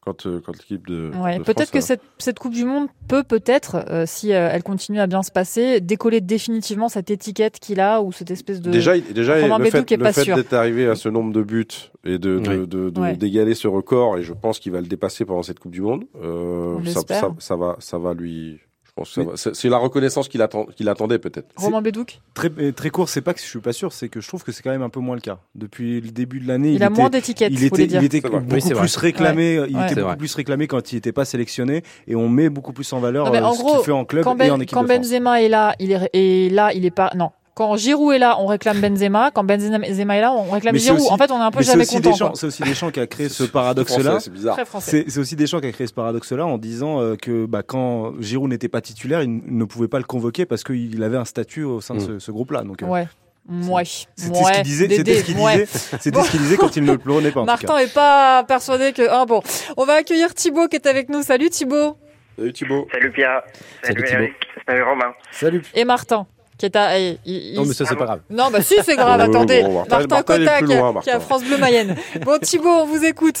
quand 0.00 0.26
euh, 0.26 0.40
quand 0.44 0.52
l'équipe 0.56 0.86
de, 0.86 1.10
Ouais, 1.22 1.38
de 1.38 1.42
peut-être 1.42 1.70
que 1.70 1.78
a- 1.78 1.82
cette, 1.82 2.00
cette 2.18 2.38
Coupe 2.38 2.52
du 2.54 2.64
Monde 2.64 2.88
peut 3.08 3.22
peut-être, 3.24 3.84
euh, 3.90 4.04
si 4.06 4.32
euh, 4.32 4.48
elle 4.52 4.62
continue 4.62 5.00
à 5.00 5.06
bien 5.06 5.22
se 5.22 5.30
passer, 5.30 5.80
décoller 5.80 6.20
définitivement 6.20 6.88
cette 6.88 7.10
étiquette 7.10 7.58
qu'il 7.58 7.80
a 7.80 8.00
ou 8.02 8.12
cette 8.12 8.30
espèce 8.30 8.60
de 8.60 8.70
Déjà, 8.70 8.96
il- 8.96 9.12
déjà 9.12 9.34
le 9.36 9.42
Bédou 9.42 9.70
fait, 9.70 9.96
le 9.96 10.12
fait 10.12 10.34
d'être 10.34 10.52
arrivé 10.54 10.86
à 10.88 10.94
ce 10.94 11.08
nombre 11.08 11.32
de 11.32 11.42
buts 11.42 11.66
et 12.04 12.18
de, 12.18 12.38
de, 12.38 12.50
Oui. 12.50 12.66
de- 12.66 12.90
de- 12.90 13.00
Ouais. 13.00 13.16
d'égaler 13.16 13.54
ce 13.54 13.68
record, 13.68 14.16
et 14.18 14.22
je 14.22 14.32
pense 14.32 14.58
qu'il 14.58 14.72
va 14.72 14.80
le 14.80 14.86
dépasser 14.86 15.24
pendant 15.24 15.42
cette 15.42 15.58
Coupe 15.58 15.72
du 15.72 15.82
Monde. 15.82 16.04
euh, 16.22 16.78
ça, 16.84 17.00
ça 17.38 17.56
va, 17.56 17.76
ça 17.78 17.98
va 17.98 18.14
lui, 18.14 18.58
C'est 19.04 19.68
la 19.68 19.78
reconnaissance 19.78 20.28
qu'il 20.28 20.42
attend, 20.42 20.66
qu'il 20.66 20.88
attendait 20.88 21.18
peut-être. 21.18 21.48
Romain 21.56 21.82
Bédouc 21.82 22.20
Très, 22.34 22.50
très 22.72 22.90
court, 22.90 23.08
c'est 23.08 23.20
pas 23.22 23.34
que 23.34 23.40
je 23.40 23.44
suis 23.46 23.58
pas 23.60 23.72
sûr, 23.72 23.92
c'est 23.92 24.08
que 24.08 24.20
je 24.20 24.28
trouve 24.28 24.42
que 24.44 24.52
c'est 24.52 24.62
quand 24.62 24.70
même 24.70 24.82
un 24.82 24.88
peu 24.88 25.00
moins 25.00 25.14
le 25.14 25.20
cas. 25.20 25.38
Depuis 25.54 26.00
le 26.00 26.10
début 26.10 26.40
de 26.40 26.48
l'année, 26.48 26.72
Il 26.72 26.82
a 26.82 26.86
était- 26.86 26.94
moins 27.00 27.10
d'étiquettes, 27.10 27.52
Il 27.52 27.64
était, 27.64 27.84
il 27.84 28.22
beaucoup 28.22 28.36
Oui, 28.50 28.60
plus 28.60 28.96
réclamé. 28.96 29.58
Ouais. 29.60 29.66
Il 29.70 29.76
Ouais. 29.76 29.84
était 29.86 29.94
beaucoup 29.96 30.06
vrai. 30.08 30.16
plus 30.16 30.34
réclamé 30.34 30.66
quand 30.66 30.92
il 30.92 30.96
n'était 30.96 31.12
pas 31.12 31.24
sélectionné, 31.24 31.82
et 32.06 32.14
on 32.16 32.28
met 32.28 32.48
beaucoup 32.48 32.72
plus 32.72 32.90
en 32.92 33.00
valeur 33.00 33.26
Non, 33.26 33.34
euh, 33.34 33.42
en 33.42 33.52
ce 33.54 33.62
qu'il 33.64 33.84
fait 33.84 33.92
en 33.92 34.04
club 34.04 34.24
quand, 34.24 34.34
et 34.34 34.38
Ben- 34.38 34.52
en 34.52 34.60
équipe 34.60 34.74
quand 34.74 34.82
de 34.82 34.88
France. 34.88 34.98
Benzema 35.10 35.42
est 35.42 35.48
là, 35.48 35.74
il 35.78 35.92
est 35.92 36.10
et 36.12 36.50
là, 36.50 36.72
il 36.72 36.84
est 36.84 36.90
pas. 36.90 37.10
Non. 37.16 37.30
Quand 37.58 37.76
Giroud 37.76 38.14
est 38.14 38.18
là, 38.20 38.36
on 38.38 38.46
réclame 38.46 38.80
Benzema. 38.80 39.32
Quand 39.32 39.42
Benzema 39.42 40.16
est 40.16 40.20
là, 40.20 40.32
on 40.32 40.48
réclame 40.48 40.74
Mais 40.74 40.78
Giroud. 40.78 41.00
aussi- 41.00 41.10
en 41.12 41.16
fait, 41.18 41.28
on 41.32 41.40
est 41.40 41.42
un 41.42 41.50
peu 41.50 41.60
jamais 41.64 41.86
content. 41.86 42.32
C'est 42.36 42.46
aussi 42.46 42.62
Deschamps 42.62 42.92
qui 42.92 43.00
a 43.00 43.06
créé 43.08 43.28
ce 43.28 43.42
paradoxe-là. 43.42 44.20
C'est 44.20 44.32
bizarre. 44.32 44.54
Très 44.54 44.64
français. 44.64 45.04
C'est 45.08 45.18
aussi 45.18 45.34
Deschamps 45.34 45.58
qui 45.60 45.66
a 45.66 45.72
créé 45.72 45.88
ce 45.88 45.92
paradoxe-là 45.92 46.46
en 46.46 46.56
disant 46.56 47.00
euh, 47.00 47.16
que 47.16 47.46
bah, 47.46 47.64
quand 47.64 48.12
Giroud 48.20 48.48
n'était 48.48 48.68
pas 48.68 48.80
titulaire, 48.80 49.24
il 49.24 49.40
ne 49.44 49.64
pouvait 49.64 49.88
pas 49.88 49.98
le 49.98 50.04
convoquer 50.04 50.46
parce 50.46 50.62
qu'il 50.62 51.02
avait 51.02 51.16
un 51.16 51.24
statut 51.24 51.64
au 51.64 51.80
sein 51.80 51.96
de 51.96 51.98
ce, 52.00 52.18
ce 52.20 52.30
groupe-là. 52.30 52.62
Donc, 52.62 52.84
euh, 52.84 52.86
Ouais. 52.86 53.08
Ouais. 53.50 53.82
C'était 54.14 54.38
Ouais. 54.38 54.44
ce 54.44 54.52
qu'il 54.52 54.62
disait. 54.62 54.88
C'était 54.90 55.14
ce 55.16 55.24
qu'il 55.24 55.34
disait. 55.34 55.66
C'était 55.66 56.22
ce 56.22 56.30
qu'il 56.30 56.40
disait 56.40 56.56
quand 56.58 56.76
il 56.76 56.84
ne 56.84 56.92
le 56.92 56.98
prenait 56.98 57.32
pas. 57.32 57.40
En 57.40 57.44
Martin 57.44 57.66
cas. 57.66 57.78
est 57.78 57.92
pas 57.92 58.44
persuadé 58.44 58.92
que. 58.92 59.02
Ah 59.10 59.24
bon. 59.26 59.42
On 59.76 59.84
va 59.84 59.94
accueillir 59.94 60.32
Thibaut 60.32 60.68
qui 60.68 60.76
est 60.76 60.86
avec 60.86 61.08
nous. 61.08 61.22
Salut 61.22 61.50
Thibaut. 61.50 61.96
Salut 62.36 62.52
Thibaut. 62.52 62.86
Salut 62.92 63.10
Pierre. 63.10 63.42
Salut, 63.82 63.94
Salut, 64.00 64.04
Thibaut. 64.06 64.22
Eric. 64.22 64.34
Salut 64.68 64.82
Romain. 64.84 65.12
Salut. 65.32 65.62
Et 65.74 65.84
Martin. 65.84 66.26
Qui 66.58 66.66
est 66.66 66.76
à. 66.76 66.98
il- 66.98 67.18
il- 67.24 67.54
Non, 67.56 67.64
mais 67.64 67.72
ça, 67.72 67.84
c'est 67.84 67.96
pas 67.96 68.04
grave. 68.04 68.20
Non, 68.30 68.50
bah 68.50 68.60
si, 68.60 68.74
c'est 68.82 68.96
grave, 68.96 69.20
Oh, 69.26 69.30
attendez. 69.30 69.62
bon, 69.62 69.74
Martin- 69.88 69.98
Martin, 70.08 70.16
est 70.16 70.24
Cotta, 70.38 70.62
qui, 70.62 70.74
a 70.74 70.92
Martin. 70.92 71.20
France 71.20 71.44
Bleu 71.44 71.56
Mayenne. 71.56 71.96
Bon, 72.22 72.38
Thibaut, 72.38 72.68
on 72.68 72.84
vous 72.86 73.04
écoute. 73.04 73.38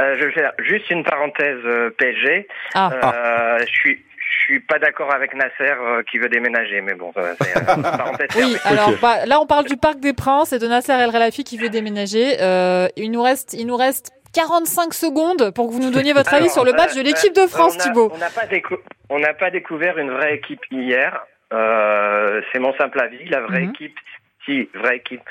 Euh, 0.00 0.16
je 0.18 0.26
vais 0.26 0.32
faire 0.32 0.52
juste 0.58 0.90
une 0.90 1.04
parenthèse 1.04 1.58
euh, 1.64 1.90
PSG. 1.98 2.48
Ah. 2.74 2.90
Euh, 3.14 3.58
Je 3.66 3.72
suis 3.72 4.04
je 4.32 4.54
suis 4.54 4.60
pas 4.60 4.78
d'accord 4.78 5.12
avec 5.14 5.34
Nasser 5.34 5.52
euh, 5.80 6.02
qui 6.10 6.18
veut 6.18 6.28
déménager, 6.28 6.80
mais 6.80 6.94
bon, 6.94 7.12
ça, 7.14 7.22
c'est 7.40 7.56
euh, 7.56 7.60
parenthèse 7.82 8.28
Oui, 8.36 8.56
alors 8.64 8.92
bah, 9.00 9.26
là, 9.26 9.40
on 9.40 9.46
parle 9.46 9.64
du 9.66 9.76
Parc 9.76 10.00
des 10.00 10.12
Princes 10.12 10.52
et 10.52 10.58
de 10.58 10.66
Nasser 10.66 10.92
El 10.92 11.12
Khelaifi 11.12 11.44
qui 11.44 11.56
veut 11.58 11.68
déménager. 11.68 12.36
Euh, 12.40 12.88
il 12.96 13.10
nous 13.10 13.22
reste, 13.22 13.52
il 13.54 13.66
nous 13.66 13.76
reste 13.76 14.10
45 14.32 14.94
secondes 14.94 15.50
pour 15.52 15.68
que 15.68 15.72
vous 15.72 15.80
nous 15.80 15.90
donniez 15.90 16.12
votre 16.12 16.32
avis 16.32 16.44
Alors, 16.44 16.52
sur 16.54 16.64
le 16.64 16.72
match 16.72 16.92
euh, 16.92 17.00
de 17.00 17.02
l'équipe 17.02 17.34
de 17.34 17.42
euh, 17.42 17.48
France, 17.48 17.74
on 17.76 17.80
a- 17.80 17.82
Thibaut. 17.82 18.10
On 18.14 18.18
n'a 18.18 18.30
pas, 18.30 18.46
décou- 18.46 18.78
on 19.10 19.18
n'a 19.18 19.34
pas 19.34 19.50
découvert 19.50 19.98
une 19.98 20.10
vraie 20.10 20.34
équipe 20.36 20.60
hier. 20.70 21.24
Euh, 21.52 22.40
c'est 22.52 22.58
mon 22.60 22.72
simple 22.74 23.00
avis. 23.00 23.24
La 23.28 23.40
vraie 23.40 23.62
Mhm. 23.62 23.70
équipe, 23.70 23.98
si 24.44 24.68
vraie 24.74 24.96
équipe, 24.96 25.22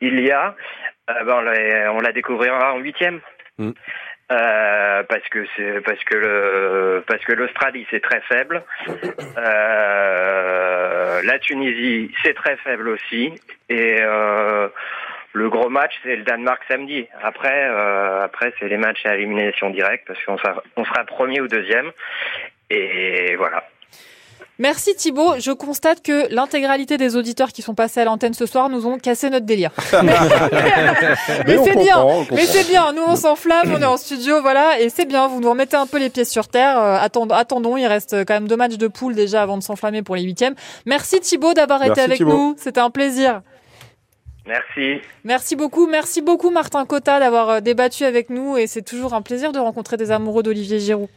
il 0.00 0.20
y 0.20 0.30
a. 0.30 0.54
euh, 1.10 1.24
ben, 1.24 1.34
on, 1.36 1.40
la, 1.42 1.92
on 1.92 2.00
la 2.00 2.12
découvrira 2.12 2.72
en 2.74 2.78
huitième. 2.78 3.20
Mhm. 3.58 3.74
Euh, 4.32 5.02
parce 5.02 5.28
que 5.28 5.44
c'est 5.54 5.82
parce 5.82 6.02
que 6.04 6.16
le 6.16 7.04
parce 7.06 7.22
que 7.26 7.32
l'Australie 7.34 7.86
c'est 7.90 8.00
très 8.00 8.22
faible. 8.22 8.62
Euh, 9.36 11.20
la 11.24 11.38
Tunisie 11.38 12.10
c'est 12.22 12.34
très 12.34 12.56
faible 12.56 12.88
aussi. 12.88 13.32
Et 13.68 13.98
euh, 14.00 14.68
le 15.34 15.48
gros 15.50 15.68
match, 15.68 15.92
c'est 16.02 16.16
le 16.16 16.22
Danemark 16.22 16.62
samedi. 16.68 17.06
Après, 17.22 17.64
après 18.22 18.52
c'est 18.58 18.68
les 18.68 18.76
matchs 18.78 19.04
à 19.04 19.14
élimination 19.14 19.70
directe 19.70 20.06
parce 20.06 20.22
qu'on 20.24 20.38
sera, 20.38 20.62
on 20.76 20.84
sera 20.84 21.04
premier 21.04 21.40
ou 21.40 21.48
deuxième. 21.48 21.90
Et 22.70 23.34
voilà. 23.36 23.64
Merci 24.58 24.94
Thibaut. 24.94 25.34
Je 25.38 25.50
constate 25.50 26.00
que 26.00 26.32
l'intégralité 26.32 26.96
des 26.96 27.16
auditeurs 27.16 27.50
qui 27.50 27.60
sont 27.60 27.74
passés 27.74 28.00
à 28.00 28.04
l'antenne 28.04 28.34
ce 28.34 28.46
soir 28.46 28.68
nous 28.68 28.86
ont 28.86 28.98
cassé 28.98 29.28
notre 29.28 29.46
délire. 29.46 29.72
mais 31.46 31.58
c'est 31.64 31.76
bien. 31.76 32.06
Mais 32.30 32.46
c'est 32.46 32.68
bien. 32.68 32.92
Nous, 32.92 33.02
on 33.02 33.16
s'enflamme, 33.16 33.72
on 33.74 33.82
est 33.82 33.84
en 33.84 33.96
studio, 33.96 34.40
voilà, 34.42 34.80
et 34.80 34.90
c'est 34.90 35.06
bien. 35.06 35.26
Vous 35.26 35.40
nous 35.40 35.50
remettez 35.50 35.76
un 35.76 35.86
peu 35.86 35.98
les 35.98 36.08
pieds 36.08 36.24
sur 36.24 36.46
terre. 36.46 36.78
Euh, 36.78 36.98
attendons, 37.00 37.34
attendons. 37.34 37.76
Il 37.76 37.86
reste 37.86 38.24
quand 38.24 38.34
même 38.34 38.46
deux 38.46 38.56
matchs 38.56 38.76
de 38.76 38.86
poule 38.86 39.16
déjà 39.16 39.42
avant 39.42 39.58
de 39.58 39.62
s'enflammer 39.62 40.02
pour 40.02 40.14
les 40.14 40.22
huitièmes. 40.22 40.54
Merci 40.86 41.18
Thibaut 41.20 41.54
d'avoir 41.54 41.82
été 41.82 42.00
avec 42.00 42.18
Thibaut. 42.18 42.30
nous. 42.30 42.54
C'était 42.56 42.80
un 42.80 42.90
plaisir. 42.90 43.42
Merci. 44.46 45.00
Merci 45.24 45.56
beaucoup, 45.56 45.86
merci 45.86 46.20
beaucoup 46.20 46.50
Martin 46.50 46.84
Cotta 46.84 47.18
d'avoir 47.18 47.48
euh, 47.48 47.60
débattu 47.60 48.04
avec 48.04 48.28
nous 48.28 48.58
et 48.58 48.66
c'est 48.66 48.82
toujours 48.82 49.14
un 49.14 49.22
plaisir 49.22 49.52
de 49.52 49.58
rencontrer 49.58 49.96
des 49.96 50.10
amoureux 50.10 50.42
d'Olivier 50.42 50.78
Giroud. 50.80 51.08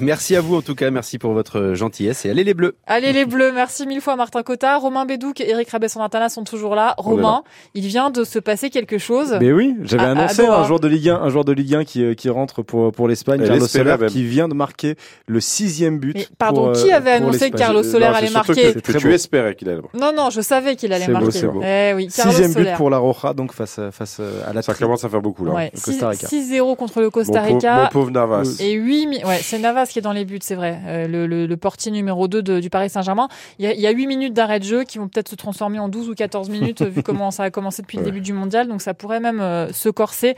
Merci 0.00 0.34
à 0.36 0.40
vous 0.40 0.56
en 0.56 0.62
tout 0.62 0.74
cas, 0.74 0.90
merci 0.90 1.18
pour 1.18 1.32
votre 1.32 1.74
gentillesse 1.74 2.24
et 2.24 2.30
allez 2.30 2.44
les 2.44 2.54
bleus. 2.54 2.74
Allez 2.86 3.12
les 3.12 3.24
bleus, 3.24 3.52
merci 3.52 3.86
mille 3.86 4.00
fois 4.00 4.16
Martin 4.16 4.42
Cotta. 4.42 4.78
Romain 4.78 5.04
Bédouc 5.04 5.40
et 5.40 5.48
Eric 5.50 5.70
Rabesson-Natana 5.70 6.28
sont 6.28 6.44
toujours 6.44 6.74
là. 6.74 6.94
Romain, 6.98 7.42
il 7.74 7.86
vient 7.86 8.10
de 8.10 8.24
se 8.24 8.38
passer 8.38 8.70
quelque 8.70 8.98
chose. 8.98 9.36
Mais 9.40 9.52
oui, 9.52 9.76
j'avais 9.82 10.04
Ah, 10.04 10.10
annoncé 10.10 10.44
ah, 10.46 10.54
un 10.58 10.62
hein. 10.62 10.64
joueur 10.64 10.80
de 10.80 10.88
Ligue 10.88 11.08
1, 11.08 11.16
un 11.16 11.28
joueur 11.28 11.44
de 11.44 11.52
Ligue 11.52 11.74
1 11.74 11.84
qui, 11.84 12.02
euh, 12.04 12.14
qui 12.14 12.28
rentre 12.30 12.62
pour, 12.62 12.90
pour 12.92 13.06
l'Espagne, 13.06 13.44
Carlos 13.46 13.66
Soler, 13.66 13.96
même. 13.98 14.08
qui 14.10 14.24
vient 14.24 14.48
de 14.48 14.54
marquer 14.54 14.96
le 15.26 15.40
sixième 15.40 15.98
but. 15.98 16.14
Mais 16.16 16.26
pardon, 16.38 16.64
pour, 16.64 16.72
qui 16.72 16.92
euh, 16.92 16.96
avait 16.96 17.18
pour 17.18 17.28
annoncé 17.28 17.50
que. 17.50 17.56
Carlos 17.56 17.82
Soler 17.82 18.06
allait 18.06 18.30
marquer 18.30 18.72
que, 18.74 18.80
que 18.80 18.98
tu 18.98 19.06
beau. 19.06 19.12
espérais 19.14 19.54
qu'il 19.54 19.68
allait. 19.68 19.80
Non, 19.94 20.12
non, 20.14 20.30
je 20.30 20.40
savais 20.40 20.74
qu'il 20.76 20.92
allait 20.92 21.06
beau, 21.06 21.12
marquer. 21.12 21.46
beau. 21.46 21.60
Eh 21.64 21.92
oui, 21.94 22.08
Sixième 22.10 22.52
Soler. 22.52 22.70
but 22.72 22.76
pour 22.76 22.90
la 22.90 22.98
Roja, 22.98 23.32
donc 23.34 23.52
face, 23.52 23.78
à- 23.78 23.90
face 23.92 24.20
à 24.46 24.52
la 24.52 24.62
Ça 24.62 24.74
commence 24.74 25.04
à 25.04 25.08
faire 25.08 25.22
beaucoup 25.22 25.44
là. 25.44 25.52
Ouais, 25.52 25.70
le 25.74 25.80
Costa 25.80 26.08
Rica. 26.08 26.26
6-0 26.26 26.74
contre 26.76 27.00
le 27.00 27.10
Costa 27.10 27.40
Mon 27.40 27.46
pauvre- 27.46 27.54
Rica. 27.56 27.82
mon 27.84 27.88
pauvre 27.88 28.10
Navas. 28.10 28.56
Et 28.60 28.72
8 28.72 29.06
mi- 29.06 29.24
ouais, 29.24 29.38
c'est 29.44 29.58
Navas 29.58 29.86
qui 29.86 29.98
est 29.98 30.02
dans 30.02 30.12
les 30.12 30.24
buts, 30.24 30.38
c'est 30.42 30.54
vrai. 30.54 30.78
Euh, 30.86 31.06
le, 31.06 31.26
le, 31.26 31.46
le 31.46 31.56
portier 31.56 31.92
numéro 31.92 32.28
2 32.28 32.42
de- 32.42 32.60
du 32.60 32.70
Paris 32.70 32.90
Saint-Germain. 32.90 33.28
Il 33.58 33.70
y, 33.70 33.80
y 33.80 33.86
a 33.86 33.90
8 33.90 34.06
minutes 34.06 34.32
d'arrêt 34.34 34.58
de 34.60 34.64
jeu 34.64 34.84
qui 34.84 34.98
vont 34.98 35.08
peut-être 35.08 35.28
se 35.28 35.34
transformer 35.36 35.78
en 35.78 35.88
12 35.88 36.08
ou 36.08 36.14
14 36.14 36.48
minutes 36.50 36.82
vu 36.82 37.02
comment 37.04 37.30
ça 37.30 37.44
a 37.44 37.50
commencé 37.50 37.82
depuis 37.82 37.98
le 37.98 38.04
début 38.04 38.20
du 38.20 38.32
mondial. 38.32 38.66
Donc 38.68 38.82
ça 38.82 38.94
pourrait 38.94 39.20
même 39.20 39.40
euh, 39.40 39.72
se 39.72 39.88
corser 39.88 40.34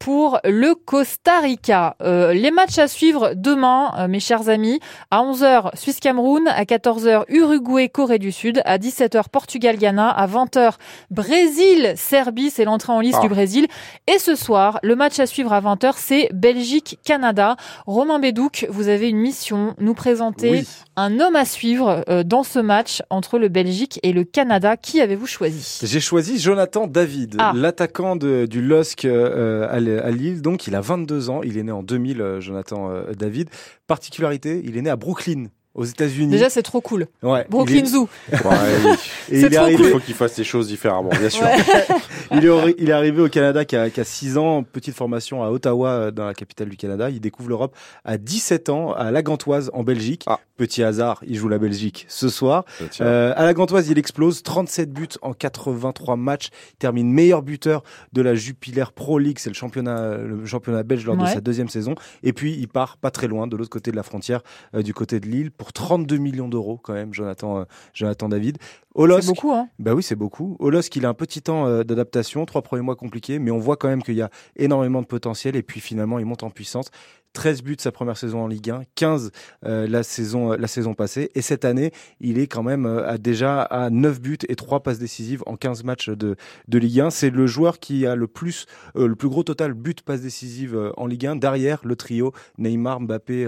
pour 0.00 0.40
le 0.44 0.74
Costa 0.74 1.38
Rica. 1.40 1.94
Euh, 2.02 2.32
les 2.32 2.50
matchs 2.50 2.78
à 2.78 2.88
suivre 2.88 3.34
demain, 3.36 3.92
euh, 3.98 4.08
mes 4.08 4.18
chers 4.18 4.48
amis. 4.48 4.80
À 5.10 5.22
11h, 5.22 5.70
Suisse-Cameroun. 5.76 6.48
À 6.48 6.64
14h, 6.64 7.24
Uruguay-Corée 7.28 8.18
du 8.18 8.32
Sud. 8.32 8.62
À 8.64 8.78
17h, 8.78 9.28
Portugal-Ghana. 9.30 10.08
À 10.08 10.26
20h, 10.26 10.72
Brésil-Serbie. 11.10 12.50
C'est 12.50 12.64
l'entrée 12.64 12.92
en 12.92 13.00
liste 13.00 13.18
Ah. 13.18 13.22
du 13.22 13.28
Brésil. 13.28 13.66
Et 14.12 14.18
ce 14.18 14.34
soir, 14.34 14.78
le 14.82 14.96
match 14.96 15.18
à 15.18 15.26
suivre 15.26 15.52
à 15.52 15.60
20h, 15.60 15.92
c'est 15.96 16.30
Belgique-Canada. 16.32 17.56
Romain 17.86 18.18
Bédouc, 18.18 18.66
vous 18.70 18.88
avez 18.88 19.08
une 19.10 19.18
mission, 19.18 19.74
nous 19.78 19.94
présenter 19.94 20.50
Oui. 20.50 20.68
un 20.96 21.20
homme 21.20 21.36
à 21.36 21.44
suivre 21.44 22.04
euh, 22.08 22.22
dans 22.22 22.42
ce 22.42 22.58
match 22.58 23.02
entre 23.10 23.38
le 23.38 23.48
Belgique 23.48 24.00
et 24.02 24.12
le 24.12 24.24
Canada. 24.24 24.76
Qui 24.76 25.00
avez-vous 25.02 25.26
choisi? 25.26 25.80
J'ai 25.82 26.00
choisi 26.00 26.38
Jonathan 26.38 26.86
David, 26.86 27.36
Ah. 27.38 27.52
l'attaquant 27.54 28.16
de- 28.16 28.46
du 28.46 28.62
LOSC 28.62 29.04
euh, 29.04 29.68
à, 29.70 29.76
L- 29.76 29.89
à 29.98 30.10
Lille. 30.10 30.42
Donc, 30.42 30.66
il 30.66 30.74
a 30.74 30.80
22 30.80 31.30
ans. 31.30 31.42
Il 31.42 31.58
est 31.58 31.62
né 31.62 31.72
en 31.72 31.82
2000, 31.82 32.20
euh, 32.20 32.40
Jonathan 32.40 32.90
euh, 32.90 33.12
David. 33.12 33.50
Particularité, 33.86 34.60
il 34.64 34.76
est 34.76 34.82
né 34.82 34.90
à 34.90 34.96
Brooklyn, 34.96 35.46
aux 35.74 35.84
États-Unis. 35.84 36.30
Déjà, 36.30 36.50
c'est 36.50 36.62
trop 36.62 36.80
cool. 36.80 37.06
ouais, 37.22 37.46
Brooklyn 37.48 37.76
il 37.76 37.84
est- 37.84 37.86
Zoo. 37.86 38.08
Ouais, 38.32 38.38
Et 39.30 39.40
C'est 39.40 39.40
il 39.40 39.44
est 39.44 39.50
trop 39.50 39.64
arrivé, 39.64 39.84
il 39.84 39.90
faut 39.90 39.98
qu'il 40.00 40.14
fasse 40.14 40.36
les 40.36 40.44
choses 40.44 40.66
différemment, 40.68 41.10
bien 41.10 41.28
sûr. 41.30 41.44
Ouais. 41.44 41.56
il, 42.32 42.44
est, 42.44 42.48
ori- 42.48 42.74
il 42.78 42.88
est 42.90 42.92
arrivé 42.92 43.22
au 43.22 43.28
Canada 43.28 43.64
qui 43.64 43.76
a, 43.76 43.88
qui 43.90 44.00
a 44.00 44.04
6 44.04 44.36
ans, 44.38 44.62
petite 44.64 44.94
formation 44.96 45.42
à 45.44 45.50
Ottawa, 45.50 45.90
euh, 45.90 46.10
dans 46.10 46.26
la 46.26 46.34
capitale 46.34 46.68
du 46.68 46.76
Canada. 46.76 47.08
Il 47.10 47.20
découvre 47.20 47.48
l'Europe 47.48 47.76
à 48.04 48.18
17 48.18 48.68
ans, 48.68 48.92
à 48.92 49.10
la 49.10 49.22
Gantoise, 49.22 49.70
en 49.72 49.82
Belgique. 49.84 50.24
Ah. 50.26 50.40
Petit 50.56 50.82
hasard, 50.82 51.22
il 51.26 51.36
joue 51.38 51.48
la 51.48 51.56
Belgique 51.58 52.04
ce 52.08 52.28
soir. 52.28 52.64
Tiens. 52.90 53.06
Euh, 53.06 53.32
à 53.34 53.44
la 53.44 53.54
Gantoise, 53.54 53.88
il 53.88 53.98
explose 53.98 54.42
37 54.42 54.92
buts 54.92 55.08
en 55.22 55.32
83 55.32 56.16
matchs. 56.16 56.50
Il 56.72 56.76
termine 56.76 57.10
meilleur 57.10 57.40
buteur 57.42 57.82
de 58.12 58.20
la 58.20 58.34
Jupiler 58.34 58.84
Pro 58.94 59.18
League, 59.18 59.38
c'est 59.38 59.48
le 59.48 59.54
championnat, 59.54 60.18
le 60.18 60.44
championnat 60.44 60.82
belge 60.82 61.06
lors 61.06 61.16
de 61.16 61.24
sa 61.26 61.40
deuxième 61.40 61.68
saison. 61.70 61.94
Et 62.22 62.34
puis 62.34 62.52
il 62.58 62.68
part 62.68 62.98
pas 62.98 63.10
très 63.10 63.26
loin, 63.26 63.46
de 63.46 63.56
l'autre 63.56 63.70
côté 63.70 63.90
de 63.90 63.96
la 63.96 64.02
frontière, 64.02 64.42
euh, 64.74 64.82
du 64.82 64.92
côté 64.92 65.18
de 65.18 65.26
Lille, 65.26 65.50
pour 65.60 65.74
32 65.74 66.16
millions 66.16 66.48
d'euros 66.48 66.80
quand 66.82 66.94
même, 66.94 67.12
Jonathan, 67.12 67.58
euh, 67.58 67.64
Jonathan 67.92 68.30
David. 68.30 68.56
C'est 68.96 69.26
beaucoup, 69.26 69.52
hein 69.52 69.68
bah 69.78 69.92
oui, 69.92 70.02
c'est 70.02 70.16
beaucoup. 70.16 70.56
Au 70.58 70.70
LOSC, 70.70 70.96
il 70.96 71.04
a 71.04 71.10
un 71.10 71.14
petit 71.14 71.42
temps 71.42 71.66
euh, 71.66 71.84
d'adaptation, 71.84 72.46
trois 72.46 72.62
premiers 72.62 72.80
mois 72.80 72.96
compliqués, 72.96 73.38
mais 73.38 73.50
on 73.50 73.58
voit 73.58 73.76
quand 73.76 73.88
même 73.88 74.02
qu'il 74.02 74.14
y 74.14 74.22
a 74.22 74.30
énormément 74.56 75.02
de 75.02 75.06
potentiel 75.06 75.56
et 75.56 75.62
puis 75.62 75.80
finalement, 75.80 76.18
il 76.18 76.24
monte 76.24 76.44
en 76.44 76.50
puissance. 76.50 76.90
13 77.32 77.62
buts 77.62 77.76
sa 77.78 77.92
première 77.92 78.16
saison 78.16 78.42
en 78.42 78.46
Ligue 78.48 78.70
1, 78.70 78.82
15 78.94 79.30
euh, 79.64 79.86
la 79.86 80.02
saison 80.02 80.52
euh, 80.52 80.56
la 80.56 80.66
saison 80.66 80.94
passée 80.94 81.30
et 81.34 81.42
cette 81.42 81.64
année, 81.64 81.92
il 82.20 82.38
est 82.38 82.46
quand 82.46 82.62
même 82.62 82.86
euh, 82.86 83.08
à 83.08 83.18
déjà 83.18 83.62
à 83.62 83.88
9 83.90 84.20
buts 84.20 84.38
et 84.48 84.56
3 84.56 84.80
passes 84.82 84.98
décisives 84.98 85.42
en 85.46 85.56
15 85.56 85.84
matchs 85.84 86.10
de 86.10 86.36
de 86.68 86.78
Ligue 86.78 87.00
1, 87.00 87.10
c'est 87.10 87.30
le 87.30 87.46
joueur 87.46 87.78
qui 87.78 88.06
a 88.06 88.14
le 88.16 88.26
plus 88.26 88.66
euh, 88.96 89.06
le 89.08 89.16
plus 89.16 89.28
gros 89.28 89.42
total 89.42 89.72
but 89.74 90.02
passes 90.02 90.22
décisives 90.22 90.78
en 90.96 91.06
Ligue 91.06 91.26
1 91.26 91.36
derrière 91.36 91.80
le 91.84 91.96
trio 91.96 92.32
Neymar, 92.58 93.00
Mbappé, 93.00 93.46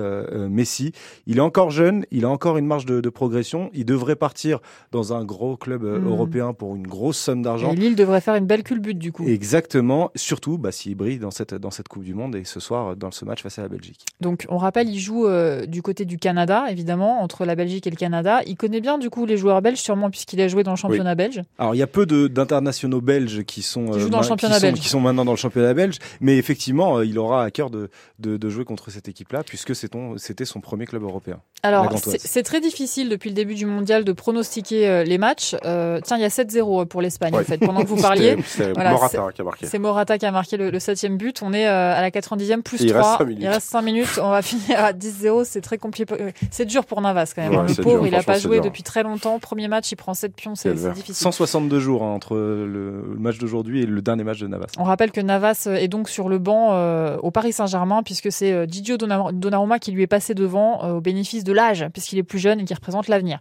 Messi. 0.48 0.92
Il 1.26 1.38
est 1.38 1.40
encore 1.40 1.70
jeune, 1.70 2.04
il 2.10 2.24
a 2.24 2.28
encore 2.28 2.56
une 2.58 2.66
marge 2.66 2.86
de, 2.86 3.00
de 3.00 3.10
progression, 3.10 3.70
il 3.74 3.84
devrait 3.84 4.16
partir 4.16 4.60
dans 4.90 5.12
un 5.12 5.24
gros 5.24 5.56
club 5.56 5.82
Mhm. 5.82 6.06
européen 6.06 6.52
pour 6.52 6.76
une 6.76 6.86
grosse 6.86 7.18
somme 7.18 7.42
d'argent. 7.42 7.72
Et 7.72 7.76
Lille 7.76 7.96
devrait 7.96 8.20
faire 8.20 8.34
une 8.34 8.46
belle 8.46 8.62
culbute 8.62 8.98
du 8.98 9.12
coup. 9.12 9.26
Exactement, 9.26 10.10
surtout 10.14 10.58
bah, 10.58 10.72
s'il 10.72 10.94
brille 10.94 11.18
dans 11.18 11.30
cette, 11.30 11.54
dans 11.54 11.70
cette 11.70 11.88
Coupe 11.88 12.04
du 12.04 12.14
Monde 12.14 12.36
et 12.36 12.44
ce 12.44 12.60
soir 12.60 12.96
dans 12.96 13.10
ce 13.10 13.24
match 13.24 13.42
face 13.42 13.58
à 13.58 13.62
la 13.62 13.68
Belgique. 13.72 14.04
Donc, 14.20 14.46
on 14.48 14.56
rappelle, 14.58 14.88
il 14.88 14.98
joue 15.00 15.26
euh, 15.26 15.66
du 15.66 15.82
côté 15.82 16.04
du 16.04 16.18
Canada, 16.18 16.66
évidemment, 16.70 17.22
entre 17.22 17.44
la 17.44 17.54
Belgique 17.56 17.86
et 17.86 17.90
le 17.90 17.96
Canada. 17.96 18.40
Il 18.46 18.56
connaît 18.56 18.80
bien, 18.80 18.98
du 18.98 19.10
coup, 19.10 19.26
les 19.26 19.36
joueurs 19.36 19.60
belges, 19.62 19.78
sûrement 19.80 20.10
puisqu'il 20.10 20.40
a 20.40 20.48
joué 20.48 20.62
dans 20.62 20.70
le 20.72 20.76
championnat 20.76 21.14
belge. 21.14 21.42
Alors, 21.58 21.74
il 21.74 21.78
y 21.78 21.82
a 21.82 21.86
peu 21.86 22.06
d'internationaux 22.06 23.00
belges 23.00 23.42
qui 23.44 23.62
sont, 23.62 23.86
Qui 23.86 24.00
jouent 24.00 24.06
euh, 24.06 24.10
dans 24.10 24.20
le 24.20 24.36
qui 24.36 24.46
sont- 24.46 24.72
qui 24.74 24.88
sont 24.88 25.00
maintenant 25.00 25.24
dans 25.24 25.32
le 25.32 25.36
championnat 25.36 25.74
belge. 25.74 25.96
Mais 26.20 26.36
effectivement, 26.36 26.98
euh, 26.98 27.06
il 27.06 27.18
aura 27.18 27.44
à 27.44 27.50
cœur 27.50 27.70
de, 27.70 27.90
de, 28.18 28.36
de 28.36 28.48
jouer 28.50 28.64
contre 28.64 28.90
cette 28.90 29.08
équipe-là, 29.08 29.42
puisque 29.44 29.74
c'était 29.74 30.44
son 30.44 30.60
premier 30.60 30.86
club 30.86 31.02
européen. 31.02 31.40
Alors, 31.64 31.88
c'est 32.18 32.42
très 32.42 32.60
difficile 32.60 33.08
depuis 33.08 33.30
le 33.30 33.34
début 33.36 33.54
du 33.54 33.66
mondial 33.66 34.04
de 34.04 34.12
pronostiquer 34.12 35.04
les 35.04 35.18
matchs. 35.18 35.54
Tiens, 35.62 36.16
il 36.16 36.20
y 36.20 36.24
a 36.24 36.28
7-0 36.28 36.86
pour 36.86 37.00
l'Espagne, 37.02 37.34
en 37.34 37.42
fait, 37.44 37.58
pendant 37.58 37.82
que 37.82 37.86
vous 37.88 37.96
parliez. 38.02 38.36
Voilà, 38.74 38.90
Morata 38.92 39.24
c'est- 39.28 39.34
qui 39.34 39.40
a 39.40 39.44
marqué. 39.44 39.66
C'est 39.66 39.78
Morata 39.78 40.18
qui 40.18 40.26
a 40.26 40.30
marqué 40.32 40.56
le, 40.56 40.70
le 40.70 40.78
septième 40.80 41.16
but. 41.16 41.40
On 41.42 41.52
est 41.52 41.66
à 41.66 42.00
la 42.00 42.10
90e, 42.10 42.62
plus 42.62 42.80
il 42.80 42.88
3. 42.90 43.00
reste 43.02 43.18
cinq 43.18 43.24
minutes. 43.26 43.42
Il 43.42 43.48
reste 43.48 43.61
5 43.62 43.82
minutes. 43.82 44.18
On 44.22 44.30
va 44.30 44.42
finir 44.42 44.84
à 44.84 44.92
10-0. 44.92 45.44
C'est 45.44 45.60
très 45.60 45.78
compliqué. 45.78 46.12
Euh, 46.20 46.30
C'est 46.50 46.64
dur 46.66 46.84
pour 46.84 47.00
Navas, 47.00 47.32
quand 47.34 47.42
même. 47.42 47.52
Ouais, 47.60 47.68
le 47.68 47.82
pauvre, 47.82 47.98
dur, 47.98 48.06
il 48.06 48.12
n'a 48.12 48.22
pas 48.22 48.38
joué 48.38 48.56
dur. 48.56 48.64
depuis 48.64 48.82
très 48.82 49.02
longtemps. 49.02 49.38
Premier 49.38 49.68
match, 49.68 49.90
il 49.92 49.96
prend 49.96 50.14
7 50.14 50.34
pions. 50.34 50.54
C'est 50.54 50.74
difficile. 50.74 51.14
162 51.14 51.80
jours 51.80 52.02
hein, 52.02 52.12
entre 52.12 52.36
le 52.36 53.02
match 53.18 53.38
d'aujourd'hui 53.38 53.82
et 53.82 53.86
le 53.86 54.02
dernier 54.02 54.24
match 54.24 54.38
de 54.40 54.46
Navas. 54.46 54.66
On 54.78 54.84
rappelle 54.84 55.12
que 55.12 55.20
Navas 55.20 55.66
est 55.70 55.88
donc 55.88 56.08
sur 56.08 56.28
le 56.28 56.38
banc 56.38 56.70
euh, 56.72 57.16
au 57.22 57.30
Paris 57.30 57.52
Saint-Germain 57.52 58.02
puisque 58.02 58.30
c'est 58.32 58.52
euh, 58.52 58.66
Didio 58.66 58.96
Donna- 58.96 59.30
Donnarumma 59.32 59.78
qui 59.78 59.92
lui 59.92 60.02
est 60.02 60.06
passé 60.06 60.34
devant 60.34 60.84
euh, 60.84 60.92
au 60.94 61.00
bénéfice 61.00 61.44
de 61.44 61.52
l'âge 61.52 61.86
puisqu'il 61.92 62.18
est 62.18 62.22
plus 62.22 62.38
jeune 62.38 62.60
et 62.60 62.64
qui 62.64 62.74
représente 62.74 63.08
l'avenir. 63.08 63.38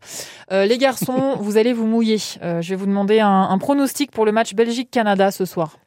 Euh, 0.52 0.66
les 0.66 0.78
garçons, 0.78 1.36
vous 1.40 1.58
allez 1.58 1.74
vous 1.74 1.88
mouiller. 1.88 2.18
Euh, 2.44 2.62
je 2.62 2.70
vais 2.70 2.76
vous 2.76 2.86
demander 2.86 3.20
un, 3.20 3.30
un 3.50 3.58
pronostic 3.58 4.12
pour 4.12 4.26
le 4.26 4.32
match 4.32 4.54
Belgique-Canada 4.54 5.32
ce 5.32 5.46
soir. 5.46 5.78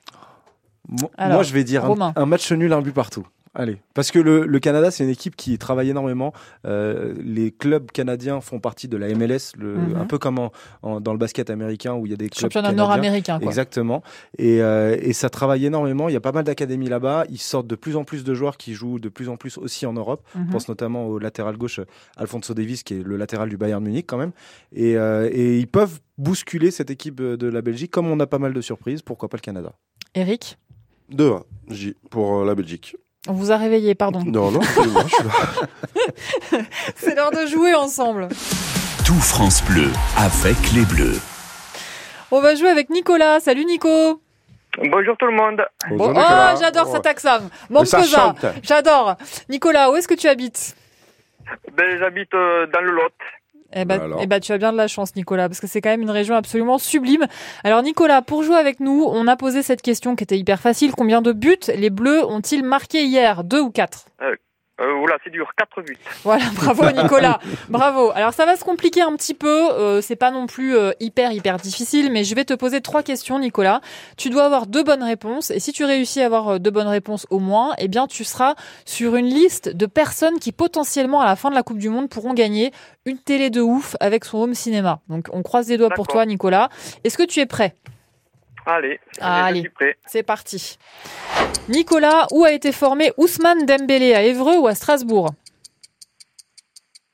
Alors, 1.17 1.35
Moi, 1.37 1.43
je 1.45 1.53
vais 1.55 1.65
dire 1.65 1.85
un 2.17 2.27
match 2.27 2.53
nul, 2.53 2.73
un 2.73 2.83
but 2.83 2.93
partout. 2.93 3.27
Allez, 3.57 3.77
parce 3.95 4.11
que 4.11 4.19
le, 4.19 4.47
le 4.47 4.59
Canada, 4.59 4.91
c'est 4.91 5.05
une 5.05 5.11
équipe 5.11 5.37
qui 5.37 5.57
travaille 5.59 5.89
énormément. 5.91 6.33
Euh, 6.67 7.15
les 7.23 7.53
clubs 7.53 7.89
canadiens 7.93 8.41
font 8.41 8.59
partie 8.59 8.89
de 8.89 8.97
la 8.97 9.09
MLS, 9.15 9.53
le, 9.57 9.75
Mhm. 9.77 9.97
un 9.97 10.07
peu 10.07 10.19
comme 10.19 10.41
en- 10.41 10.51
en- 10.83 11.01
dans 11.01 11.13
le 11.13 11.19
basket 11.19 11.51
américain 11.51 11.95
où 11.95 12.05
il 12.07 12.11
y 12.11 12.13
a 12.13 12.17
des 12.17 12.29
clubs 12.31 12.51
Championnat 12.51 12.73
nord-américain, 12.73 13.39
quoi. 13.39 13.47
Exactement. 13.47 14.03
Et, 14.39 14.61
euh, 14.61 14.97
et 15.01 15.13
ça 15.13 15.31
travaille 15.31 15.65
énormément. 15.67 16.09
Il 16.09 16.13
y 16.13 16.17
a 16.17 16.21
pas 16.21 16.33
mal 16.33 16.43
d'académies 16.43 16.89
là-bas. 16.89 17.27
Ils 17.31 17.39
sortent 17.39 17.69
de 17.69 17.77
plus 17.77 17.95
en 17.95 18.03
plus 18.03 18.25
de 18.25 18.35
joueurs 18.35 18.57
qui 18.57 18.75
jouent 18.75 18.99
de 18.99 19.09
plus 19.09 19.29
en 19.29 19.37
plus 19.37 19.57
aussi 19.59 19.87
en 19.87 19.93
Europe. 19.93 20.23
Mhm. 20.35 20.47
Je 20.49 20.53
pense 20.53 20.69
notamment 20.69 21.07
au 21.07 21.21
latéral 21.21 21.57
gauche 21.57 21.79
euh, 21.79 21.85
Alfonso 22.17 22.55
Davis, 22.55 22.83
qui 22.83 22.95
est 22.95 23.03
le 23.05 23.17
latéral 23.17 23.49
du 23.49 23.57
Bayern 23.57 23.85
Munich 23.85 24.07
quand 24.09 24.19
même. 24.19 24.33
Et, 24.73 24.97
euh, 24.97 25.31
et 25.33 25.59
ils 25.61 25.69
peuvent 25.69 26.01
bousculer 26.19 26.73
cette 26.73 26.91
équipe 26.91 27.21
de 27.23 27.47
la 27.49 27.63
Belgique, 27.63 27.93
comme 27.93 28.09
on 28.09 28.19
a 28.19 28.27
pas 28.27 28.39
mal 28.39 28.53
de 28.53 28.61
surprises. 28.61 29.03
Pourquoi 29.03 29.29
pas 29.29 29.37
le 29.37 29.43
Canada? 29.43 29.75
Eric? 30.17 30.59
2-1 31.13 31.45
J 31.69 31.95
pour 32.11 32.45
la 32.45 32.55
Belgique. 32.55 32.97
On 33.27 33.33
vous 33.33 33.53
a 33.53 33.57
réveillé, 33.57 33.95
pardon. 33.95 34.21
Non, 34.25 34.51
non, 34.51 34.61
absolument, 34.61 35.01
je 35.07 35.15
suis 35.15 35.25
là. 35.25 36.59
C'est 36.95 37.15
l'heure 37.15 37.31
de 37.31 37.47
jouer 37.47 37.75
ensemble. 37.75 38.29
Tout 39.07 39.15
France 39.21 39.63
Bleu 39.65 39.91
avec 40.19 40.57
les 40.75 40.85
Bleus. 40.85 41.19
On 42.31 42.41
va 42.41 42.55
jouer 42.55 42.69
avec 42.69 42.91
Nicolas. 42.91 43.41
Salut 43.41 43.65
Nico. 43.65 44.21
Bonjour 44.91 45.17
tout 45.17 45.27
le 45.27 45.37
monde. 45.37 45.65
Bon, 45.91 46.13
oh, 46.15 46.57
j'adore 46.61 46.89
cet 46.89 47.07
accent. 47.07 47.39
Mon 47.71 47.85
Ça 47.85 47.99
cousin. 48.01 48.17
chante. 48.19 48.45
J'adore. 48.63 49.17
Nicolas, 49.49 49.91
où 49.91 49.97
est-ce 49.97 50.09
que 50.09 50.15
tu 50.15 50.29
habites? 50.29 50.77
Ben, 51.77 51.99
j'habite 51.99 52.35
euh, 52.35 52.67
dans 52.67 52.81
le 52.81 52.91
Lot. 52.91 53.13
Eh 53.75 53.85
ben, 53.85 53.99
Bah 53.99 54.17
eh 54.21 54.27
ben, 54.27 54.41
tu 54.41 54.53
as 54.53 54.59
bien 54.59 54.73
de 54.73 54.77
la 54.77 54.89
chance, 54.89 55.15
Nicolas, 55.17 55.49
parce 55.49 55.61
que 55.61 55.67
c'est 55.67 55.81
quand 55.81 55.91
même 55.91 56.03
une 56.03 56.11
région 56.11 56.35
absolument 56.37 56.79
sublime. 56.79 57.27
Alors, 57.65 57.83
Nicolas, 57.83 58.23
pour 58.23 58.43
jouer 58.43 58.57
avec 58.57 58.81
nous, 58.81 59.05
on 59.09 59.27
a 59.27 59.37
posé 59.37 59.63
cette 59.63 59.83
question 59.83 60.17
qui 60.17 60.25
était 60.25 60.39
hyper 60.39 60.61
facile. 60.61 60.93
Combien 60.93 61.23
de 61.23 61.33
buts 61.33 61.59
les 61.75 61.91
Bleus 61.91 62.25
ont-ils 62.25 62.63
marqué 62.63 63.05
hier? 63.05 63.45
Deux 63.45 63.61
ou 63.61 63.71
quatre? 63.71 64.07
Euh, 64.23 64.37
euh, 64.81 64.93
oula, 64.95 65.17
c'est 65.23 65.31
dur. 65.31 65.49
4 65.57 65.83
buts. 65.83 65.97
Voilà, 66.25 66.45
bravo 66.55 66.91
Nicolas, 66.91 67.39
bravo. 67.69 68.11
Alors 68.15 68.33
ça 68.33 68.45
va 68.45 68.57
se 68.57 68.65
compliquer 68.65 69.03
un 69.03 69.15
petit 69.15 69.35
peu, 69.35 69.71
euh, 69.73 70.01
c'est 70.01 70.17
pas 70.17 70.33
non 70.33 70.47
plus 70.47 70.77
euh, 70.77 70.91
hyper 70.99 71.31
hyper 71.31 71.59
difficile, 71.59 72.11
mais 72.11 72.25
je 72.25 72.35
vais 72.35 72.45
te 72.45 72.55
poser 72.55 72.81
trois 72.81 73.03
questions 73.03 73.39
Nicolas. 73.39 73.81
Tu 74.17 74.31
dois 74.31 74.45
avoir 74.45 74.67
deux 74.67 74.83
bonnes 74.83 75.03
réponses 75.03 75.51
et 75.53 75.61
si 75.61 75.73
tu 75.73 75.85
réussis 75.85 76.23
à 76.23 76.27
avoir 76.27 76.49
euh, 76.49 76.59
deux 76.59 76.73
bonnes 76.73 76.89
réponses 76.89 77.27
au 77.31 77.39
moins, 77.39 77.75
eh 77.79 77.87
bien 77.87 78.09
tu 78.09 78.25
seras 78.25 78.55
sur 78.85 79.15
une 79.15 79.27
liste 79.27 79.69
de 79.69 79.87
personnes 79.87 80.41
qui 80.41 80.51
potentiellement 80.51 81.21
à 81.21 81.27
la 81.27 81.37
fin 81.37 81.51
de 81.51 81.55
la 81.55 81.63
Coupe 81.63 81.79
du 81.79 81.89
Monde 81.89 82.09
pourront 82.09 82.35
gagner 82.35 82.73
une 83.05 83.19
télé 83.19 83.51
de 83.51 83.61
ouf 83.61 83.95
avec 84.01 84.25
son 84.25 84.39
home 84.39 84.55
cinéma. 84.55 85.01
Donc 85.09 85.29
on 85.33 85.43
croise 85.43 85.69
les 85.69 85.79
doigts 85.79 85.91
pour 85.91 86.09
toi 86.09 86.27
Nicolas. 86.27 86.69
Est-ce 87.05 87.17
que 87.17 87.23
tu 87.23 87.39
es 87.39 87.47
prêt? 87.47 87.75
Allez, 89.21 89.69
prêt. 89.71 89.97
C'est 90.07 90.23
parti. 90.23 90.79
Nicolas, 91.69 92.27
où 92.31 92.45
a 92.45 92.53
été 92.53 92.73
formé 92.73 93.13
Ousmane 93.17 93.67
Dembélé 93.67 94.15
à 94.15 94.23
Évreux 94.23 94.59
ou 94.59 94.67
à 94.67 94.75
Strasbourg 94.75 95.31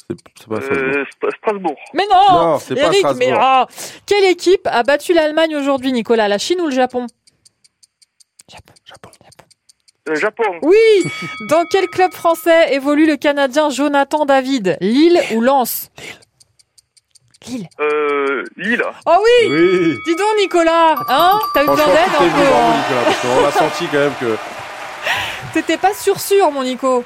C'est 0.09 0.49
pas 0.49 0.57
Euh, 0.57 1.05
St- 1.05 1.37
Strasbourg. 1.39 1.77
Mais 1.95 2.05
non, 2.11 2.33
Non, 2.33 2.59
c'est 2.59 2.75
pas 2.75 2.93
Strasbourg. 2.93 3.15
mais 3.19 3.33
ah 3.37 3.67
Quelle 4.07 4.25
équipe 4.25 4.67
a 4.67 4.83
battu 4.83 5.13
l'Allemagne 5.13 5.57
aujourd'hui, 5.57 5.93
Nicolas 5.93 6.29
La 6.29 6.39
Chine 6.39 6.61
ou 6.61 6.67
le 6.67 6.73
Japon 6.73 7.07
Euh, 10.09 10.15
Japon. 10.17 10.45
Oui 10.63 10.77
Dans 11.51 11.65
quel 11.71 11.87
club 11.87 12.13
français 12.13 12.75
évolue 12.75 13.07
le 13.07 13.17
Canadien 13.17 13.71
Jonathan 13.71 14.25
David? 14.25 14.77
Lille 14.81 15.21
ou 15.35 15.41
Lens? 15.41 15.91
Lille. 15.99 16.20
Euh, 17.49 18.45
Lille. 18.59 18.85
Oh 19.07 19.17
oui, 19.25 19.49
Oui. 19.51 19.95
Dis 20.07 20.15
donc, 20.15 20.27
Nicolas 20.39 20.95
Hein 21.09 21.39
T'as 21.55 21.65
eu 21.65 21.67
besoin 21.69 21.87
d'aide 21.87 21.97
hein 21.97 22.25
Nicolas, 22.25 23.05
parce 23.05 23.17
qu'on 23.21 23.47
a 23.47 23.51
senti 23.51 23.87
quand 23.87 23.99
même 23.99 24.13
que. 24.21 24.37
T'étais 25.55 25.79
pas 25.79 25.95
sûr 25.95 26.21
sûr, 26.21 26.51
mon 26.51 26.63
Nico 26.63 27.03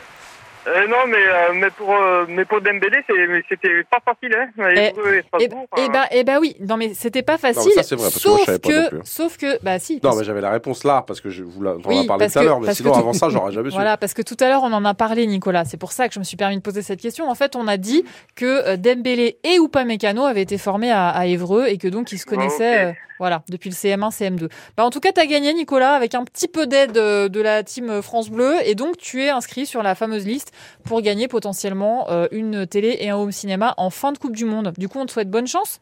Euh, 0.67 0.87
non, 0.89 1.07
mais, 1.09 1.17
euh, 1.19 1.53
mais, 1.55 1.71
pour, 1.71 1.95
euh, 1.95 2.25
mais 2.29 2.45
pour 2.45 2.61
Dembélé, 2.61 2.99
c'était 3.49 3.85
pas 3.91 3.99
facile. 4.05 4.35
Hein. 4.35 4.49
Eh, 4.77 4.93
et 5.83 5.89
ben, 5.89 6.05
eh 6.11 6.25
ben 6.25 6.39
oui, 6.41 6.57
non 6.61 6.77
mais 6.77 6.95
c'était 6.95 7.23
pas 7.23 7.37
facile. 7.39 7.73
ça, 7.73 7.83
c'est 7.83 7.97
vrai, 7.97 8.05
parce 8.11 8.23
que 8.23 8.29
moi, 8.29 8.39
je 8.39 8.43
sauf 8.43 8.47
savais 8.47 8.59
pas 8.59 8.69
non 8.71 8.83
que, 8.85 8.89
plus. 8.89 9.01
sauf 9.05 9.37
que, 9.37 9.62
bah 9.62 9.79
si. 9.79 10.01
Non, 10.03 10.15
mais 10.17 10.25
j'avais 10.25 10.41
la 10.41 10.51
réponse 10.51 10.85
là, 10.85 11.05
parce 11.07 11.21
que 11.21 11.29
je 11.31 11.43
vous 11.43 11.62
la, 11.62 11.73
on 11.73 11.75
en 11.75 11.89
Oui, 11.89 12.05
a 12.05 12.07
parlé 12.07 12.29
tout 12.31 12.39
à 12.39 12.43
l'heure, 12.43 12.61
mais 12.61 12.75
sinon 12.75 12.93
que 12.93 12.99
avant 12.99 13.12
ça, 13.12 13.29
j'aurais 13.29 13.53
jamais 13.53 13.71
su. 13.71 13.75
Voilà, 13.75 13.97
parce 13.97 14.15
que 14.15 14.23
tout 14.23 14.37
à 14.41 14.49
l'heure 14.49 14.62
on 14.62 14.73
en 14.73 14.85
a 14.85 14.95
parlé, 14.95 15.27
Nicolas. 15.27 15.65
C'est 15.65 15.77
pour 15.77 15.93
ça 15.93 16.09
que 16.09 16.15
je 16.15 16.19
me 16.19 16.25
suis 16.25 16.37
permis 16.37 16.57
de 16.57 16.62
poser 16.62 16.83
cette 16.83 17.01
question. 17.01 17.29
En 17.29 17.35
fait, 17.35 17.57
on 17.57 17.69
a 17.69 17.77
dit 17.77 18.05
que 18.35 18.45
euh, 18.69 18.77
Dembélé 18.77 19.39
et 19.45 19.57
Upamecano 19.57 20.25
avaient 20.25 20.43
été 20.43 20.59
formés 20.59 20.91
à, 20.91 21.09
à 21.09 21.27
Évreux 21.27 21.67
et 21.67 21.79
que 21.79 21.89
donc 21.89 22.12
ils 22.12 22.19
se 22.19 22.27
connaissaient, 22.27 22.87
ok. 22.87 22.89
euh, 22.89 22.93
voilà, 23.19 23.43
depuis 23.49 23.71
le 23.71 23.75
CM1, 23.75 24.11
CM2. 24.11 24.51
Bah, 24.77 24.85
en 24.85 24.91
tout 24.91 25.01
cas, 25.01 25.12
t'as 25.12 25.27
gagné, 25.27 25.55
Nicolas, 25.55 25.95
avec 25.95 26.15
un 26.15 26.25
petit 26.25 26.49
peu 26.49 26.67
d'aide 26.67 26.97
euh, 26.97 27.29
de 27.29 27.41
la 27.41 27.62
team 27.62 28.03
France 28.03 28.31
Bleu, 28.31 28.57
et 28.65 28.75
donc 28.75 28.97
tu 28.97 29.23
es 29.23 29.31
inscrit 29.31 29.67
sur 29.67 29.83
la 29.83 29.95
fameuse 29.95 30.27
liste 30.27 30.53
pour 30.85 31.01
gagner 31.03 31.29
potentiellement 31.29 32.11
euh, 32.11 32.27
une 32.31 32.67
télé 32.67 32.97
et 33.01 33.11
un 33.11 33.17
home 33.17 33.33
cinéma 33.33 33.75
en 33.77 33.91
fin 33.91 34.12
de 34.12 34.19
Coupe 34.19 34.37
du 34.37 34.45
Monde. 34.45 34.73
Du 34.79 34.89
coup, 34.89 34.99
on 34.99 35.07
te 35.07 35.12
souhaite 35.12 35.31
bonne 35.31 35.47
chance. 35.47 35.81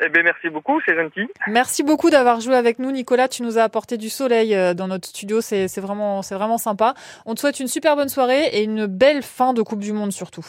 Eh 0.00 0.08
ben, 0.08 0.22
merci 0.22 0.48
beaucoup, 0.48 0.80
c'est 0.86 0.96
gentil. 0.96 1.28
Merci 1.46 1.82
beaucoup 1.82 2.10
d'avoir 2.10 2.40
joué 2.40 2.54
avec 2.54 2.78
nous, 2.78 2.90
Nicolas. 2.90 3.28
Tu 3.28 3.42
nous 3.42 3.58
as 3.58 3.62
apporté 3.62 3.96
du 3.96 4.08
soleil 4.08 4.54
euh, 4.54 4.74
dans 4.74 4.88
notre 4.88 5.08
studio. 5.08 5.40
C'est 5.40 5.66
vraiment, 5.80 6.22
c'est 6.22 6.34
vraiment 6.34 6.58
sympa. 6.58 6.94
On 7.26 7.34
te 7.34 7.40
souhaite 7.40 7.60
une 7.60 7.68
super 7.68 7.96
bonne 7.96 8.08
soirée 8.08 8.46
et 8.52 8.62
une 8.62 8.86
belle 8.86 9.22
fin 9.22 9.52
de 9.52 9.62
Coupe 9.62 9.80
du 9.80 9.92
Monde 9.92 10.12
surtout. 10.12 10.46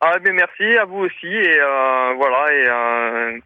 Ah, 0.00 0.18
ben, 0.18 0.34
merci 0.34 0.76
à 0.76 0.84
vous 0.84 0.98
aussi. 0.98 1.26
Et 1.26 1.58
euh, 1.58 2.14
voilà, 2.16 2.52
et, 2.52 2.68
euh, 2.68 3.38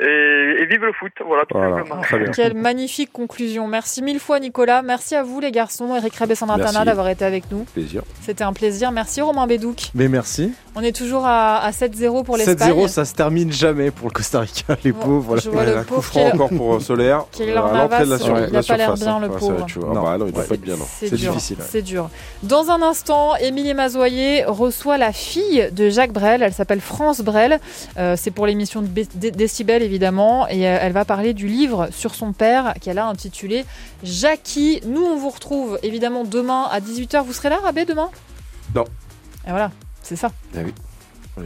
et, 0.00 0.62
et 0.62 0.66
vive 0.66 0.82
le 0.84 0.92
foot. 0.92 1.12
Voilà, 1.26 1.44
tout 1.44 1.56
Voilà, 1.56 1.76
simplement. 1.78 2.00
très 2.02 2.18
bien. 2.18 2.30
Quelle 2.32 2.54
magnifique 2.54 3.12
conclusion. 3.12 3.66
Merci 3.66 4.02
mille 4.02 4.20
fois, 4.20 4.40
Nicolas. 4.40 4.82
Merci 4.82 5.14
à 5.14 5.22
vous, 5.22 5.40
les 5.40 5.50
garçons. 5.52 5.94
Eric 5.96 6.14
Rabé 6.16 6.34
Merci. 6.80 6.86
d'avoir 6.86 7.08
été 7.08 7.24
avec 7.24 7.44
nous. 7.50 7.64
Plaisir. 7.74 8.02
C'était 8.22 8.44
un 8.44 8.52
plaisir. 8.52 8.92
Merci, 8.92 9.20
Romain 9.20 9.46
Bédouc. 9.46 9.90
Mais 9.94 10.08
merci. 10.08 10.52
On 10.76 10.82
est 10.82 10.94
toujours 10.96 11.26
à, 11.26 11.58
à 11.58 11.70
7-0 11.72 12.24
pour 12.24 12.36
l'Espagne. 12.36 12.72
7-0, 12.72 12.88
ça 12.88 13.04
se 13.04 13.14
termine 13.14 13.52
jamais 13.52 13.90
pour 13.90 14.08
le 14.08 14.12
Costa 14.12 14.40
Rica, 14.40 14.76
les 14.84 14.92
Bon, 14.92 15.00
pauvres. 15.00 15.20
Voilà. 15.26 15.42
je 15.42 15.50
vois 15.50 15.64
le 15.64 15.76
un 15.76 15.82
coup 15.82 15.94
pauvre 15.94 16.04
franc 16.04 16.20
est- 16.28 16.32
encore 16.34 16.48
pour 16.50 16.80
Solaire. 16.80 17.24
qui 17.32 17.42
est 17.42 17.50
euh, 17.50 17.54
leur 17.54 17.66
à 17.74 17.78
l'entrée 17.82 18.04
de 18.04 18.10
la, 18.10 18.18
sur- 18.18 18.38
il 18.38 18.44
a 18.44 18.46
la 18.46 18.62
pas 18.62 18.76
l'air 18.76 18.96
surface, 18.96 19.00
bien, 19.00 19.14
hein. 19.16 19.20
le 19.20 19.28
pauvre. 19.28 19.66
Ah 19.90 20.16
bah 20.18 20.24
Ouais. 20.24 20.86
C'est 20.86 21.14
difficile, 21.14 21.56
ouais. 21.58 21.64
C'est 21.68 21.82
dur. 21.82 22.08
Dans 22.42 22.70
un 22.70 22.80
instant, 22.82 23.34
Émilie 23.36 23.74
Mazoyer 23.74 24.44
reçoit 24.46 24.96
la 24.98 25.12
fille 25.12 25.68
de 25.72 25.90
Jacques 25.90 26.12
Brel. 26.12 26.42
Elle 26.42 26.52
s'appelle 26.52 26.80
France 26.80 27.20
Brel. 27.20 27.58
Euh, 27.98 28.14
c'est 28.16 28.30
pour 28.30 28.46
l'émission 28.46 28.82
de 28.82 28.88
Décibel, 29.30 29.82
évidemment. 29.90 30.48
Et 30.48 30.66
euh, 30.68 30.78
elle 30.80 30.92
va 30.92 31.04
parler 31.04 31.34
du 31.34 31.46
livre 31.48 31.88
sur 31.92 32.14
son 32.14 32.32
père 32.32 32.74
qu'elle 32.80 32.98
a 32.98 33.06
intitulé 33.06 33.64
Jackie. 34.02 34.80
Nous, 34.86 35.02
on 35.02 35.16
vous 35.16 35.30
retrouve 35.30 35.78
évidemment 35.82 36.24
demain 36.24 36.68
à 36.70 36.80
18h. 36.80 37.24
Vous 37.24 37.32
serez 37.32 37.48
là, 37.50 37.58
Rabé, 37.62 37.84
demain? 37.84 38.08
Non. 38.74 38.84
Et 39.46 39.50
voilà, 39.50 39.70
c'est 40.02 40.16
ça. 40.16 40.30
Ah 40.56 40.60
oui. 40.64 40.72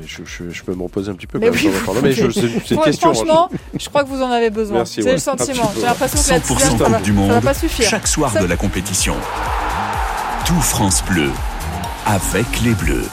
Je, 0.06 0.24
je- 0.24 0.50
je 0.50 0.62
peux 0.64 0.74
me 0.74 0.82
reposer 0.82 1.10
un 1.10 1.14
petit 1.14 1.26
peu 1.28 1.38
Mais 1.38 1.50
oui, 1.50 1.70
mais 2.02 2.12
je- 2.12 2.28
c'est 2.30 2.40
c'est 2.40 2.46
une 2.46 2.60
Fran- 2.80 2.82
question. 2.82 3.10
hein, 3.10 3.14
Franchement, 3.14 3.50
je 3.78 3.88
crois 3.88 4.02
que 4.02 4.08
vous 4.08 4.22
en 4.22 4.30
avez 4.30 4.50
besoin. 4.50 4.84
C'est 4.84 5.04
ouais, 5.04 5.12
le 5.12 5.18
sentiment. 5.18 5.70
J'ai 5.76 5.82
l'impression 5.82 6.20
que 6.20 6.30
la 6.30 6.38
100% 6.38 6.42
tisane, 6.42 6.78
ça 6.78 6.84
va, 6.88 6.96
Coupe 6.96 7.02
du 7.04 7.12
ça 7.14 7.20
va 7.20 7.34
Monde, 7.34 7.44
pas 7.44 7.54
suffire. 7.54 7.88
chaque 7.88 8.08
soir 8.08 8.32
Ça- 8.32 8.40
de 8.40 8.46
la 8.46 8.56
compétition. 8.56 9.14
Tout 10.46 10.60
France 10.60 11.02
Bleu 11.08 11.30
avec 12.06 12.46
les 12.62 12.72
Bleus. 12.74 13.04